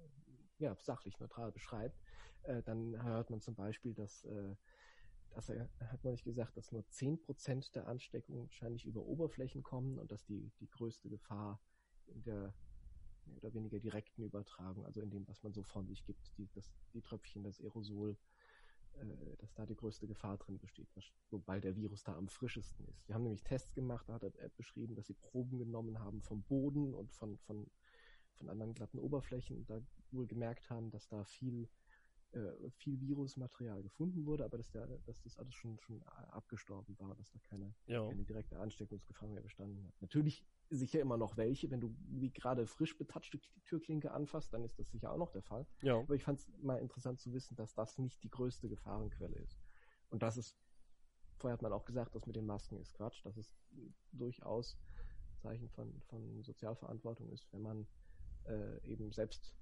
ja, 0.58 0.76
sachlich 0.80 1.18
neutral 1.18 1.52
beschreibt, 1.52 2.00
äh, 2.44 2.62
dann 2.62 3.02
hört 3.02 3.30
man 3.30 3.40
zum 3.40 3.54
Beispiel, 3.54 3.94
dass 3.94 4.24
äh, 4.24 4.54
dass 5.34 5.48
er 5.48 5.68
hat 5.80 6.04
nicht 6.04 6.24
gesagt, 6.24 6.56
dass 6.56 6.70
nur 6.70 6.82
10% 6.82 7.72
der 7.72 7.88
Ansteckungen 7.88 8.44
wahrscheinlich 8.44 8.86
über 8.86 9.04
Oberflächen 9.04 9.62
kommen 9.62 9.98
und 9.98 10.12
dass 10.12 10.24
die, 10.24 10.52
die 10.60 10.68
größte 10.68 11.08
Gefahr 11.08 11.60
in 12.06 12.22
der 12.22 12.54
mehr 13.26 13.38
oder 13.38 13.54
weniger 13.54 13.80
direkten 13.80 14.22
Übertragung, 14.22 14.84
also 14.84 15.00
in 15.00 15.10
dem, 15.10 15.26
was 15.26 15.42
man 15.42 15.52
so 15.52 15.62
von 15.62 15.86
sich 15.86 16.04
gibt, 16.04 16.36
die, 16.36 16.48
das, 16.52 16.72
die 16.92 17.00
Tröpfchen, 17.00 17.42
das 17.42 17.60
Aerosol, 17.60 18.16
äh, 18.96 19.36
dass 19.38 19.54
da 19.54 19.66
die 19.66 19.76
größte 19.76 20.06
Gefahr 20.06 20.38
drin 20.38 20.58
besteht, 20.58 20.88
wobei 21.30 21.60
der 21.60 21.76
Virus 21.76 22.02
da 22.02 22.14
am 22.16 22.28
frischesten 22.28 22.86
ist. 22.86 23.06
Wir 23.08 23.14
haben 23.14 23.24
nämlich 23.24 23.42
Tests 23.42 23.74
gemacht, 23.74 24.08
da 24.08 24.14
hat 24.14 24.24
er 24.24 24.48
beschrieben, 24.50 24.94
dass 24.94 25.06
sie 25.06 25.14
Proben 25.14 25.58
genommen 25.58 25.98
haben 25.98 26.22
vom 26.22 26.42
Boden 26.42 26.94
und 26.94 27.12
von, 27.12 27.38
von, 27.38 27.70
von 28.34 28.48
anderen 28.48 28.74
glatten 28.74 28.98
Oberflächen 28.98 29.56
und 29.56 29.70
da 29.70 29.80
wohl 30.10 30.26
gemerkt 30.26 30.70
haben, 30.70 30.90
dass 30.90 31.08
da 31.08 31.24
viel 31.24 31.68
äh, 32.34 32.70
viel 32.70 33.00
Virusmaterial 33.00 33.82
gefunden 33.82 34.26
wurde, 34.26 34.44
aber 34.44 34.58
dass, 34.58 34.70
der, 34.70 34.86
dass 35.06 35.20
das 35.22 35.38
alles 35.38 35.54
schon, 35.54 35.78
schon 35.78 36.02
abgestorben 36.02 36.98
war, 36.98 37.14
dass 37.14 37.30
da 37.30 37.38
keine, 37.38 37.72
ja. 37.86 38.04
keine 38.08 38.24
direkte 38.24 38.58
Ansteckungsgefahr 38.58 39.28
mehr 39.28 39.42
bestanden 39.42 39.84
hat. 39.86 39.94
Natürlich 40.00 40.44
sicher 40.76 41.00
immer 41.00 41.16
noch 41.16 41.36
welche, 41.36 41.70
wenn 41.70 41.80
du 41.80 41.94
wie 42.08 42.30
gerade 42.30 42.66
frisch 42.66 42.96
betatschte 42.96 43.40
Türklinke 43.64 44.12
anfasst, 44.12 44.52
dann 44.52 44.64
ist 44.64 44.78
das 44.78 44.90
sicher 44.90 45.12
auch 45.12 45.18
noch 45.18 45.30
der 45.30 45.42
Fall. 45.42 45.66
Ja. 45.82 45.98
Aber 45.98 46.14
ich 46.14 46.24
fand 46.24 46.40
es 46.40 46.48
mal 46.62 46.78
interessant 46.78 47.20
zu 47.20 47.32
wissen, 47.32 47.56
dass 47.56 47.74
das 47.74 47.98
nicht 47.98 48.22
die 48.22 48.30
größte 48.30 48.68
Gefahrenquelle 48.68 49.36
ist. 49.36 49.58
Und 50.10 50.22
das 50.22 50.36
ist, 50.36 50.56
vorher 51.36 51.54
hat 51.54 51.62
man 51.62 51.72
auch 51.72 51.84
gesagt, 51.84 52.14
das 52.14 52.26
mit 52.26 52.36
den 52.36 52.46
Masken 52.46 52.78
ist 52.78 52.94
Quatsch, 52.94 53.24
dass 53.24 53.36
es 53.36 53.54
durchaus 54.12 54.78
Zeichen 55.38 55.68
von, 55.68 56.00
von 56.02 56.42
Sozialverantwortung 56.42 57.30
ist, 57.30 57.52
wenn 57.52 57.62
man 57.62 57.86
äh, 58.44 58.80
eben 58.84 59.12
selbst 59.12 59.54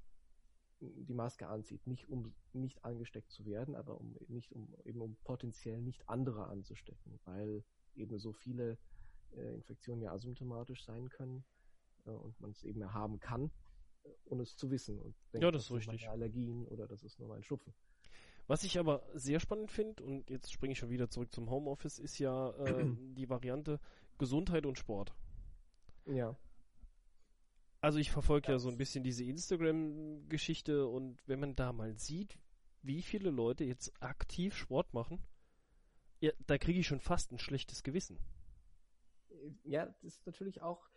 die 0.81 1.14
Maske 1.14 1.46
anzieht, 1.46 1.87
nicht 1.87 2.09
um 2.09 2.35
nicht 2.53 2.85
angesteckt 2.85 3.31
zu 3.31 3.44
werden, 3.46 3.77
aber 3.77 4.01
um 4.01 4.16
nicht 4.29 4.53
um 4.53 4.75
eben 4.85 5.01
um 5.01 5.16
potenziell 5.25 5.81
nicht 5.81 6.09
andere 6.09 6.46
anzustecken, 6.46 7.20
weil 7.25 7.64
eben 7.94 8.18
so 8.18 8.33
viele 8.33 8.79
äh, 9.37 9.55
Infektionen 9.55 10.03
ja 10.03 10.12
asymptomatisch 10.12 10.85
sein 10.85 11.09
können 11.09 11.45
äh, 12.07 12.11
und 12.11 12.40
man 12.40 12.51
es 12.51 12.64
eben 12.64 12.92
haben 12.92 13.18
kann, 13.21 13.51
äh, 14.05 14.09
ohne 14.27 14.42
es 14.42 14.57
zu 14.57 14.71
wissen 14.71 14.99
und 14.99 15.14
denkt, 15.33 15.45
ja, 15.45 15.51
das 15.51 15.64
ist 15.64 15.73
richtig. 15.73 16.09
Allergien 16.09 16.66
oder 16.66 16.87
das 16.87 17.03
ist 17.03 17.18
nur 17.18 17.29
mein 17.29 17.42
Schnupfen. 17.42 17.75
Was 18.47 18.64
ich 18.64 18.79
aber 18.79 19.03
sehr 19.14 19.40
spannend 19.40 19.71
finde, 19.71 20.03
und 20.03 20.29
jetzt 20.29 20.53
springe 20.53 20.73
ich 20.73 20.79
schon 20.79 20.90
wieder 20.90 21.09
zurück 21.09 21.33
zum 21.33 21.49
Homeoffice, 21.49 21.99
ist 21.99 22.18
ja 22.18 22.51
äh, 22.51 22.85
die 23.16 23.29
Variante 23.29 23.81
Gesundheit 24.18 24.66
und 24.66 24.79
Sport. 24.79 25.14
Ja. 26.07 26.37
Also 27.81 27.99
ich 27.99 28.11
verfolge 28.11 28.53
ja 28.53 28.59
so 28.59 28.68
ein 28.68 28.79
bisschen 28.79 29.03
diese 29.03 29.25
Instagram-Geschichte 29.25 30.87
und 30.87 31.21
wenn 31.27 31.40
man 31.40 31.57
da 31.57 31.73
mal 31.73 31.97
sieht, 31.99 32.38
wie 32.83 33.03
viele 33.03 33.31
Leute 33.31 33.64
jetzt 33.64 33.92
aktiv 34.01 34.57
Sport 34.57 34.92
machen, 34.95 35.23
ja, 36.21 36.31
da 36.47 36.59
kriege 36.59 36.79
ich 36.79 36.87
schon 36.87 37.01
fast 37.01 37.33
ein 37.33 37.38
schlechtes 37.38 37.83
Gewissen. 37.83 38.18
Ja, 39.64 39.87
das 39.87 40.02
ist 40.05 40.26
natürlich 40.26 40.62
auch, 40.62 40.88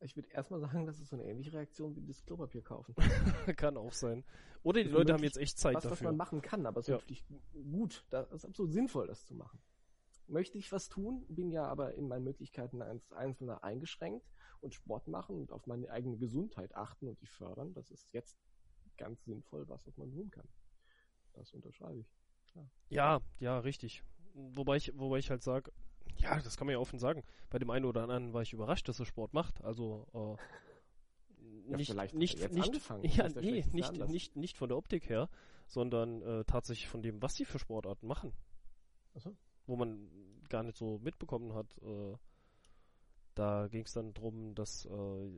ich 0.00 0.16
würde 0.16 0.28
erstmal 0.30 0.60
sagen, 0.60 0.86
das 0.86 1.00
ist 1.00 1.10
so 1.10 1.16
eine 1.16 1.24
ähnliche 1.24 1.52
Reaktion 1.52 1.94
wie 1.96 2.02
das 2.02 2.24
Klopapier 2.24 2.62
kaufen. 2.62 2.94
kann 3.56 3.76
auch 3.76 3.92
sein. 3.92 4.24
Oder 4.62 4.82
die 4.82 4.90
Leute 4.90 5.12
haben 5.12 5.24
jetzt 5.24 5.38
echt 5.38 5.58
Zeit 5.58 5.76
was, 5.76 5.84
dafür. 5.84 5.96
Was 5.96 6.02
man 6.02 6.16
machen 6.16 6.42
kann, 6.42 6.66
aber 6.66 6.80
es 6.80 6.84
ist 6.84 6.90
ja. 6.90 6.96
natürlich 6.96 7.24
gut, 7.52 8.04
das 8.10 8.30
ist 8.32 8.44
absolut 8.44 8.72
sinnvoll, 8.72 9.06
das 9.06 9.24
zu 9.24 9.34
machen. 9.34 9.60
Möchte 10.28 10.56
ich 10.56 10.70
was 10.72 10.88
tun, 10.88 11.26
bin 11.28 11.50
ja 11.50 11.64
aber 11.64 11.94
in 11.94 12.08
meinen 12.08 12.24
Möglichkeiten 12.24 12.80
als 12.80 13.12
Einzelner 13.12 13.64
eingeschränkt 13.64 14.30
und 14.60 14.74
Sport 14.74 15.08
machen 15.08 15.36
und 15.36 15.52
auf 15.52 15.66
meine 15.66 15.90
eigene 15.90 16.16
Gesundheit 16.16 16.74
achten 16.74 17.08
und 17.08 17.20
die 17.20 17.26
fördern, 17.26 17.74
das 17.74 17.90
ist 17.90 18.08
jetzt 18.12 18.38
ganz 18.96 19.24
sinnvoll, 19.24 19.68
was, 19.68 19.86
was 19.86 19.96
man 19.96 20.10
tun 20.10 20.30
kann. 20.30 20.48
Das 21.32 21.52
unterschreibe 21.52 22.00
ich. 22.00 22.14
Klar. 22.52 22.70
Ja, 22.88 23.20
ja, 23.40 23.58
richtig. 23.58 24.04
Wobei 24.34 24.76
ich, 24.76 24.96
wobei 24.96 25.18
ich 25.18 25.30
halt 25.30 25.42
sage, 25.42 25.72
ja, 26.22 26.40
das 26.40 26.56
kann 26.56 26.66
man 26.66 26.72
ja 26.72 26.78
offen 26.78 26.98
sagen. 26.98 27.24
Bei 27.50 27.58
dem 27.58 27.70
einen 27.70 27.84
oder 27.84 28.02
anderen 28.02 28.32
war 28.32 28.42
ich 28.42 28.52
überrascht, 28.52 28.88
dass 28.88 29.00
er 29.00 29.06
Sport 29.06 29.34
macht. 29.34 29.62
Also 29.64 30.06
äh, 30.14 31.76
nicht, 31.76 31.88
ja, 31.94 32.04
nicht, 32.12 32.14
nicht, 32.14 32.38
ja, 33.16 33.28
nee, 33.28 33.64
nicht, 33.72 34.08
nicht, 34.08 34.36
nicht 34.36 34.56
von 34.56 34.68
der 34.68 34.78
Optik 34.78 35.08
her, 35.08 35.28
sondern 35.66 36.22
äh, 36.22 36.44
tatsächlich 36.44 36.88
von 36.88 37.02
dem, 37.02 37.20
was 37.22 37.34
sie 37.34 37.44
für 37.44 37.58
Sportarten 37.58 38.06
machen. 38.06 38.32
So. 39.14 39.34
Wo 39.66 39.76
man 39.76 40.08
gar 40.48 40.62
nicht 40.62 40.76
so 40.76 40.98
mitbekommen 40.98 41.54
hat, 41.54 41.76
äh, 41.82 42.16
Da 43.34 43.68
ging 43.68 43.84
es 43.84 43.92
dann 43.92 44.12
darum, 44.12 44.54
dass 44.54 44.86
äh, 44.86 45.30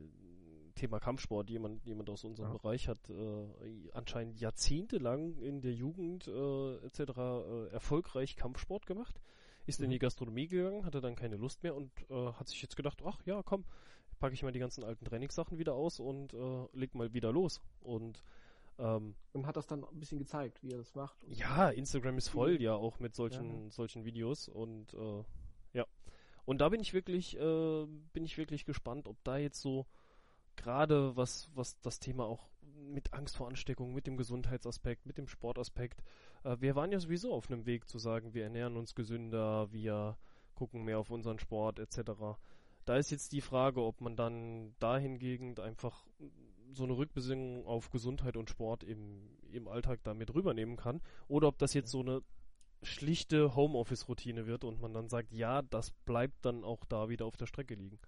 Thema 0.75 0.99
Kampfsport 0.99 1.49
jemand, 1.49 1.85
jemand 1.85 2.09
aus 2.09 2.23
unserem 2.25 2.51
ja. 2.51 2.57
Bereich 2.57 2.87
hat 2.89 3.09
äh, 3.09 3.91
anscheinend 3.93 4.39
jahrzehntelang 4.39 5.37
in 5.37 5.61
der 5.61 5.73
Jugend 5.73 6.27
äh, 6.27 6.75
etc. 6.85 6.99
Äh, 6.99 7.67
erfolgreich 7.71 8.35
Kampfsport 8.35 8.85
gemacht, 8.85 9.21
ist 9.65 9.79
mhm. 9.79 9.85
in 9.85 9.91
die 9.91 9.99
Gastronomie 9.99 10.47
gegangen, 10.47 10.85
hatte 10.85 11.01
dann 11.01 11.15
keine 11.15 11.37
Lust 11.37 11.63
mehr 11.63 11.75
und 11.75 11.91
äh, 12.09 12.31
hat 12.33 12.47
sich 12.47 12.61
jetzt 12.61 12.75
gedacht, 12.75 13.01
ach 13.05 13.19
ja, 13.25 13.41
komm, 13.43 13.65
packe 14.19 14.33
ich 14.33 14.43
mal 14.43 14.51
die 14.51 14.59
ganzen 14.59 14.83
alten 14.83 15.05
Trainingssachen 15.05 15.57
wieder 15.57 15.73
aus 15.73 15.99
und 15.99 16.33
äh, 16.33 16.67
leg 16.73 16.95
mal 16.95 17.13
wieder 17.13 17.31
los. 17.31 17.61
Und 17.81 18.23
ähm, 18.77 19.15
und 19.31 19.47
hat 19.47 19.55
das 19.55 19.67
dann 19.67 19.85
ein 19.85 19.99
bisschen 19.99 20.19
gezeigt, 20.19 20.61
wie 20.61 20.71
er 20.71 20.77
das 20.77 20.95
macht. 20.95 21.15
Ja, 21.29 21.69
Instagram 21.69 22.17
ist 22.17 22.27
voll 22.27 22.61
ja 22.61 22.73
auch 22.73 22.99
mit 22.99 23.15
solchen, 23.15 23.65
ja. 23.65 23.71
solchen 23.71 24.03
Videos 24.03 24.49
und 24.49 24.93
äh, 24.93 25.23
ja. 25.73 25.85
Und 26.43 26.59
da 26.59 26.69
bin 26.69 26.81
ich 26.81 26.93
wirklich, 26.93 27.37
äh, 27.37 27.85
bin 28.13 28.25
ich 28.25 28.37
wirklich 28.37 28.65
gespannt, 28.65 29.07
ob 29.07 29.23
da 29.23 29.37
jetzt 29.37 29.61
so 29.61 29.85
gerade 30.57 31.15
was, 31.15 31.49
was 31.53 31.79
das 31.81 31.99
Thema 31.99 32.25
auch 32.25 32.49
mit 32.75 33.13
Angst 33.13 33.37
vor 33.37 33.47
Ansteckung, 33.47 33.93
mit 33.93 34.07
dem 34.07 34.17
Gesundheitsaspekt, 34.17 35.05
mit 35.05 35.17
dem 35.17 35.27
Sportaspekt. 35.27 36.03
Äh, 36.43 36.57
wir 36.59 36.75
waren 36.75 36.91
ja 36.91 36.99
sowieso 36.99 37.33
auf 37.33 37.49
einem 37.49 37.65
Weg 37.65 37.87
zu 37.87 37.97
sagen, 37.97 38.33
wir 38.33 38.43
ernähren 38.43 38.77
uns 38.77 38.95
gesünder, 38.95 39.71
wir 39.71 40.17
gucken 40.53 40.83
mehr 40.83 40.99
auf 40.99 41.11
unseren 41.11 41.39
Sport 41.39 41.79
etc. 41.79 42.11
Da 42.85 42.95
ist 42.97 43.11
jetzt 43.11 43.31
die 43.31 43.41
Frage, 43.41 43.81
ob 43.83 44.01
man 44.01 44.15
dann 44.15 44.75
dahingegen 44.79 45.57
einfach 45.59 46.07
so 46.71 46.83
eine 46.83 46.97
Rückbesinnung 46.97 47.65
auf 47.65 47.89
Gesundheit 47.89 48.37
und 48.37 48.49
Sport 48.49 48.83
im, 48.83 49.29
im 49.51 49.67
Alltag 49.67 49.99
damit 50.03 50.33
rübernehmen 50.33 50.77
kann 50.77 51.01
oder 51.27 51.47
ob 51.47 51.57
das 51.57 51.73
jetzt 51.73 51.91
so 51.91 52.01
eine 52.01 52.21
schlichte 52.81 53.55
Homeoffice-Routine 53.55 54.45
wird 54.45 54.63
und 54.63 54.79
man 54.81 54.93
dann 54.93 55.09
sagt, 55.09 55.33
ja, 55.33 55.61
das 55.61 55.91
bleibt 55.91 56.45
dann 56.45 56.63
auch 56.63 56.85
da 56.85 57.09
wieder 57.09 57.25
auf 57.25 57.37
der 57.37 57.47
Strecke 57.47 57.75
liegen. 57.75 57.99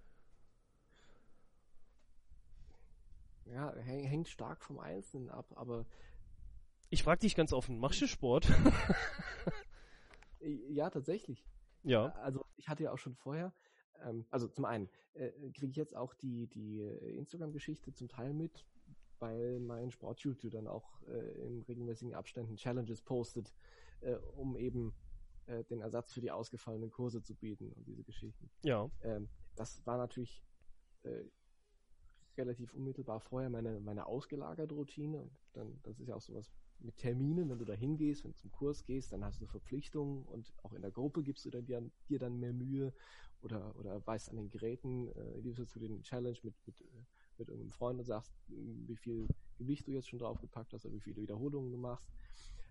Ja, 3.52 3.74
hängt 3.76 4.28
stark 4.28 4.62
vom 4.62 4.78
Einzelnen 4.78 5.30
ab, 5.30 5.52
aber. 5.56 5.86
Ich 6.90 7.02
frage 7.02 7.20
dich 7.20 7.34
ganz 7.34 7.52
offen, 7.52 7.78
machst 7.78 8.00
du 8.00 8.06
Sport? 8.06 8.48
ja, 10.40 10.90
tatsächlich. 10.90 11.46
Ja. 11.82 12.06
Also 12.16 12.44
ich 12.56 12.68
hatte 12.68 12.84
ja 12.84 12.92
auch 12.92 12.98
schon 12.98 13.14
vorher, 13.14 13.52
ähm, 14.04 14.26
also 14.30 14.48
zum 14.48 14.64
einen 14.64 14.88
äh, 15.14 15.30
kriege 15.52 15.70
ich 15.70 15.76
jetzt 15.76 15.94
auch 15.94 16.14
die, 16.14 16.46
die 16.46 16.80
Instagram-Geschichte 16.80 17.92
zum 17.92 18.08
Teil 18.08 18.32
mit, 18.32 18.66
weil 19.18 19.60
mein 19.60 19.90
Sport-YouTube 19.90 20.52
dann 20.52 20.66
auch 20.66 21.02
äh, 21.08 21.46
in 21.46 21.62
regelmäßigen 21.62 22.14
Abständen 22.14 22.56
Challenges 22.56 23.02
postet, 23.02 23.54
äh, 24.00 24.14
um 24.36 24.56
eben 24.56 24.94
äh, 25.46 25.64
den 25.64 25.80
Ersatz 25.80 26.12
für 26.12 26.20
die 26.20 26.30
ausgefallenen 26.30 26.90
Kurse 26.90 27.22
zu 27.22 27.34
bieten 27.34 27.72
und 27.72 27.86
diese 27.86 28.04
Geschichten. 28.04 28.50
Ja. 28.62 28.90
Ähm, 29.02 29.28
das 29.56 29.84
war 29.86 29.96
natürlich 29.96 30.44
äh, 31.02 31.24
relativ 32.38 32.72
unmittelbar 32.72 33.20
vorher 33.20 33.50
meine, 33.50 33.80
meine 33.80 34.06
ausgelagerte 34.06 34.74
Routine. 34.74 35.20
Und 35.22 35.30
dann, 35.52 35.80
das 35.82 35.98
ist 35.98 36.08
ja 36.08 36.14
auch 36.14 36.22
sowas 36.22 36.50
mit 36.80 36.96
Terminen, 36.96 37.48
wenn 37.50 37.58
du 37.58 37.64
da 37.64 37.74
hingehst, 37.74 38.24
wenn 38.24 38.32
du 38.32 38.36
zum 38.36 38.52
Kurs 38.52 38.84
gehst, 38.84 39.12
dann 39.12 39.24
hast 39.24 39.40
du 39.40 39.46
Verpflichtungen 39.46 40.24
und 40.24 40.52
auch 40.62 40.72
in 40.72 40.82
der 40.82 40.92
Gruppe 40.92 41.22
gibst 41.22 41.44
du 41.44 41.50
dann 41.50 41.66
dir, 41.66 41.82
dir 42.08 42.18
dann 42.18 42.38
mehr 42.38 42.52
Mühe 42.52 42.92
oder, 43.42 43.74
oder 43.76 44.06
weißt 44.06 44.30
an 44.30 44.36
den 44.36 44.50
Geräten, 44.50 45.08
äh, 45.08 45.38
liebst 45.40 45.58
du 45.58 45.66
zu 45.66 45.78
den 45.78 46.02
Challenge 46.02 46.38
mit, 46.42 46.54
mit, 46.66 46.80
äh, 46.80 46.84
mit 47.38 47.48
irgendeinem 47.48 47.72
Freund 47.72 47.98
und 47.98 48.04
sagst, 48.04 48.32
wie 48.46 48.96
viel 48.96 49.28
Gewicht 49.56 49.86
du 49.86 49.92
jetzt 49.92 50.08
schon 50.08 50.20
draufgepackt 50.20 50.72
hast 50.72 50.86
oder 50.86 50.94
wie 50.94 51.00
viele 51.00 51.20
Wiederholungen 51.20 51.70
du 51.70 51.78
machst. 51.78 52.08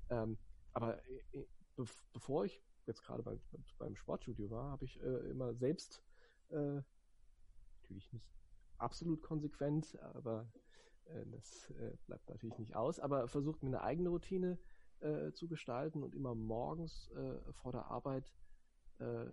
Ähm, 0.10 0.38
aber 0.73 0.97
äh, 1.34 1.45
be 1.75 1.86
bevor 2.13 2.45
ich 2.45 2.62
jetzt 2.86 3.03
gerade 3.03 3.23
beim, 3.23 3.39
beim 3.77 3.95
Sportstudio 3.95 4.49
war, 4.49 4.71
habe 4.71 4.86
ich 4.86 5.01
äh, 5.01 5.30
immer 5.30 5.53
selbst 5.53 6.01
äh, 6.49 6.82
natürlich 7.82 8.12
nicht 8.13 8.25
absolut 8.78 9.22
konsequent, 9.22 9.98
aber 10.02 10.52
äh, 11.06 11.26
das 11.32 11.70
äh, 11.72 11.96
bleibt 12.06 12.30
natürlich 12.30 12.58
nicht 12.60 12.76
aus, 12.76 13.00
aber 13.00 13.28
versucht 13.28 13.63
mir 13.63 13.70
eine 13.70 13.82
eigene 13.82 14.10
Routine 14.10 14.58
äh, 15.00 15.32
zu 15.32 15.48
gestalten 15.48 16.04
und 16.04 16.16
immer 16.16 16.36
morgens 16.36 17.10
äh, 17.12 17.54
vor 17.54 17.72
der 17.72 17.86
Arbeit 17.86 18.34
äh, 19.00 19.26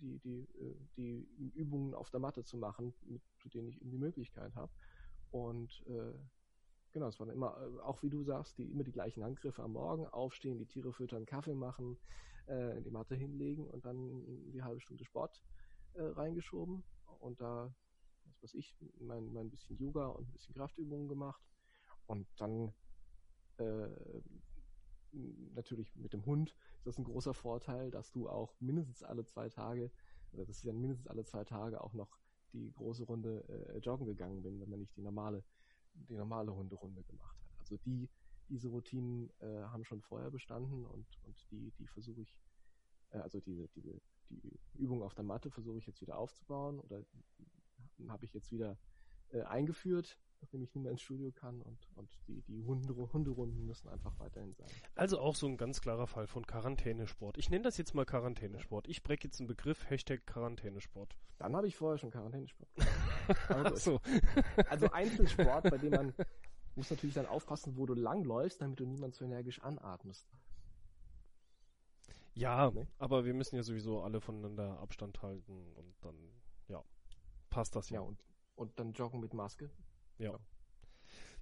die, 0.00 0.18
die, 0.18 0.48
äh, 0.58 0.76
die 0.96 1.28
Übungen 1.54 1.94
auf 1.94 2.10
der 2.10 2.20
Matte 2.20 2.44
zu 2.44 2.56
machen, 2.56 2.94
mit, 3.04 3.22
zu 3.38 3.48
denen 3.48 3.68
ich 3.68 3.80
eben 3.80 3.90
die 3.90 3.98
Möglichkeit 3.98 4.54
habe. 4.54 4.72
Und 5.30 5.84
genau, 6.92 7.08
es 7.08 7.20
waren 7.20 7.28
immer, 7.28 7.58
auch 7.82 8.02
wie 8.02 8.08
du 8.08 8.22
sagst, 8.22 8.56
die 8.56 8.70
immer 8.70 8.84
die 8.84 8.92
gleichen 8.92 9.22
Angriffe 9.22 9.62
am 9.62 9.72
Morgen, 9.72 10.06
aufstehen, 10.06 10.56
die 10.56 10.66
Tiere 10.66 10.92
füttern, 10.92 11.26
Kaffee 11.26 11.54
machen, 11.54 11.98
die 12.48 12.90
Matte 12.90 13.16
hinlegen 13.16 13.66
und 13.66 13.84
dann 13.84 14.24
die 14.52 14.62
halbe 14.62 14.80
Stunde 14.80 15.04
Sport 15.04 15.42
reingeschoben. 15.94 16.84
Und 17.20 17.40
da 17.40 17.74
was 18.40 18.54
weiß 18.54 18.54
ich, 18.54 18.76
mein, 19.00 19.32
mein 19.32 19.50
bisschen 19.50 19.76
Yoga 19.76 20.06
und 20.08 20.28
ein 20.28 20.32
bisschen 20.32 20.54
Kraftübungen 20.54 21.08
gemacht. 21.08 21.42
Und 22.06 22.26
dann 22.36 22.72
äh, 23.58 23.88
natürlich 25.54 25.94
mit 25.96 26.12
dem 26.12 26.24
Hund 26.26 26.54
ist 26.78 26.86
das 26.86 26.98
ein 26.98 27.04
großer 27.04 27.34
Vorteil, 27.34 27.90
dass 27.90 28.10
du 28.12 28.28
auch 28.28 28.54
mindestens 28.60 29.02
alle 29.02 29.24
zwei 29.24 29.48
Tage, 29.48 29.90
oder 30.32 30.44
das 30.44 30.58
ist 30.58 30.64
ja 30.64 30.72
mindestens 30.72 31.08
alle 31.08 31.24
zwei 31.24 31.44
Tage 31.44 31.82
auch 31.82 31.94
noch 31.94 32.18
die 32.52 32.72
große 32.72 33.04
Runde 33.04 33.44
äh, 33.48 33.78
joggen 33.78 34.06
gegangen 34.06 34.42
bin, 34.42 34.60
wenn 34.60 34.70
man 34.70 34.80
nicht 34.80 34.96
die 34.96 35.02
normale, 35.02 35.42
die 35.94 36.16
normale 36.16 36.54
Hunderunde 36.54 37.02
gemacht 37.04 37.36
hat. 37.42 37.60
Also 37.60 37.76
die, 37.78 38.08
diese 38.48 38.68
Routinen 38.68 39.30
äh, 39.40 39.62
haben 39.62 39.84
schon 39.84 40.00
vorher 40.00 40.30
bestanden 40.30 40.84
und, 40.84 41.06
und 41.24 41.50
die, 41.50 41.72
die 41.72 41.86
versuche 41.86 42.22
ich, 42.22 42.36
äh, 43.10 43.18
also 43.18 43.40
diese, 43.40 43.68
diese, 43.68 44.00
die 44.30 44.58
Übung 44.74 45.02
auf 45.02 45.14
der 45.14 45.24
Matte 45.24 45.50
versuche 45.50 45.78
ich 45.78 45.86
jetzt 45.86 46.00
wieder 46.00 46.18
aufzubauen 46.18 46.80
oder 46.80 47.04
habe 48.08 48.24
ich 48.24 48.34
jetzt 48.34 48.52
wieder 48.52 48.78
äh, 49.32 49.42
eingeführt, 49.42 50.18
nachdem 50.40 50.62
ich 50.62 50.74
nicht 50.74 50.82
mehr 50.82 50.92
ins 50.92 51.02
Studio 51.02 51.32
kann 51.32 51.60
und, 51.62 51.88
und 51.94 52.08
die, 52.28 52.42
die 52.42 52.62
Hunde, 52.64 52.94
Hunderunden 53.12 53.66
müssen 53.66 53.88
einfach 53.88 54.18
weiterhin 54.18 54.52
sein. 54.54 54.68
Also 54.94 55.18
auch 55.18 55.34
so 55.34 55.46
ein 55.46 55.56
ganz 55.56 55.80
klarer 55.80 56.06
Fall 56.06 56.26
von 56.26 56.46
Quarantänesport. 56.46 57.38
Ich 57.38 57.50
nenne 57.50 57.64
das 57.64 57.78
jetzt 57.78 57.94
mal 57.94 58.04
Quarantänesport. 58.04 58.88
Ich 58.88 59.02
breche 59.02 59.24
jetzt 59.24 59.40
einen 59.40 59.48
Begriff, 59.48 59.88
Hashtag 59.88 60.26
Quarantänesport. 60.26 61.16
Dann 61.38 61.56
habe 61.56 61.66
ich 61.66 61.76
vorher 61.76 61.98
schon 61.98 62.10
Quarantänesport 62.10 62.68
gemacht. 63.48 63.78
so. 63.78 64.00
also 64.68 64.90
Einzelsport, 64.90 65.64
bei 65.64 65.78
dem 65.78 65.90
man 65.90 66.14
muss 66.74 66.90
natürlich 66.90 67.14
dann 67.14 67.26
aufpassen, 67.26 67.76
wo 67.76 67.86
du 67.86 67.94
langläufst, 67.94 68.60
damit 68.60 68.78
du 68.78 68.84
niemand 68.84 69.14
so 69.14 69.24
energisch 69.24 69.60
anatmest. 69.62 70.28
Ja, 72.34 72.70
nee? 72.70 72.86
aber 72.98 73.24
wir 73.24 73.32
müssen 73.32 73.56
ja 73.56 73.62
sowieso 73.62 74.02
alle 74.02 74.20
voneinander 74.20 74.78
Abstand 74.78 75.22
halten 75.22 75.72
und 75.74 75.94
dann, 76.02 76.14
ja 76.68 76.84
passt 77.56 77.74
das 77.74 77.88
ja. 77.88 78.00
Ja, 78.00 78.06
und, 78.06 78.22
und 78.54 78.78
dann 78.78 78.92
joggen 78.92 79.18
mit 79.18 79.32
Maske. 79.32 79.70
Ja. 80.18 80.32
Ja, 80.32 80.38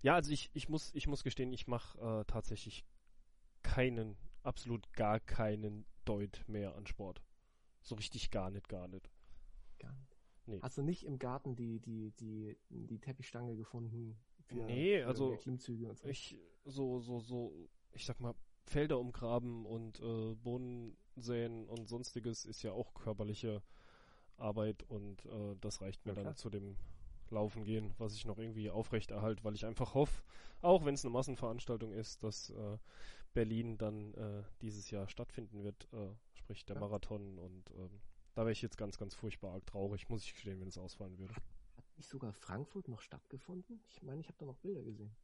ja 0.03 0.14
also 0.14 0.31
ich, 0.31 0.48
ich, 0.55 0.68
muss, 0.68 0.94
ich 0.94 1.09
muss 1.09 1.24
gestehen, 1.24 1.53
ich 1.53 1.66
mache 1.66 1.98
äh, 1.98 2.24
tatsächlich 2.27 2.87
keinen, 3.64 4.16
absolut 4.44 4.92
gar 4.92 5.18
keinen 5.18 5.85
Deut 6.05 6.44
mehr 6.46 6.77
an 6.77 6.87
Sport. 6.87 7.20
So 7.83 7.96
richtig 7.96 8.31
gar 8.31 8.50
nicht, 8.50 8.68
gar 8.68 8.87
nicht. 8.87 9.11
Gar 9.81 9.92
nicht. 9.92 10.16
Nee. 10.46 10.61
Hast 10.62 10.79
du 10.79 10.83
nicht 10.83 11.05
im 11.05 11.18
Garten 11.18 11.57
die, 11.57 11.81
die, 11.81 12.12
die, 12.12 12.57
die 12.68 13.00
Teppichstange 13.00 13.57
gefunden? 13.57 14.16
Für, 14.42 14.55
nee, 14.55 15.00
für 15.00 15.09
also 15.09 15.37
Klimmzüge 15.37 15.88
und 15.88 15.98
so? 15.98 16.07
ich 16.07 16.38
so, 16.64 17.00
so, 17.00 17.18
so, 17.18 17.68
ich 17.90 18.05
sag 18.05 18.20
mal, 18.20 18.37
Felder 18.66 19.00
umgraben 19.00 19.66
und 19.66 19.98
äh, 19.98 20.35
Bohnen 20.37 20.96
säen 21.16 21.68
und 21.68 21.88
sonstiges 21.88 22.44
ist 22.44 22.62
ja 22.62 22.70
auch 22.70 22.94
körperliche 22.94 23.64
Arbeit 24.38 24.83
und 24.85 25.25
äh, 25.27 25.57
das 25.61 25.81
reicht 25.81 26.05
mir 26.07 26.14
ja, 26.14 26.23
dann 26.23 26.37
zu 26.37 26.51
dem 26.51 26.77
Laufen 27.31 27.64
gehen, 27.64 27.94
was 27.99 28.14
ich 28.14 28.27
noch 28.27 28.38
irgendwie 28.38 28.70
aufrechterhalte, 28.70 29.44
weil 29.44 29.55
ich 29.55 29.66
einfach 29.66 29.94
hoffe, 29.94 30.23
auch 30.62 30.85
wenn 30.85 30.94
es 30.94 31.05
eine 31.05 31.12
Massenveranstaltung 31.12 31.92
ist, 31.92 32.23
dass 32.23 32.51
äh, 32.51 32.79
Berlin 33.33 33.77
dann 33.79 34.14
äh, 34.14 34.42
dieses 34.62 34.90
Jahr 34.90 35.09
stattfinden 35.09 35.62
wird, 35.62 35.88
äh, 35.92 36.14
sprich 36.35 36.64
der 36.64 36.77
ja. 36.77 36.81
Marathon 36.81 37.38
und 37.38 37.70
ähm, 37.73 38.01
da 38.35 38.42
wäre 38.42 38.53
ich 38.53 38.62
jetzt 38.62 38.77
ganz, 38.77 38.99
ganz 38.99 39.14
furchtbar 39.14 39.53
arg 39.53 39.66
traurig, 39.66 40.09
muss 40.09 40.25
ich 40.25 40.33
gestehen, 40.33 40.61
wenn 40.61 40.68
es 40.68 40.79
ausfallen 40.79 41.18
würde. 41.18 41.35
Hat, 41.35 41.42
hat 41.77 41.85
nicht 41.97 42.09
sogar 42.09 42.33
Frankfurt 42.33 42.88
noch 42.88 43.01
stattgefunden? 43.01 43.81
Ich 43.88 44.02
meine, 44.02 44.21
ich 44.21 44.29
habe 44.29 44.38
da 44.38 44.46
noch 44.46 44.56
Bilder 44.56 44.83
gesehen. 44.83 45.15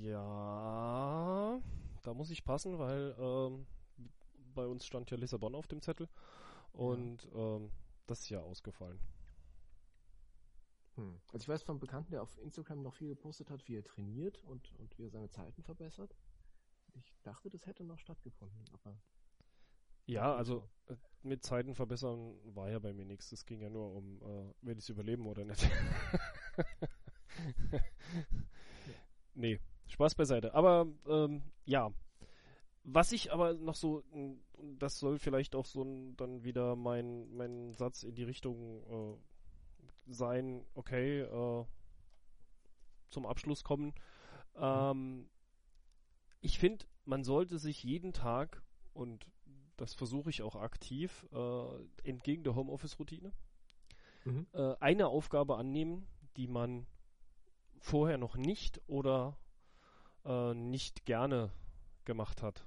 Ja, 0.00 1.60
da 2.02 2.14
muss 2.14 2.30
ich 2.30 2.44
passen, 2.44 2.78
weil 2.78 3.14
ähm, 3.18 3.66
bei 4.54 4.66
uns 4.66 4.86
stand 4.86 5.10
ja 5.10 5.16
Lissabon 5.16 5.54
auf 5.54 5.66
dem 5.66 5.80
Zettel. 5.80 6.08
Und 6.78 7.24
ja. 7.24 7.56
ähm, 7.56 7.72
das 8.06 8.20
ist 8.20 8.28
ja 8.28 8.40
ausgefallen. 8.40 9.00
Hm. 10.94 11.20
Also 11.32 11.42
ich 11.42 11.48
weiß 11.48 11.64
von 11.64 11.80
Bekannten, 11.80 12.12
der 12.12 12.22
auf 12.22 12.38
Instagram 12.38 12.82
noch 12.82 12.94
viel 12.94 13.08
gepostet 13.08 13.50
hat, 13.50 13.66
wie 13.66 13.76
er 13.76 13.82
trainiert 13.82 14.38
und, 14.44 14.72
und 14.78 14.96
wie 14.96 15.02
er 15.02 15.10
seine 15.10 15.28
Zeiten 15.28 15.64
verbessert. 15.64 16.14
Ich 16.94 17.12
dachte, 17.24 17.50
das 17.50 17.66
hätte 17.66 17.82
noch 17.82 17.98
stattgefunden, 17.98 18.64
aber. 18.72 18.96
Ja, 20.06 20.36
also 20.36 20.68
äh, 20.86 20.94
mit 21.24 21.42
Zeiten 21.42 21.74
verbessern 21.74 22.38
war 22.44 22.70
ja 22.70 22.78
bei 22.78 22.92
mir 22.92 23.04
nichts. 23.04 23.32
Es 23.32 23.44
ging 23.44 23.60
ja 23.60 23.70
nur 23.70 23.96
um, 23.96 24.22
äh, 24.22 24.54
will 24.62 24.78
ich 24.78 24.84
es 24.84 24.88
überleben 24.88 25.26
oder 25.26 25.44
nicht. 25.44 25.60
nee, 29.34 29.58
Spaß 29.88 30.14
beiseite. 30.14 30.54
Aber 30.54 30.86
ähm, 31.08 31.42
ja, 31.64 31.92
was 32.84 33.12
ich 33.12 33.32
aber 33.32 33.54
noch 33.54 33.74
so 33.74 34.02
das 34.78 34.98
soll 34.98 35.18
vielleicht 35.18 35.54
auch 35.54 35.66
so 35.66 35.84
dann 36.16 36.44
wieder 36.44 36.76
mein, 36.76 37.30
mein 37.34 37.74
Satz 37.74 38.02
in 38.02 38.14
die 38.14 38.24
Richtung 38.24 38.82
äh, 38.82 40.12
sein, 40.12 40.64
okay, 40.74 41.20
äh, 41.20 41.64
zum 43.10 43.26
Abschluss 43.26 43.62
kommen. 43.64 43.94
Ähm, 44.56 45.28
ich 46.40 46.58
finde, 46.58 46.86
man 47.04 47.24
sollte 47.24 47.58
sich 47.58 47.82
jeden 47.82 48.12
Tag, 48.12 48.62
und 48.94 49.26
das 49.76 49.94
versuche 49.94 50.30
ich 50.30 50.42
auch 50.42 50.56
aktiv, 50.56 51.26
äh, 51.32 52.08
entgegen 52.08 52.44
der 52.44 52.54
Homeoffice-Routine, 52.54 53.32
Mhm. 54.24 54.46
äh, 54.52 54.74
eine 54.80 55.08
Aufgabe 55.08 55.56
annehmen, 55.56 56.06
die 56.36 56.48
man 56.48 56.86
vorher 57.78 58.18
noch 58.18 58.36
nicht 58.36 58.80
oder 58.88 59.38
äh, 60.24 60.54
nicht 60.54 61.06
gerne 61.06 61.52
gemacht 62.08 62.42
hat. 62.42 62.64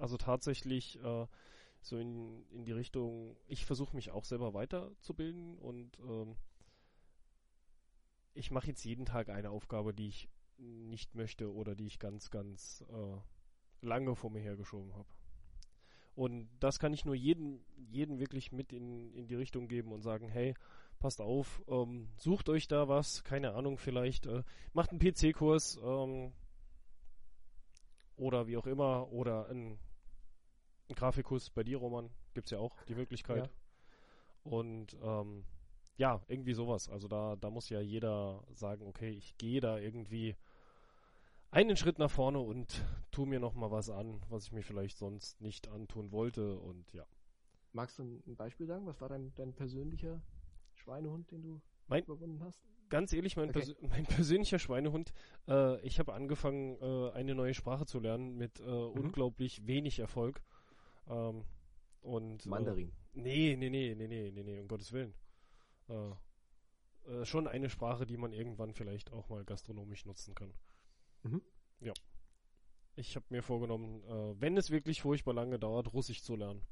Also 0.00 0.16
tatsächlich 0.16 0.98
äh, 1.04 1.26
so 1.82 1.98
in, 1.98 2.44
in 2.50 2.64
die 2.64 2.72
Richtung, 2.72 3.36
ich 3.46 3.66
versuche 3.66 3.94
mich 3.94 4.10
auch 4.10 4.24
selber 4.24 4.54
weiterzubilden 4.54 5.58
und 5.58 5.96
ähm, 6.00 6.34
ich 8.34 8.50
mache 8.50 8.68
jetzt 8.68 8.84
jeden 8.84 9.04
Tag 9.04 9.28
eine 9.28 9.50
Aufgabe, 9.50 9.92
die 9.92 10.08
ich 10.08 10.28
nicht 10.56 11.14
möchte 11.14 11.52
oder 11.52 11.74
die 11.74 11.86
ich 11.86 11.98
ganz, 11.98 12.30
ganz 12.30 12.84
äh, 12.90 13.86
lange 13.86 14.16
vor 14.16 14.30
mir 14.30 14.40
hergeschoben 14.40 14.94
habe. 14.94 15.08
Und 16.14 16.48
das 16.58 16.78
kann 16.78 16.92
ich 16.92 17.04
nur 17.04 17.14
jedem, 17.14 17.60
jedem 17.76 18.18
wirklich 18.18 18.50
mit 18.50 18.72
in, 18.72 19.12
in 19.14 19.28
die 19.28 19.36
Richtung 19.36 19.68
geben 19.68 19.92
und 19.92 20.02
sagen, 20.02 20.28
hey, 20.28 20.54
passt 20.98 21.20
auf, 21.20 21.62
ähm, 21.68 22.08
sucht 22.16 22.48
euch 22.48 22.66
da 22.66 22.88
was, 22.88 23.22
keine 23.22 23.52
Ahnung, 23.52 23.78
vielleicht 23.78 24.26
äh, 24.26 24.42
macht 24.72 24.90
einen 24.90 24.98
PC-Kurs 24.98 25.78
ähm, 25.82 26.32
oder 28.18 28.46
wie 28.46 28.56
auch 28.56 28.66
immer 28.66 29.10
oder 29.10 29.48
ein, 29.48 29.78
ein 30.88 30.94
Grafikkurs 30.94 31.50
bei 31.50 31.62
dir, 31.64 31.78
Roman, 31.78 32.10
gibt's 32.34 32.50
ja 32.50 32.58
auch 32.58 32.82
die 32.84 32.94
Möglichkeit. 32.94 33.46
Ja. 33.46 34.50
Und 34.50 34.96
ähm, 35.02 35.44
ja, 35.96 36.20
irgendwie 36.28 36.54
sowas. 36.54 36.88
Also 36.88 37.08
da, 37.08 37.36
da 37.36 37.50
muss 37.50 37.68
ja 37.68 37.80
jeder 37.80 38.42
sagen, 38.52 38.86
okay, 38.86 39.10
ich 39.10 39.36
gehe 39.38 39.60
da 39.60 39.78
irgendwie 39.78 40.36
einen 41.50 41.76
Schritt 41.76 41.98
nach 41.98 42.10
vorne 42.10 42.38
und 42.40 42.84
tu 43.10 43.24
mir 43.26 43.40
noch 43.40 43.54
mal 43.54 43.70
was 43.70 43.90
an, 43.90 44.20
was 44.28 44.44
ich 44.44 44.52
mir 44.52 44.62
vielleicht 44.62 44.98
sonst 44.98 45.40
nicht 45.40 45.68
antun 45.68 46.12
wollte 46.12 46.58
und 46.58 46.92
ja. 46.92 47.06
Magst 47.72 47.98
du 47.98 48.02
ein 48.04 48.22
ein 48.26 48.36
Beispiel 48.36 48.66
sagen? 48.66 48.86
Was 48.86 49.00
war 49.00 49.08
dein, 49.08 49.34
dein 49.34 49.54
persönlicher 49.54 50.22
Schweinehund, 50.74 51.30
den 51.30 51.42
du 51.42 51.60
Mein- 51.86 52.04
überwunden 52.04 52.42
hast? 52.42 52.62
Ganz 52.88 53.12
ehrlich, 53.12 53.36
mein, 53.36 53.50
Okay. 53.50 53.58
persö 53.58 53.74
mein 53.88 54.06
persönlicher 54.06 54.58
Schweinehund, 54.58 55.12
äh, 55.46 55.80
ich 55.86 55.98
habe 55.98 56.14
angefangen, 56.14 56.76
äh, 56.80 57.10
eine 57.12 57.34
neue 57.34 57.54
Sprache 57.54 57.86
zu 57.86 58.00
lernen 58.00 58.36
mit 58.36 58.60
äh, 58.60 58.62
Mhm. 58.64 58.68
unglaublich 58.92 59.66
wenig 59.66 59.98
Erfolg. 59.98 60.42
Ähm, 61.08 61.44
und, 62.00 62.46
äh, 62.46 62.48
Mandarin. 62.48 62.92
Nee, 63.14 63.56
nee, 63.56 63.68
nee, 63.70 63.94
nee, 63.94 64.06
nee, 64.06 64.30
nee, 64.30 64.42
nee, 64.42 64.58
um 64.60 64.68
Gottes 64.68 64.92
Willen. 64.92 65.14
Äh, 65.88 66.10
äh, 67.10 67.24
schon 67.24 67.48
eine 67.48 67.68
Sprache, 67.70 68.06
die 68.06 68.16
man 68.16 68.32
irgendwann 68.32 68.72
vielleicht 68.74 69.12
auch 69.12 69.28
mal 69.28 69.44
gastronomisch 69.44 70.04
nutzen 70.06 70.34
kann. 70.34 70.52
Mhm. 71.24 71.42
Ja. 71.80 71.92
Ich 72.96 73.14
habe 73.16 73.26
mir 73.30 73.42
vorgenommen, 73.42 74.02
wenn 74.40 74.56
es 74.56 74.70
wirklich 74.72 75.00
furchtbar 75.02 75.32
lange 75.32 75.56
dauert, 75.60 75.92
Russisch 75.92 76.22
zu 76.24 76.34
lernen. 76.34 76.62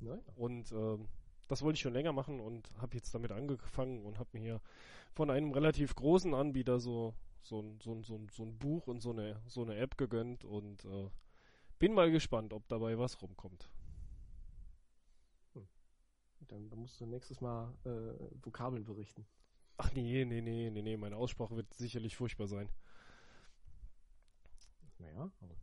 Naja. 0.00 0.18
Und 0.34 0.72
ähm, 0.72 1.08
das 1.48 1.62
wollte 1.62 1.76
ich 1.76 1.82
schon 1.82 1.92
länger 1.92 2.12
machen 2.12 2.40
und 2.40 2.70
habe 2.78 2.96
jetzt 2.96 3.14
damit 3.14 3.32
angefangen 3.32 4.04
und 4.04 4.18
habe 4.18 4.30
mir 4.32 4.40
hier 4.40 4.60
von 5.12 5.30
einem 5.30 5.52
relativ 5.52 5.94
großen 5.94 6.34
Anbieter 6.34 6.80
so 6.80 7.14
so 7.42 7.60
ein, 7.60 7.78
so 7.80 7.92
ein, 7.92 8.02
so 8.02 8.16
ein, 8.16 8.28
so 8.28 8.42
ein 8.42 8.58
Buch 8.58 8.88
und 8.88 9.00
so 9.00 9.10
eine 9.10 9.40
so 9.46 9.62
eine 9.62 9.76
App 9.76 9.96
gegönnt 9.96 10.44
und 10.44 10.84
äh, 10.84 11.08
bin 11.78 11.94
mal 11.94 12.10
gespannt, 12.10 12.52
ob 12.52 12.66
dabei 12.68 12.98
was 12.98 13.20
rumkommt. 13.22 13.70
Dann, 16.48 16.68
dann 16.70 16.78
musst 16.78 17.00
du 17.00 17.06
nächstes 17.06 17.40
Mal 17.40 17.74
äh, 17.84 18.44
Vokabeln 18.44 18.84
berichten. 18.84 19.26
Ach 19.78 19.92
nee, 19.94 20.24
nee, 20.24 20.40
nee, 20.40 20.70
nee, 20.70 20.82
nee, 20.82 20.96
meine 20.96 21.16
Aussprache 21.16 21.56
wird 21.56 21.74
sicherlich 21.74 22.14
furchtbar 22.14 22.46
sein. 22.46 22.68
Naja, 24.98 25.28
aber 25.40 25.56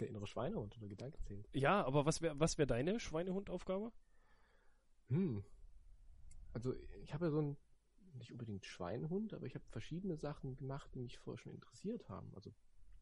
der 0.00 0.08
innere 0.08 0.26
Schweinehund 0.26 0.76
oder 0.78 0.88
Gedanke 0.88 1.18
zählt. 1.22 1.48
Ja, 1.52 1.84
aber 1.84 2.04
was 2.04 2.20
wäre 2.22 2.38
was 2.38 2.58
wär 2.58 2.66
deine 2.66 2.98
Schweinehundaufgabe? 3.00 3.92
Hm. 5.12 5.44
Also 6.52 6.74
ich 7.02 7.14
habe 7.14 7.26
ja 7.26 7.30
so 7.30 7.40
ein, 7.40 7.56
nicht 8.14 8.32
unbedingt 8.32 8.66
Schweinehund, 8.66 9.32
aber 9.34 9.46
ich 9.46 9.54
habe 9.54 9.64
verschiedene 9.68 10.16
Sachen 10.16 10.56
gemacht, 10.56 10.90
die 10.94 11.00
mich 11.00 11.18
vorher 11.18 11.38
schon 11.38 11.52
interessiert 11.54 12.08
haben. 12.08 12.34
Also 12.34 12.52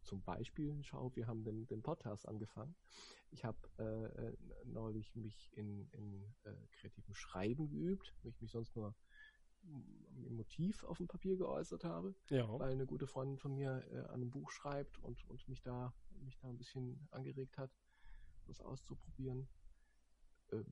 zum 0.03 0.23
Beispiel, 0.23 0.79
schau, 0.83 1.15
wir 1.15 1.27
haben 1.27 1.45
den, 1.45 1.67
den 1.67 1.83
Podcast 1.83 2.27
angefangen. 2.27 2.75
Ich 3.31 3.45
habe 3.45 3.59
äh, 3.79 4.29
äh, 4.29 4.37
neulich 4.65 5.15
mich 5.15 5.51
in, 5.53 5.89
in 5.91 6.35
äh, 6.45 6.55
kreativem 6.73 7.15
Schreiben 7.15 7.69
geübt, 7.69 8.15
wo 8.23 8.29
ich 8.29 8.41
mich 8.41 8.51
sonst 8.51 8.75
nur 8.77 8.95
im 9.63 10.37
Motiv 10.37 10.85
auf 10.85 10.97
dem 10.97 11.07
Papier 11.07 11.37
geäußert 11.37 11.85
habe, 11.85 12.15
Ja. 12.31 12.49
weil 12.59 12.73
eine 12.73 12.87
gute 12.87 13.07
Freundin 13.07 13.37
von 13.37 13.53
mir 13.55 13.87
äh, 13.91 13.99
an 13.99 14.15
einem 14.23 14.31
Buch 14.31 14.51
schreibt 14.51 14.99
und, 14.99 15.23
und 15.29 15.47
mich 15.49 15.61
da 15.61 15.93
mich 16.25 16.39
da 16.39 16.49
ein 16.49 16.59
bisschen 16.59 17.09
angeregt 17.11 17.59
hat, 17.59 17.71
das 18.47 18.61
auszuprobieren. 18.61 19.49
Ähm, 20.53 20.67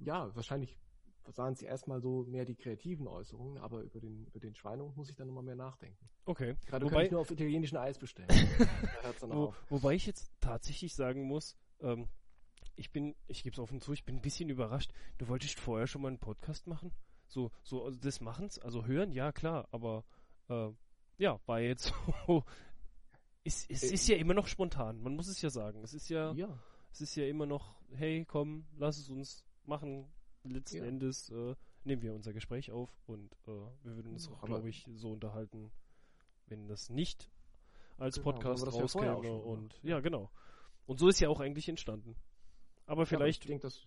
ja, 0.00 0.34
wahrscheinlich 0.34 0.76
sahen 1.32 1.54
sie 1.54 1.66
erstmal 1.66 2.00
so 2.00 2.24
mehr 2.24 2.44
die 2.44 2.54
kreativen 2.54 3.06
Äußerungen, 3.06 3.58
aber 3.58 3.82
über 3.82 4.00
den, 4.00 4.26
über 4.26 4.40
den 4.40 4.54
Schweinehund 4.54 4.96
muss 4.96 5.10
ich 5.10 5.16
dann 5.16 5.26
nochmal 5.26 5.44
mehr 5.44 5.56
nachdenken. 5.56 6.08
Okay. 6.24 6.56
Gerade 6.66 6.86
kann 6.86 6.92
Wobei, 6.92 7.04
ich 7.04 7.10
nur 7.10 7.20
auf 7.20 7.30
italienischen 7.30 7.76
Eis 7.76 7.98
bestellen. 7.98 8.28
wo, 9.20 9.54
wobei 9.68 9.94
ich 9.94 10.06
jetzt 10.06 10.32
tatsächlich 10.40 10.94
sagen 10.94 11.24
muss, 11.24 11.56
ähm, 11.80 12.08
ich 12.76 12.92
bin, 12.92 13.14
ich 13.26 13.42
gebe 13.42 13.54
es 13.54 13.58
offen 13.58 13.80
zu, 13.80 13.92
ich 13.92 14.04
bin 14.04 14.16
ein 14.16 14.22
bisschen 14.22 14.48
überrascht. 14.48 14.92
Du 15.18 15.28
wolltest 15.28 15.58
vorher 15.58 15.86
schon 15.86 16.02
mal 16.02 16.08
einen 16.08 16.18
Podcast 16.18 16.66
machen? 16.66 16.92
So, 17.26 17.50
so 17.62 17.84
also 17.84 17.98
des 17.98 18.20
Machens? 18.20 18.58
Also 18.58 18.86
hören, 18.86 19.12
ja 19.12 19.32
klar, 19.32 19.68
aber 19.70 20.04
äh, 20.48 20.70
ja, 21.18 21.40
war 21.46 21.60
jetzt 21.60 21.92
so. 22.26 22.44
Es, 23.44 23.66
es 23.68 23.82
Äh, 23.82 23.94
ist 23.94 24.08
ja 24.08 24.16
immer 24.16 24.34
noch 24.34 24.46
spontan, 24.46 25.02
man 25.02 25.14
muss 25.14 25.28
es 25.28 25.42
ja 25.42 25.50
sagen. 25.50 25.82
Es 25.82 25.92
ist 25.92 26.08
ja, 26.08 26.32
Ja, 26.32 26.58
es 26.92 27.00
ist 27.00 27.16
ja 27.16 27.26
immer 27.26 27.46
noch, 27.46 27.74
hey, 27.94 28.24
komm, 28.24 28.66
lass 28.76 28.98
es 28.98 29.08
uns 29.08 29.44
machen. 29.68 30.08
Letzten 30.44 30.78
Ja. 30.78 30.84
Endes 30.84 31.30
äh, 31.30 31.54
nehmen 31.84 32.02
wir 32.02 32.14
unser 32.14 32.32
Gespräch 32.32 32.70
auf 32.72 32.90
und 33.06 33.32
äh, 33.46 33.50
wir 33.82 33.96
würden 33.96 34.12
uns 34.12 34.28
auch, 34.28 34.38
Aber- 34.38 34.46
glaube 34.46 34.68
ich, 34.70 34.88
so 34.94 35.12
unterhalten, 35.12 35.70
wenn 36.46 36.66
das 36.68 36.90
nicht 36.90 37.30
als 37.98 38.16
Genau, 38.16 38.24
Podcast 38.32 38.64
ja 38.64 38.70
auch 38.72 38.80
rauskäme. 38.82 39.22
schon 39.24 39.40
Und 39.42 39.80
ja, 39.82 40.00
genau. 40.00 40.30
Und 40.86 40.98
so 41.00 41.08
ist 41.08 41.20
ja 41.20 41.28
auch 41.28 41.40
eigentlich 41.40 41.68
entstanden. 41.68 42.16
Aber 42.86 43.04
vielleicht, 43.04 43.44
Ja, 43.44 43.46
aber 43.46 43.60
denke, 43.60 43.62
das 43.62 43.86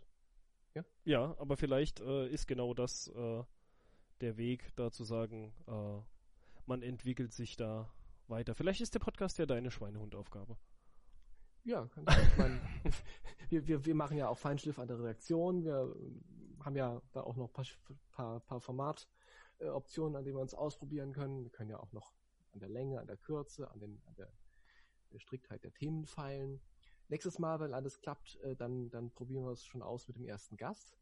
ja, 1.03 1.35
aber 1.39 1.57
vielleicht 1.57 1.99
äh, 1.99 2.27
ist 2.29 2.47
genau 2.47 2.73
das 2.73 3.07
äh, 3.07 3.43
der 4.21 4.37
Weg, 4.37 4.71
da 4.75 4.91
zu 4.91 5.03
sagen, 5.03 5.53
äh, 5.67 6.01
man 6.67 6.83
entwickelt 6.83 7.33
sich 7.33 7.55
da 7.57 7.91
weiter. 8.27 8.53
Vielleicht 8.55 8.81
ist 8.81 8.93
der 8.93 8.99
Podcast 8.99 9.39
ja 9.39 9.45
deine 9.45 9.71
Schweinehundaufgabe. 9.71 10.57
Ja, 11.63 11.85
kann 11.87 12.05
sein. 12.05 12.27
ich 12.31 12.37
meine, 12.37 12.59
wir, 13.49 13.67
wir, 13.67 13.85
wir 13.85 13.95
machen 13.95 14.17
ja 14.17 14.27
auch 14.29 14.37
Feinschliff 14.37 14.79
an 14.79 14.87
der 14.87 14.97
Redaktion. 14.99 15.63
Wir 15.63 15.95
äh, 15.95 16.63
haben 16.63 16.75
ja 16.75 17.01
da 17.13 17.21
auch 17.21 17.35
noch 17.35 17.47
ein 17.49 17.53
paar, 17.53 17.65
paar, 18.11 18.39
paar 18.41 18.59
Formatoptionen, 18.61 20.15
an 20.15 20.23
denen 20.23 20.35
wir 20.37 20.41
uns 20.41 20.53
ausprobieren 20.53 21.13
können. 21.13 21.43
Wir 21.43 21.51
können 21.51 21.69
ja 21.69 21.79
auch 21.79 21.91
noch 21.93 22.13
an 22.53 22.59
der 22.59 22.69
Länge, 22.69 22.99
an 22.99 23.07
der 23.07 23.17
Kürze, 23.17 23.69
an, 23.71 23.79
den, 23.79 24.01
an 24.05 24.15
der, 24.15 24.31
der 25.11 25.19
Striktheit 25.19 25.63
der 25.63 25.73
Themen 25.73 26.05
feilen. 26.05 26.61
Nächstes 27.09 27.39
Mal, 27.39 27.59
wenn 27.59 27.73
alles 27.73 27.99
klappt, 27.99 28.37
äh, 28.43 28.55
dann, 28.55 28.89
dann 28.89 29.11
probieren 29.11 29.43
wir 29.45 29.51
es 29.51 29.65
schon 29.65 29.81
aus 29.81 30.07
mit 30.07 30.17
dem 30.17 30.25
ersten 30.25 30.57
Gast. 30.57 30.97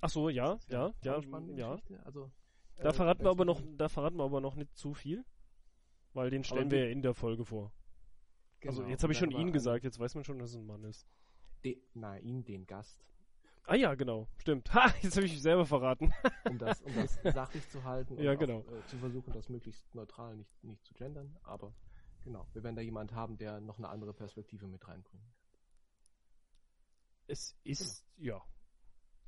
Ach 0.00 0.08
so, 0.10 0.28
ja, 0.28 0.58
ja, 0.68 0.92
ja, 1.02 1.20
ja. 1.56 1.78
Also, 2.04 2.30
Da 2.76 2.88
äh, 2.88 2.92
verraten 2.92 3.22
wir 3.24 3.30
aber 3.30 3.44
noch, 3.44 3.62
da 3.76 3.88
verraten 3.88 4.16
wir 4.16 4.24
aber 4.24 4.40
noch 4.40 4.56
nicht 4.56 4.76
zu 4.76 4.92
viel, 4.94 5.24
weil 6.12 6.30
den 6.30 6.42
stellen 6.42 6.70
wir- 6.70 6.78
wir 6.78 6.84
ja 6.86 6.90
in 6.90 7.02
der 7.02 7.14
Folge 7.14 7.44
vor. 7.44 7.72
Also 8.66 8.80
Genau, 8.80 8.90
jetzt 8.90 9.02
habe 9.02 9.12
ich 9.12 9.18
schon 9.18 9.30
ihn 9.30 9.52
gesagt, 9.52 9.84
jetzt 9.84 9.98
weiß 9.98 10.14
man 10.14 10.24
schon, 10.24 10.38
dass 10.38 10.50
es 10.50 10.56
ein 10.56 10.66
Mann 10.66 10.84
ist. 10.84 11.06
De, 11.64 11.80
nein, 11.94 12.22
ihn, 12.24 12.44
den 12.44 12.66
Gast. 12.66 13.04
Ah 13.64 13.76
ja, 13.76 13.94
genau, 13.94 14.28
stimmt. 14.38 14.72
Ha, 14.74 14.92
jetzt 15.02 15.16
habe 15.16 15.26
ich 15.26 15.32
mich 15.32 15.42
selber 15.42 15.64
verraten. 15.64 16.12
um 16.50 16.58
das, 16.58 16.80
um 16.80 16.94
das 16.94 17.14
sachlich 17.22 17.68
zu 17.68 17.84
halten 17.84 18.16
und 18.16 18.22
Ja, 18.22 18.32
auch, 18.32 18.38
genau. 18.38 18.60
äh, 18.60 18.84
zu 18.86 18.98
versuchen, 18.98 19.32
das 19.32 19.48
möglichst 19.48 19.94
neutral 19.94 20.36
nicht, 20.36 20.64
nicht 20.64 20.84
zu 20.84 20.94
gendern. 20.94 21.36
Aber 21.44 21.72
genau, 22.24 22.46
wir 22.52 22.64
werden 22.64 22.74
da 22.74 22.82
jemand 22.82 23.12
haben, 23.12 23.36
der 23.36 23.60
noch 23.60 23.78
eine 23.78 23.88
andere 23.88 24.12
Perspektive 24.12 24.66
mit 24.66 24.86
reinbringt. 24.88 25.24
Es 27.28 27.56
ist, 27.62 28.04
ja. 28.16 28.42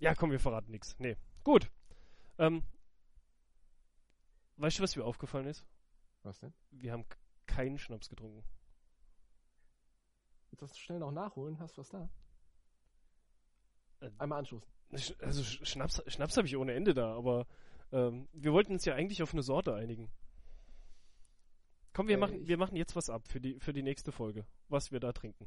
Ja, 0.01 0.15
komm, 0.15 0.33
wir 0.33 0.41
verraten 0.41 0.73
nichts. 0.73 0.97
Nee. 0.99 1.17
Gut. 1.45 1.71
Ähm, 2.39 2.65
weißt 4.57 4.79
du, 4.79 4.83
was 4.83 4.97
mir 4.97 5.05
aufgefallen 5.05 5.47
ist? 5.47 5.65
Was 6.25 6.41
denn? 6.41 6.53
Wir 6.71 6.93
haben 6.93 7.05
keinen 7.47 7.79
Schnaps 7.79 8.09
getrunken. 8.09 8.43
Willst 10.55 10.63
du 10.63 10.67
das 10.67 10.79
schnell 10.79 10.99
noch 11.01 11.11
nachholen? 11.11 11.59
Hast 11.59 11.77
du 11.77 11.81
was 11.81 11.89
da? 11.89 12.09
Äh, 14.01 14.11
Einmal 14.19 14.39
anstoßen. 14.39 14.69
Also 15.21 15.43
Sch- 15.43 15.65
Schnaps, 15.67 16.01
Schnaps 16.07 16.37
habe 16.37 16.47
ich 16.47 16.57
ohne 16.57 16.75
Ende 16.75 16.95
da, 16.95 17.13
aber 17.17 17.47
ähm, 17.91 18.29
wir 18.33 18.53
wollten 18.53 18.73
uns 18.73 18.85
ja 18.85 18.95
eigentlich 18.95 19.21
auf 19.23 19.33
eine 19.33 19.43
Sorte 19.43 19.75
einigen. 19.75 20.11
Komm, 21.93 22.07
wir 22.07 22.15
Äh, 22.15 22.21
machen, 22.21 22.47
wir 22.47 22.57
machen 22.57 22.77
jetzt 22.77 22.95
was 22.95 23.11
ab 23.11 23.27
für 23.27 23.41
die, 23.41 23.59
für 23.59 23.73
die 23.73 23.83
nächste 23.83 24.13
Folge, 24.13 24.47
was 24.69 24.93
wir 24.93 25.01
da 25.01 25.13
trinken. 25.13 25.45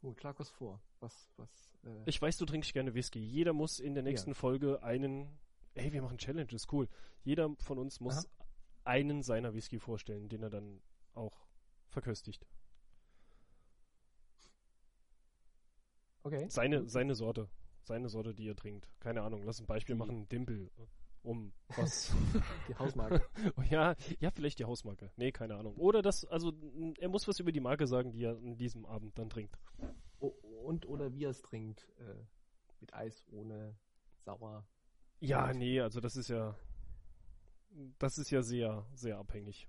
Gut, 0.00 0.20
schlag 0.20 0.38
was 0.40 0.50
vor. 0.50 0.80
Was, 0.98 1.32
was, 1.36 1.78
äh, 1.84 2.02
Ich 2.06 2.20
weiß, 2.20 2.38
du 2.38 2.44
trinkst 2.46 2.72
gerne 2.72 2.94
Whisky. 2.94 3.20
Jeder 3.20 3.52
muss 3.52 3.78
in 3.78 3.94
der 3.94 4.02
nächsten 4.02 4.30
Ja. 4.30 4.34
Folge 4.34 4.82
einen. 4.82 5.38
Ey, 5.74 5.92
wir 5.92 6.02
machen 6.02 6.18
Challenges, 6.18 6.66
cool. 6.72 6.88
Jeder 7.22 7.54
von 7.60 7.78
uns 7.78 8.00
muss 8.00 8.16
Aha. 8.26 8.46
einen 8.84 9.22
seiner 9.22 9.54
Whisky 9.54 9.78
vorstellen, 9.78 10.28
den 10.28 10.42
er 10.42 10.50
dann 10.50 10.80
auch 11.14 11.46
verköstigt. 11.88 12.44
Okay. 16.28 16.46
Seine, 16.48 16.88
seine 16.88 17.14
Sorte. 17.14 17.48
Seine 17.84 18.08
Sorte, 18.08 18.34
die 18.34 18.48
er 18.48 18.56
trinkt. 18.56 18.88
Keine 19.00 19.22
Ahnung, 19.22 19.42
lass 19.44 19.60
ein 19.60 19.66
Beispiel 19.66 19.94
Die- 19.94 19.98
machen. 19.98 20.28
Dimpel. 20.28 20.70
Um 21.22 21.52
was. 21.76 22.14
Die 22.68 22.74
Hausmarke. 22.76 23.22
ja, 23.70 23.96
ja, 24.20 24.30
vielleicht 24.30 24.60
die 24.60 24.64
Hausmarke. 24.64 25.10
Nee, 25.16 25.32
keine 25.32 25.56
Ahnung. 25.56 25.74
Oder 25.76 26.00
das, 26.00 26.24
also, 26.24 26.52
er 27.00 27.08
muss 27.08 27.26
was 27.26 27.40
über 27.40 27.50
die 27.50 27.60
Marke 27.60 27.86
sagen, 27.86 28.12
die 28.12 28.22
er 28.24 28.36
an 28.36 28.56
diesem 28.56 28.86
Abend 28.86 29.18
dann 29.18 29.28
trinkt. 29.28 29.56
Und 30.20 30.86
oder 30.86 31.12
wie 31.12 31.24
er 31.24 31.30
es 31.30 31.42
trinkt. 31.42 31.88
Äh, 31.98 32.14
mit 32.80 32.94
Eis, 32.94 33.26
ohne 33.32 33.76
sauer. 34.20 34.64
Ja, 35.20 35.50
Und- 35.50 35.58
nee, 35.58 35.80
also 35.80 36.00
das 36.00 36.14
ist 36.16 36.28
ja, 36.28 36.56
das 37.98 38.18
ist 38.18 38.30
ja 38.30 38.42
sehr, 38.42 38.86
sehr 38.94 39.18
abhängig 39.18 39.68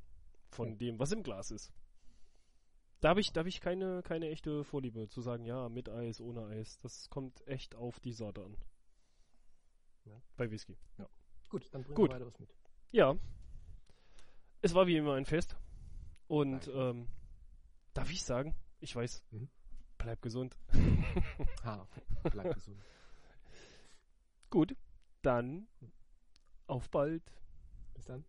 von 0.50 0.70
Ja. 0.70 0.76
dem, 0.76 1.00
was 1.00 1.12
im 1.12 1.24
Glas 1.24 1.52
ist. 1.52 1.72
Da 3.02 3.10
habe 3.10 3.22
ich, 3.22 3.32
da 3.32 3.42
hab 3.42 3.48
ich 3.48 3.62
keine, 3.62 4.02
keine 4.04 4.30
echte 4.30 4.64
Vorliebe 4.64 5.08
zu 5.08 5.22
sagen, 5.22 5.46
ja, 5.46 5.70
mit 5.70 5.88
Eis, 5.90 6.20
ohne 6.20 6.46
Eis. 6.48 6.78
Das 6.80 7.10
kommt 7.10 7.46
echt 7.48 7.76
auf 7.76 8.00
die 8.00 8.12
Sorte 8.12 8.44
an. 8.44 8.58
Ja. 10.06 10.22
Bei 10.36 10.50
Whisky, 10.52 10.78
ja. 10.98 11.08
Gut, 11.50 11.68
dann 11.74 11.84
bringen 11.84 11.96
Gut. 11.96 12.10
wir 12.10 12.16
weiter 12.16 12.28
was 12.28 12.40
mit. 12.40 12.50
Ja. 12.92 13.16
Es 14.62 14.74
war 14.74 14.86
wie 14.88 14.98
immer 14.98 15.14
ein 15.16 15.26
Fest. 15.26 15.56
Und 16.28 16.68
Danke. 16.68 16.72
ähm, 16.72 17.08
darf 17.94 18.12
ich 18.12 18.24
sagen, 18.24 18.54
ich 18.82 18.96
weiß, 18.96 19.24
Mhm. 19.32 19.50
bleib 19.98 20.22
gesund. 20.22 20.58
Ha, 21.64 21.88
bleib 22.24 22.54
gesund. 22.54 22.82
Gut, 24.50 24.76
dann 25.22 25.68
auf 26.68 26.90
bald. 26.90 27.24
Bis 27.94 28.06
dann. 28.06 28.26